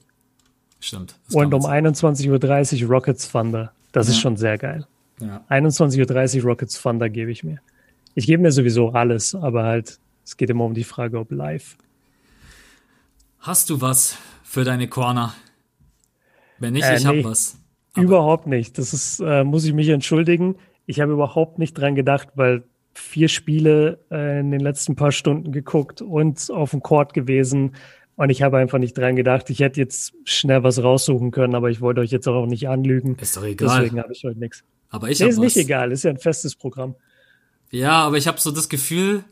Stimmt. 0.79 1.17
Und 1.33 1.53
um 1.53 1.67
21.30 1.67 2.85
Uhr 2.85 2.89
Rockets 2.89 3.31
Thunder. 3.31 3.73
Das 3.93 4.07
ja. 4.07 4.13
ist 4.13 4.21
schon 4.21 4.37
sehr 4.37 4.57
geil. 4.57 4.87
Ja. 5.21 5.45
21.30 5.49 6.39
Uhr 6.39 6.45
Rockets 6.45 6.81
Thunder 6.81 7.09
gebe 7.09 7.31
ich 7.31 7.45
mir. 7.45 7.59
Ich 8.15 8.27
gebe 8.27 8.43
mir 8.43 8.53
sowieso 8.53 8.91
alles, 8.91 9.35
aber 9.35 9.65
halt, 9.65 9.99
es 10.25 10.37
geht 10.37 10.51
immer 10.51 10.65
um 10.65 10.75
die 10.75 10.85
Frage, 10.85 11.19
ob 11.19 11.31
live. 11.31 11.77
Hast 13.39 13.71
du 13.71 13.81
was 13.81 14.17
für 14.43 14.65
deine 14.65 14.89
Corner? 14.89 15.35
Wenn 16.59 16.75
nicht, 16.75 16.85
äh, 16.85 16.97
ich 16.97 17.05
nee, 17.05 17.09
habe 17.09 17.25
was. 17.25 17.57
Aber 17.95 18.05
überhaupt 18.05 18.47
nicht. 18.47 18.79
Das 18.79 18.93
ist, 18.93 19.21
äh, 19.21 19.45
muss 19.45 19.65
ich 19.65 19.73
mich 19.73 19.89
entschuldigen. 19.89 20.57
Ich 20.87 21.01
habe 21.01 21.13
überhaupt 21.13 21.59
nicht 21.59 21.75
dran 21.75 21.95
gedacht, 21.95 22.29
weil 22.35 22.65
vier 22.93 23.29
Spiele 23.29 24.01
äh, 24.11 24.41
in 24.41 24.51
den 24.51 24.61
letzten 24.61 24.97
paar 24.97 25.13
Stunden 25.13 25.53
geguckt 25.53 26.03
und 26.03 26.51
auf 26.51 26.73
dem 26.73 26.83
Court 26.83 27.15
gewesen. 27.15 27.75
Und 28.17 28.31
ich 28.31 28.43
habe 28.43 28.59
einfach 28.59 28.79
nicht 28.79 28.99
dran 28.99 29.17
gedacht. 29.17 29.49
Ich 29.49 29.61
hätte 29.61 29.81
jetzt 29.81 30.13
schnell 30.25 30.63
was 30.63 30.83
raussuchen 30.83 31.31
können, 31.31 31.55
aber 31.55 31.71
ich 31.71 31.81
wollte 31.81 32.03
euch 32.03 32.11
jetzt 32.11 32.29
auch 32.29 32.47
nicht 32.47 32.69
anlügen. 32.69 33.17
Ist 33.19 33.37
doch 33.37 33.45
egal. 33.45 33.81
Deswegen 33.81 34.03
habe 34.03 34.13
ich 34.13 34.25
heute 34.25 34.39
nichts. 34.39 34.63
Aber 34.91 35.09
ich 35.09 35.21
nee, 35.21 35.29
ist 35.29 35.37
was. 35.37 35.45
nicht 35.45 35.57
egal. 35.57 35.93
Ist 35.93 36.03
ja 36.03 36.11
ein 36.11 36.19
festes 36.19 36.55
Programm. 36.55 36.97
Ja, 37.71 38.03
aber 38.03 38.19
ich 38.19 38.27
habe 38.27 38.41
so 38.41 38.51
das 38.51 38.69
Gefühl, 38.69 39.25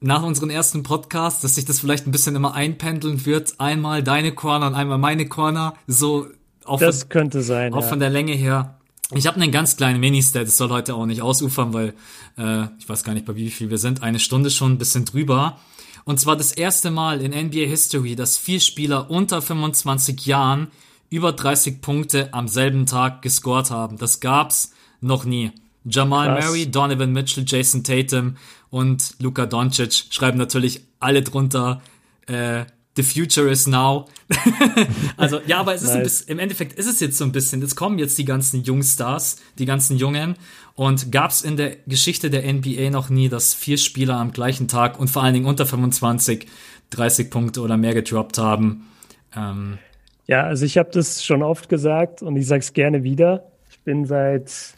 nach 0.00 0.22
unserem 0.22 0.50
ersten 0.50 0.82
Podcast, 0.82 1.44
dass 1.44 1.54
sich 1.54 1.64
das 1.64 1.80
vielleicht 1.80 2.06
ein 2.06 2.10
bisschen 2.10 2.34
immer 2.34 2.54
einpendeln 2.54 3.24
wird. 3.24 3.54
Einmal 3.58 4.02
deine 4.02 4.32
Corner 4.32 4.66
und 4.66 4.74
einmal 4.74 4.98
meine 4.98 5.28
Corner. 5.28 5.74
So 5.86 6.26
auch 6.64 6.80
das 6.80 7.00
von, 7.00 7.08
könnte 7.10 7.42
sein. 7.42 7.72
Auch 7.74 7.82
ja. 7.82 7.88
von 7.88 8.00
der 8.00 8.10
Länge 8.10 8.32
her. 8.32 8.78
Ich 9.14 9.26
habe 9.26 9.40
einen 9.40 9.52
ganz 9.52 9.76
kleinen 9.76 10.00
Mini-Stat, 10.00 10.46
das 10.46 10.56
soll 10.56 10.70
heute 10.70 10.94
auch 10.94 11.06
nicht 11.06 11.20
ausufern, 11.20 11.74
weil 11.74 11.94
äh, 12.38 12.64
ich 12.78 12.88
weiß 12.88 13.04
gar 13.04 13.12
nicht, 13.12 13.26
bei 13.26 13.36
wie 13.36 13.50
viel 13.50 13.70
wir 13.70 13.78
sind. 13.78 14.02
Eine 14.02 14.18
Stunde 14.18 14.50
schon, 14.50 14.72
ein 14.72 14.78
bisschen 14.78 15.04
drüber. 15.04 15.58
Und 16.04 16.20
zwar 16.20 16.36
das 16.36 16.52
erste 16.52 16.90
Mal 16.90 17.20
in 17.20 17.32
NBA 17.32 17.66
History, 17.66 18.16
dass 18.16 18.36
vier 18.36 18.60
Spieler 18.60 19.10
unter 19.10 19.40
25 19.40 20.26
Jahren 20.26 20.68
über 21.14 21.32
30 21.32 21.80
Punkte 21.80 22.28
am 22.32 22.48
selben 22.48 22.86
Tag 22.86 23.22
gescored 23.22 23.70
haben. 23.70 23.98
Das 23.98 24.18
gab's 24.18 24.72
noch 25.00 25.24
nie. 25.24 25.52
Jamal 25.84 26.34
Krass. 26.34 26.46
Murray, 26.46 26.66
Donovan 26.68 27.12
Mitchell, 27.12 27.44
Jason 27.46 27.84
Tatum 27.84 28.36
und 28.70 29.14
Luka 29.20 29.46
Doncic 29.46 30.06
schreiben 30.10 30.38
natürlich 30.38 30.80
alle 30.98 31.22
drunter 31.22 31.82
äh, 32.26 32.64
The 32.96 33.02
future 33.02 33.50
is 33.50 33.66
now. 33.66 34.06
also 35.16 35.40
ja, 35.46 35.58
aber 35.58 35.74
es 35.74 35.82
ist 35.82 35.88
nice. 35.88 35.96
ein 35.96 36.02
bisschen, 36.04 36.28
im 36.28 36.38
Endeffekt 36.38 36.78
ist 36.78 36.86
es 36.86 37.00
jetzt 37.00 37.18
so 37.18 37.24
ein 37.24 37.32
bisschen, 37.32 37.60
jetzt 37.60 37.74
kommen 37.74 37.98
jetzt 37.98 38.18
die 38.18 38.24
ganzen 38.24 38.62
Jungstars, 38.62 39.36
die 39.58 39.66
ganzen 39.66 39.98
Jungen 39.98 40.36
und 40.74 41.10
gab 41.10 41.32
es 41.32 41.42
in 41.42 41.56
der 41.56 41.76
Geschichte 41.86 42.30
der 42.30 42.50
NBA 42.52 42.90
noch 42.90 43.08
nie, 43.08 43.28
dass 43.28 43.52
vier 43.52 43.78
Spieler 43.78 44.16
am 44.16 44.32
gleichen 44.32 44.68
Tag 44.68 44.98
und 44.98 45.10
vor 45.10 45.22
allen 45.22 45.34
Dingen 45.34 45.46
unter 45.46 45.66
25 45.66 46.46
30 46.90 47.30
Punkte 47.30 47.60
oder 47.60 47.76
mehr 47.76 47.94
gedroppt 47.94 48.38
haben. 48.38 48.86
Ähm, 49.34 49.78
ja, 50.26 50.44
also 50.44 50.64
ich 50.64 50.78
habe 50.78 50.90
das 50.92 51.24
schon 51.24 51.42
oft 51.42 51.68
gesagt 51.68 52.22
und 52.22 52.36
ich 52.36 52.46
sage 52.46 52.60
es 52.60 52.72
gerne 52.72 53.02
wieder. 53.02 53.50
Ich 53.70 53.80
bin 53.80 54.04
seit 54.06 54.74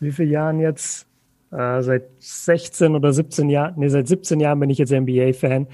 wie 0.00 0.12
vielen 0.12 0.30
Jahren 0.30 0.60
jetzt? 0.60 1.06
Äh, 1.52 1.82
seit 1.82 2.04
16 2.18 2.94
oder 2.94 3.12
17 3.12 3.48
Jahren, 3.48 3.74
nee, 3.76 3.88
seit 3.88 4.08
17 4.08 4.40
Jahren 4.40 4.60
bin 4.60 4.70
ich 4.70 4.78
jetzt 4.78 4.92
NBA-Fan. 4.92 5.66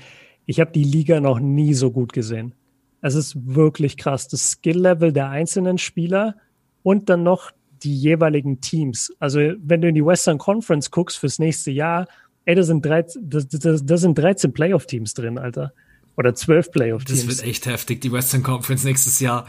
Ich 0.47 0.61
habe 0.61 0.73
die 0.73 0.85
Liga 0.85 1.21
noch 1.21 1.39
nie 1.39 1.75
so 1.75 1.91
gut 1.91 2.13
gesehen. 2.13 2.55
Es 3.03 3.15
ist 3.15 3.37
wirklich 3.55 3.97
krass. 3.97 4.29
Das 4.29 4.53
Skill-Level 4.53 5.13
der 5.13 5.29
einzelnen 5.29 5.79
Spieler 5.79 6.37
und 6.83 7.09
dann 7.09 7.23
noch 7.23 7.53
die 7.83 7.95
jeweiligen 7.95 8.61
Teams. 8.61 9.15
Also 9.19 9.41
wenn 9.59 9.81
du 9.81 9.89
in 9.89 9.95
die 9.95 10.05
Western 10.05 10.39
Conference 10.39 10.91
guckst 10.91 11.19
fürs 11.19 11.39
nächste 11.39 11.71
Jahr, 11.71 12.07
ey, 12.47 12.55
da 12.55 12.63
sind 12.63 12.85
13, 12.85 13.29
da, 13.29 13.41
da, 13.41 13.77
da 13.83 13.97
sind 13.97 14.17
13 14.17 14.53
Playoff-Teams 14.53 15.15
drin, 15.15 15.37
Alter. 15.37 15.73
Oder 16.17 16.35
12 16.35 16.71
Playoff-Teams. 16.71 17.27
Das 17.27 17.39
wird 17.39 17.49
echt 17.49 17.67
heftig, 17.67 18.01
die 18.01 18.13
Western 18.13 18.43
Conference 18.43 18.85
nächstes 18.85 19.21
Jahr. 19.21 19.47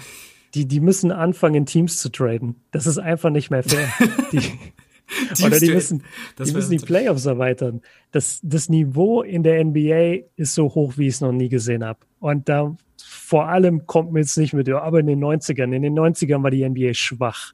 Die, 0.53 0.67
die 0.67 0.79
müssen 0.79 1.11
anfangen, 1.11 1.65
Teams 1.65 1.97
zu 1.97 2.09
traden. 2.09 2.55
Das 2.71 2.87
ist 2.87 2.97
einfach 2.97 3.29
nicht 3.29 3.49
mehr 3.49 3.63
fair. 3.63 3.87
die, 4.31 4.41
oder 5.43 5.59
die 5.59 5.71
müssen, 5.71 6.03
die, 6.37 6.51
müssen 6.51 6.71
die 6.71 6.85
Playoffs 6.85 7.25
erweitern. 7.25 7.81
Das, 8.11 8.39
das 8.43 8.69
Niveau 8.69 9.21
in 9.21 9.43
der 9.43 9.63
NBA 9.63 10.25
ist 10.35 10.53
so 10.55 10.65
hoch, 10.73 10.93
wie 10.97 11.07
ich 11.07 11.15
es 11.15 11.21
noch 11.21 11.31
nie 11.31 11.49
gesehen 11.49 11.83
habe. 11.83 11.99
Und 12.19 12.49
da 12.49 12.75
vor 13.03 13.47
allem 13.47 13.85
kommt 13.85 14.11
mir 14.11 14.19
jetzt 14.19 14.37
nicht 14.37 14.53
mit, 14.53 14.69
aber 14.69 14.99
in 14.99 15.07
den 15.07 15.23
90ern, 15.23 15.73
in 15.73 15.81
den 15.81 15.97
90ern 15.97 16.43
war 16.43 16.51
die 16.51 16.67
NBA 16.67 16.93
schwach. 16.93 17.53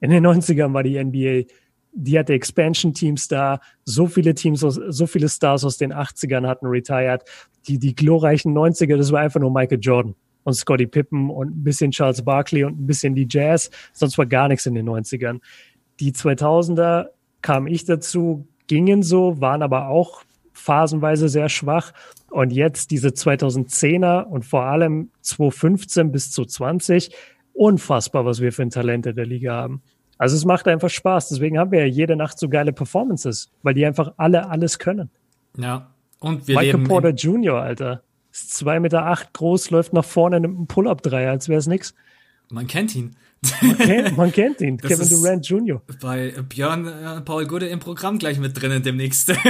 In 0.00 0.10
den 0.10 0.26
90ern 0.26 0.72
war 0.72 0.82
die 0.82 1.02
NBA, 1.02 1.48
die 1.92 2.18
hatte 2.18 2.32
Expansion-Teams 2.32 3.28
da, 3.28 3.60
so 3.84 4.06
viele 4.06 4.34
Teams, 4.34 4.64
aus, 4.64 4.80
so 4.88 5.06
viele 5.06 5.28
Stars 5.28 5.64
aus 5.64 5.76
den 5.76 5.92
80ern 5.92 6.46
hatten 6.46 6.66
retired. 6.66 7.22
Die, 7.68 7.78
die 7.78 7.94
glorreichen 7.94 8.54
90er, 8.54 8.96
das 8.96 9.12
war 9.12 9.20
einfach 9.20 9.40
nur 9.40 9.52
Michael 9.52 9.80
Jordan 9.80 10.14
und 10.44 10.54
Scottie 10.54 10.86
Pippen 10.86 11.30
und 11.30 11.48
ein 11.48 11.64
bisschen 11.64 11.90
Charles 11.90 12.22
Barkley 12.22 12.64
und 12.64 12.80
ein 12.80 12.86
bisschen 12.86 13.14
die 13.14 13.28
Jazz. 13.28 13.70
Sonst 13.92 14.18
war 14.18 14.26
gar 14.26 14.48
nichts 14.48 14.66
in 14.66 14.74
den 14.74 14.88
90ern. 14.88 15.40
Die 16.00 16.12
2000er 16.12 17.08
kam 17.42 17.66
ich 17.66 17.84
dazu, 17.84 18.46
gingen 18.66 19.02
so, 19.02 19.40
waren 19.40 19.62
aber 19.62 19.88
auch 19.88 20.22
phasenweise 20.52 21.28
sehr 21.28 21.48
schwach. 21.48 21.92
Und 22.30 22.52
jetzt 22.52 22.90
diese 22.90 23.08
2010er 23.08 24.24
und 24.24 24.44
vor 24.44 24.62
allem 24.62 25.10
2015 25.20 26.10
bis 26.10 26.30
zu 26.30 26.44
20, 26.44 27.14
unfassbar, 27.52 28.24
was 28.24 28.40
wir 28.40 28.52
für 28.52 28.62
ein 28.62 28.70
Talent 28.70 29.06
in 29.06 29.16
der 29.16 29.26
Liga 29.26 29.54
haben. 29.54 29.82
Also 30.18 30.36
es 30.36 30.44
macht 30.44 30.68
einfach 30.68 30.90
Spaß. 30.90 31.28
Deswegen 31.28 31.58
haben 31.58 31.72
wir 31.72 31.80
ja 31.80 31.86
jede 31.86 32.16
Nacht 32.16 32.38
so 32.38 32.48
geile 32.48 32.72
Performances, 32.72 33.50
weil 33.62 33.74
die 33.74 33.84
einfach 33.84 34.12
alle 34.16 34.48
alles 34.48 34.78
können. 34.78 35.10
Ja. 35.56 35.90
Und 36.20 36.46
wir 36.46 36.56
Michael 36.56 36.84
Porter 36.84 37.10
Jr., 37.10 37.60
Alter. 37.60 38.02
Ist 38.30 38.54
zwei 38.54 38.80
Meter 38.80 39.06
acht 39.06 39.32
groß, 39.34 39.70
läuft 39.70 39.92
nach 39.92 40.04
vorne, 40.04 40.40
nimmt 40.40 40.56
einen 40.56 40.66
Pull-Up-Dreier, 40.66 41.30
als 41.30 41.48
wäre 41.48 41.58
es 41.58 41.66
nix. 41.66 41.94
Man 42.50 42.66
kennt 42.66 42.94
ihn. 42.94 43.16
Man 43.60 43.76
kennt, 43.76 44.16
man 44.16 44.32
kennt 44.32 44.60
ihn, 44.60 44.76
das 44.78 44.90
Kevin 44.90 45.08
Durant 45.08 45.48
Jr. 45.48 45.82
Bei 46.00 46.32
Björn 46.48 46.86
äh, 46.86 47.20
Paul 47.22 47.46
Gude 47.46 47.66
im 47.66 47.80
Programm 47.80 48.18
gleich 48.18 48.38
mit 48.38 48.60
drinnen 48.60 48.82
demnächst. 48.82 49.32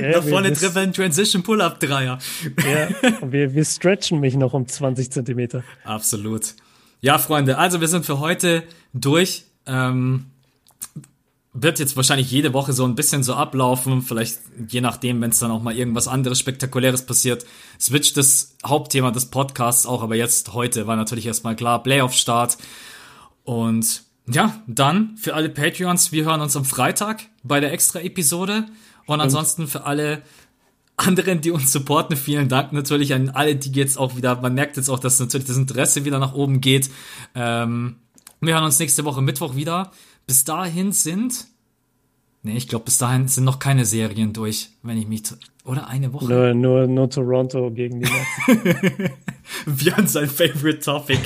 Ja, 0.00 0.12
Nach 0.12 0.24
vorne 0.24 0.48
einen 0.48 0.92
Transition 0.92 1.42
Pull-Up 1.42 1.78
Dreier. 1.78 2.18
Ja, 2.64 2.88
wir, 3.30 3.52
wir 3.52 3.64
stretchen 3.64 4.20
mich 4.20 4.36
noch 4.36 4.54
um 4.54 4.66
20 4.66 5.12
Zentimeter. 5.12 5.64
Absolut. 5.84 6.54
Ja, 7.00 7.18
Freunde, 7.18 7.58
also 7.58 7.80
wir 7.80 7.88
sind 7.88 8.06
für 8.06 8.18
heute 8.18 8.62
durch. 8.94 9.44
Ähm, 9.66 10.26
wird 11.54 11.78
jetzt 11.78 11.96
wahrscheinlich 11.96 12.30
jede 12.30 12.54
Woche 12.54 12.72
so 12.72 12.84
ein 12.84 12.94
bisschen 12.94 13.22
so 13.22 13.34
ablaufen, 13.34 14.00
vielleicht 14.00 14.38
je 14.68 14.80
nachdem, 14.80 15.20
wenn 15.20 15.30
es 15.30 15.38
dann 15.38 15.50
auch 15.50 15.62
mal 15.62 15.76
irgendwas 15.76 16.08
anderes 16.08 16.38
Spektakuläres 16.38 17.04
passiert, 17.04 17.44
switcht 17.78 18.16
das 18.16 18.56
Hauptthema 18.64 19.10
des 19.10 19.26
Podcasts 19.26 19.84
auch, 19.84 20.02
aber 20.02 20.16
jetzt 20.16 20.54
heute 20.54 20.86
war 20.86 20.96
natürlich 20.96 21.26
erstmal 21.26 21.54
klar, 21.54 21.82
Playoff-Start. 21.82 22.56
Und 23.44 24.04
ja, 24.26 24.62
dann 24.66 25.16
für 25.18 25.34
alle 25.34 25.50
Patreons, 25.50 26.10
wir 26.12 26.24
hören 26.24 26.40
uns 26.40 26.56
am 26.56 26.64
Freitag 26.64 27.24
bei 27.42 27.60
der 27.60 27.72
Extra-Episode. 27.72 28.66
Und 29.06 29.20
ansonsten 29.20 29.66
für 29.66 29.84
alle 29.84 30.22
anderen, 30.96 31.40
die 31.40 31.50
uns 31.50 31.72
supporten, 31.72 32.16
vielen 32.16 32.48
Dank 32.48 32.72
natürlich 32.72 33.12
an 33.12 33.30
alle, 33.30 33.56
die 33.56 33.72
jetzt 33.72 33.98
auch 33.98 34.16
wieder, 34.16 34.40
man 34.40 34.54
merkt 34.54 34.76
jetzt 34.76 34.88
auch, 34.88 35.00
dass 35.00 35.18
natürlich 35.18 35.46
das 35.46 35.56
Interesse 35.56 36.04
wieder 36.04 36.18
nach 36.18 36.34
oben 36.34 36.60
geht. 36.60 36.90
Ähm, 37.34 37.96
wir 38.46 38.54
hören 38.54 38.64
uns 38.64 38.78
nächste 38.78 39.04
Woche 39.04 39.22
Mittwoch 39.22 39.54
wieder. 39.54 39.92
Bis 40.26 40.44
dahin 40.44 40.92
sind. 40.92 41.46
Nee, 42.42 42.56
ich 42.56 42.68
glaube, 42.68 42.86
bis 42.86 42.98
dahin 42.98 43.28
sind 43.28 43.44
noch 43.44 43.60
keine 43.60 43.84
Serien 43.84 44.32
durch, 44.32 44.70
wenn 44.82 44.98
ich 44.98 45.06
mich. 45.06 45.22
Oder 45.64 45.86
eine 45.86 46.12
Woche? 46.12 46.26
Nur, 46.26 46.54
nur, 46.54 46.86
nur 46.88 47.08
Toronto 47.08 47.70
gegen 47.70 48.00
die 48.00 48.10
Nets. 48.10 49.12
Björn 49.66 50.08
sein 50.08 50.28
Favorite 50.28 50.80
Topic. 50.80 51.20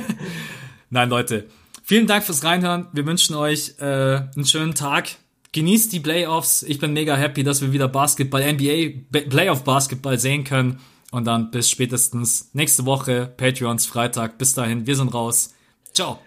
Nein, 0.90 1.08
Leute. 1.08 1.46
Vielen 1.82 2.06
Dank 2.06 2.24
fürs 2.24 2.44
Reinhören. 2.44 2.88
Wir 2.92 3.06
wünschen 3.06 3.34
euch 3.34 3.76
äh, 3.78 3.84
einen 3.84 4.44
schönen 4.44 4.74
Tag. 4.74 5.16
Genießt 5.52 5.92
die 5.92 6.00
Playoffs. 6.00 6.62
Ich 6.64 6.80
bin 6.80 6.92
mega 6.92 7.16
happy, 7.16 7.42
dass 7.42 7.62
wir 7.62 7.72
wieder 7.72 7.88
Basketball, 7.88 8.52
NBA, 8.52 9.20
Playoff 9.30 9.64
Basketball 9.64 10.18
sehen 10.18 10.44
können. 10.44 10.80
Und 11.12 11.26
dann 11.26 11.50
bis 11.50 11.70
spätestens 11.70 12.50
nächste 12.52 12.84
Woche, 12.84 13.32
Patreons 13.36 13.86
Freitag. 13.86 14.36
Bis 14.36 14.52
dahin, 14.52 14.86
wir 14.86 14.96
sind 14.96 15.14
raus. 15.14 15.54
Ciao. 15.94 16.18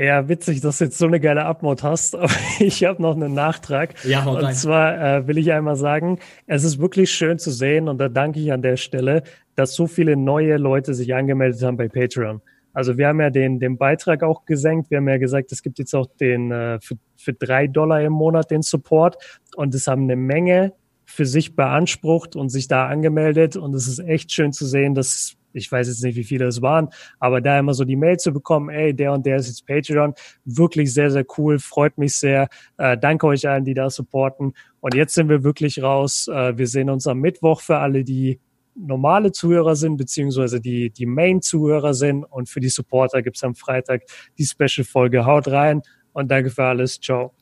Ja, 0.00 0.30
witzig, 0.30 0.62
dass 0.62 0.78
du 0.78 0.84
jetzt 0.84 0.96
so 0.96 1.04
eine 1.04 1.20
geile 1.20 1.44
Abmod 1.44 1.82
hast, 1.82 2.16
aber 2.16 2.32
ich 2.58 2.84
habe 2.84 3.02
noch 3.02 3.14
einen 3.14 3.34
Nachtrag. 3.34 3.94
Ja, 4.04 4.24
und 4.24 4.42
rein. 4.42 4.54
zwar 4.54 4.98
äh, 4.98 5.26
will 5.26 5.36
ich 5.36 5.52
einmal 5.52 5.76
sagen, 5.76 6.18
es 6.46 6.64
ist 6.64 6.78
wirklich 6.78 7.10
schön 7.10 7.38
zu 7.38 7.50
sehen 7.50 7.86
und 7.86 7.98
da 7.98 8.08
danke 8.08 8.40
ich 8.40 8.50
an 8.50 8.62
der 8.62 8.78
Stelle, 8.78 9.24
dass 9.56 9.74
so 9.74 9.86
viele 9.86 10.16
neue 10.16 10.56
Leute 10.56 10.94
sich 10.94 11.14
angemeldet 11.14 11.62
haben 11.62 11.76
bei 11.76 11.88
Patreon. 11.88 12.40
Also 12.72 12.96
wir 12.96 13.08
haben 13.08 13.20
ja 13.20 13.28
den, 13.28 13.60
den 13.60 13.76
Beitrag 13.76 14.22
auch 14.22 14.46
gesenkt. 14.46 14.90
Wir 14.90 14.98
haben 14.98 15.08
ja 15.08 15.18
gesagt, 15.18 15.52
es 15.52 15.62
gibt 15.62 15.78
jetzt 15.78 15.94
auch 15.94 16.06
den 16.18 16.50
äh, 16.50 16.78
für, 16.80 16.94
für 17.18 17.34
drei 17.34 17.66
Dollar 17.66 18.00
im 18.00 18.14
Monat 18.14 18.50
den 18.50 18.62
Support 18.62 19.18
und 19.56 19.74
es 19.74 19.86
haben 19.86 20.04
eine 20.04 20.16
Menge 20.16 20.72
für 21.04 21.26
sich 21.26 21.56
beansprucht 21.56 22.36
und 22.36 22.48
sich 22.48 22.68
da 22.68 22.86
angemeldet 22.86 23.56
und 23.56 23.74
es 23.74 23.86
ist 23.86 23.98
echt 23.98 24.32
schön 24.32 24.54
zu 24.54 24.64
sehen, 24.64 24.94
dass 24.94 25.36
ich 25.52 25.70
weiß 25.70 25.88
jetzt 25.88 26.02
nicht, 26.02 26.16
wie 26.16 26.24
viele 26.24 26.46
es 26.46 26.62
waren, 26.62 26.88
aber 27.18 27.40
da 27.40 27.58
immer 27.58 27.74
so 27.74 27.84
die 27.84 27.96
Mail 27.96 28.18
zu 28.18 28.32
bekommen, 28.32 28.70
ey, 28.70 28.94
der 28.94 29.12
und 29.12 29.26
der 29.26 29.36
ist 29.36 29.48
jetzt 29.48 29.66
Patreon, 29.66 30.14
wirklich 30.44 30.92
sehr, 30.92 31.10
sehr 31.10 31.24
cool, 31.38 31.58
freut 31.58 31.98
mich 31.98 32.16
sehr. 32.16 32.48
Äh, 32.78 32.96
danke 32.98 33.26
euch 33.26 33.48
allen, 33.48 33.64
die 33.64 33.74
da 33.74 33.90
supporten. 33.90 34.54
Und 34.80 34.94
jetzt 34.94 35.14
sind 35.14 35.28
wir 35.28 35.44
wirklich 35.44 35.82
raus. 35.82 36.28
Äh, 36.28 36.56
wir 36.56 36.66
sehen 36.66 36.90
uns 36.90 37.06
am 37.06 37.20
Mittwoch 37.20 37.60
für 37.60 37.78
alle, 37.78 38.04
die 38.04 38.40
normale 38.74 39.32
Zuhörer 39.32 39.76
sind, 39.76 39.96
beziehungsweise 39.96 40.60
die, 40.60 40.90
die 40.90 41.06
Main-Zuhörer 41.06 41.94
sind. 41.94 42.24
Und 42.24 42.48
für 42.48 42.60
die 42.60 42.68
Supporter 42.68 43.22
gibt's 43.22 43.44
am 43.44 43.54
Freitag 43.54 44.02
die 44.38 44.44
Special-Folge. 44.44 45.26
Haut 45.26 45.48
rein 45.48 45.82
und 46.12 46.30
danke 46.30 46.50
für 46.50 46.64
alles. 46.64 47.00
Ciao. 47.00 47.39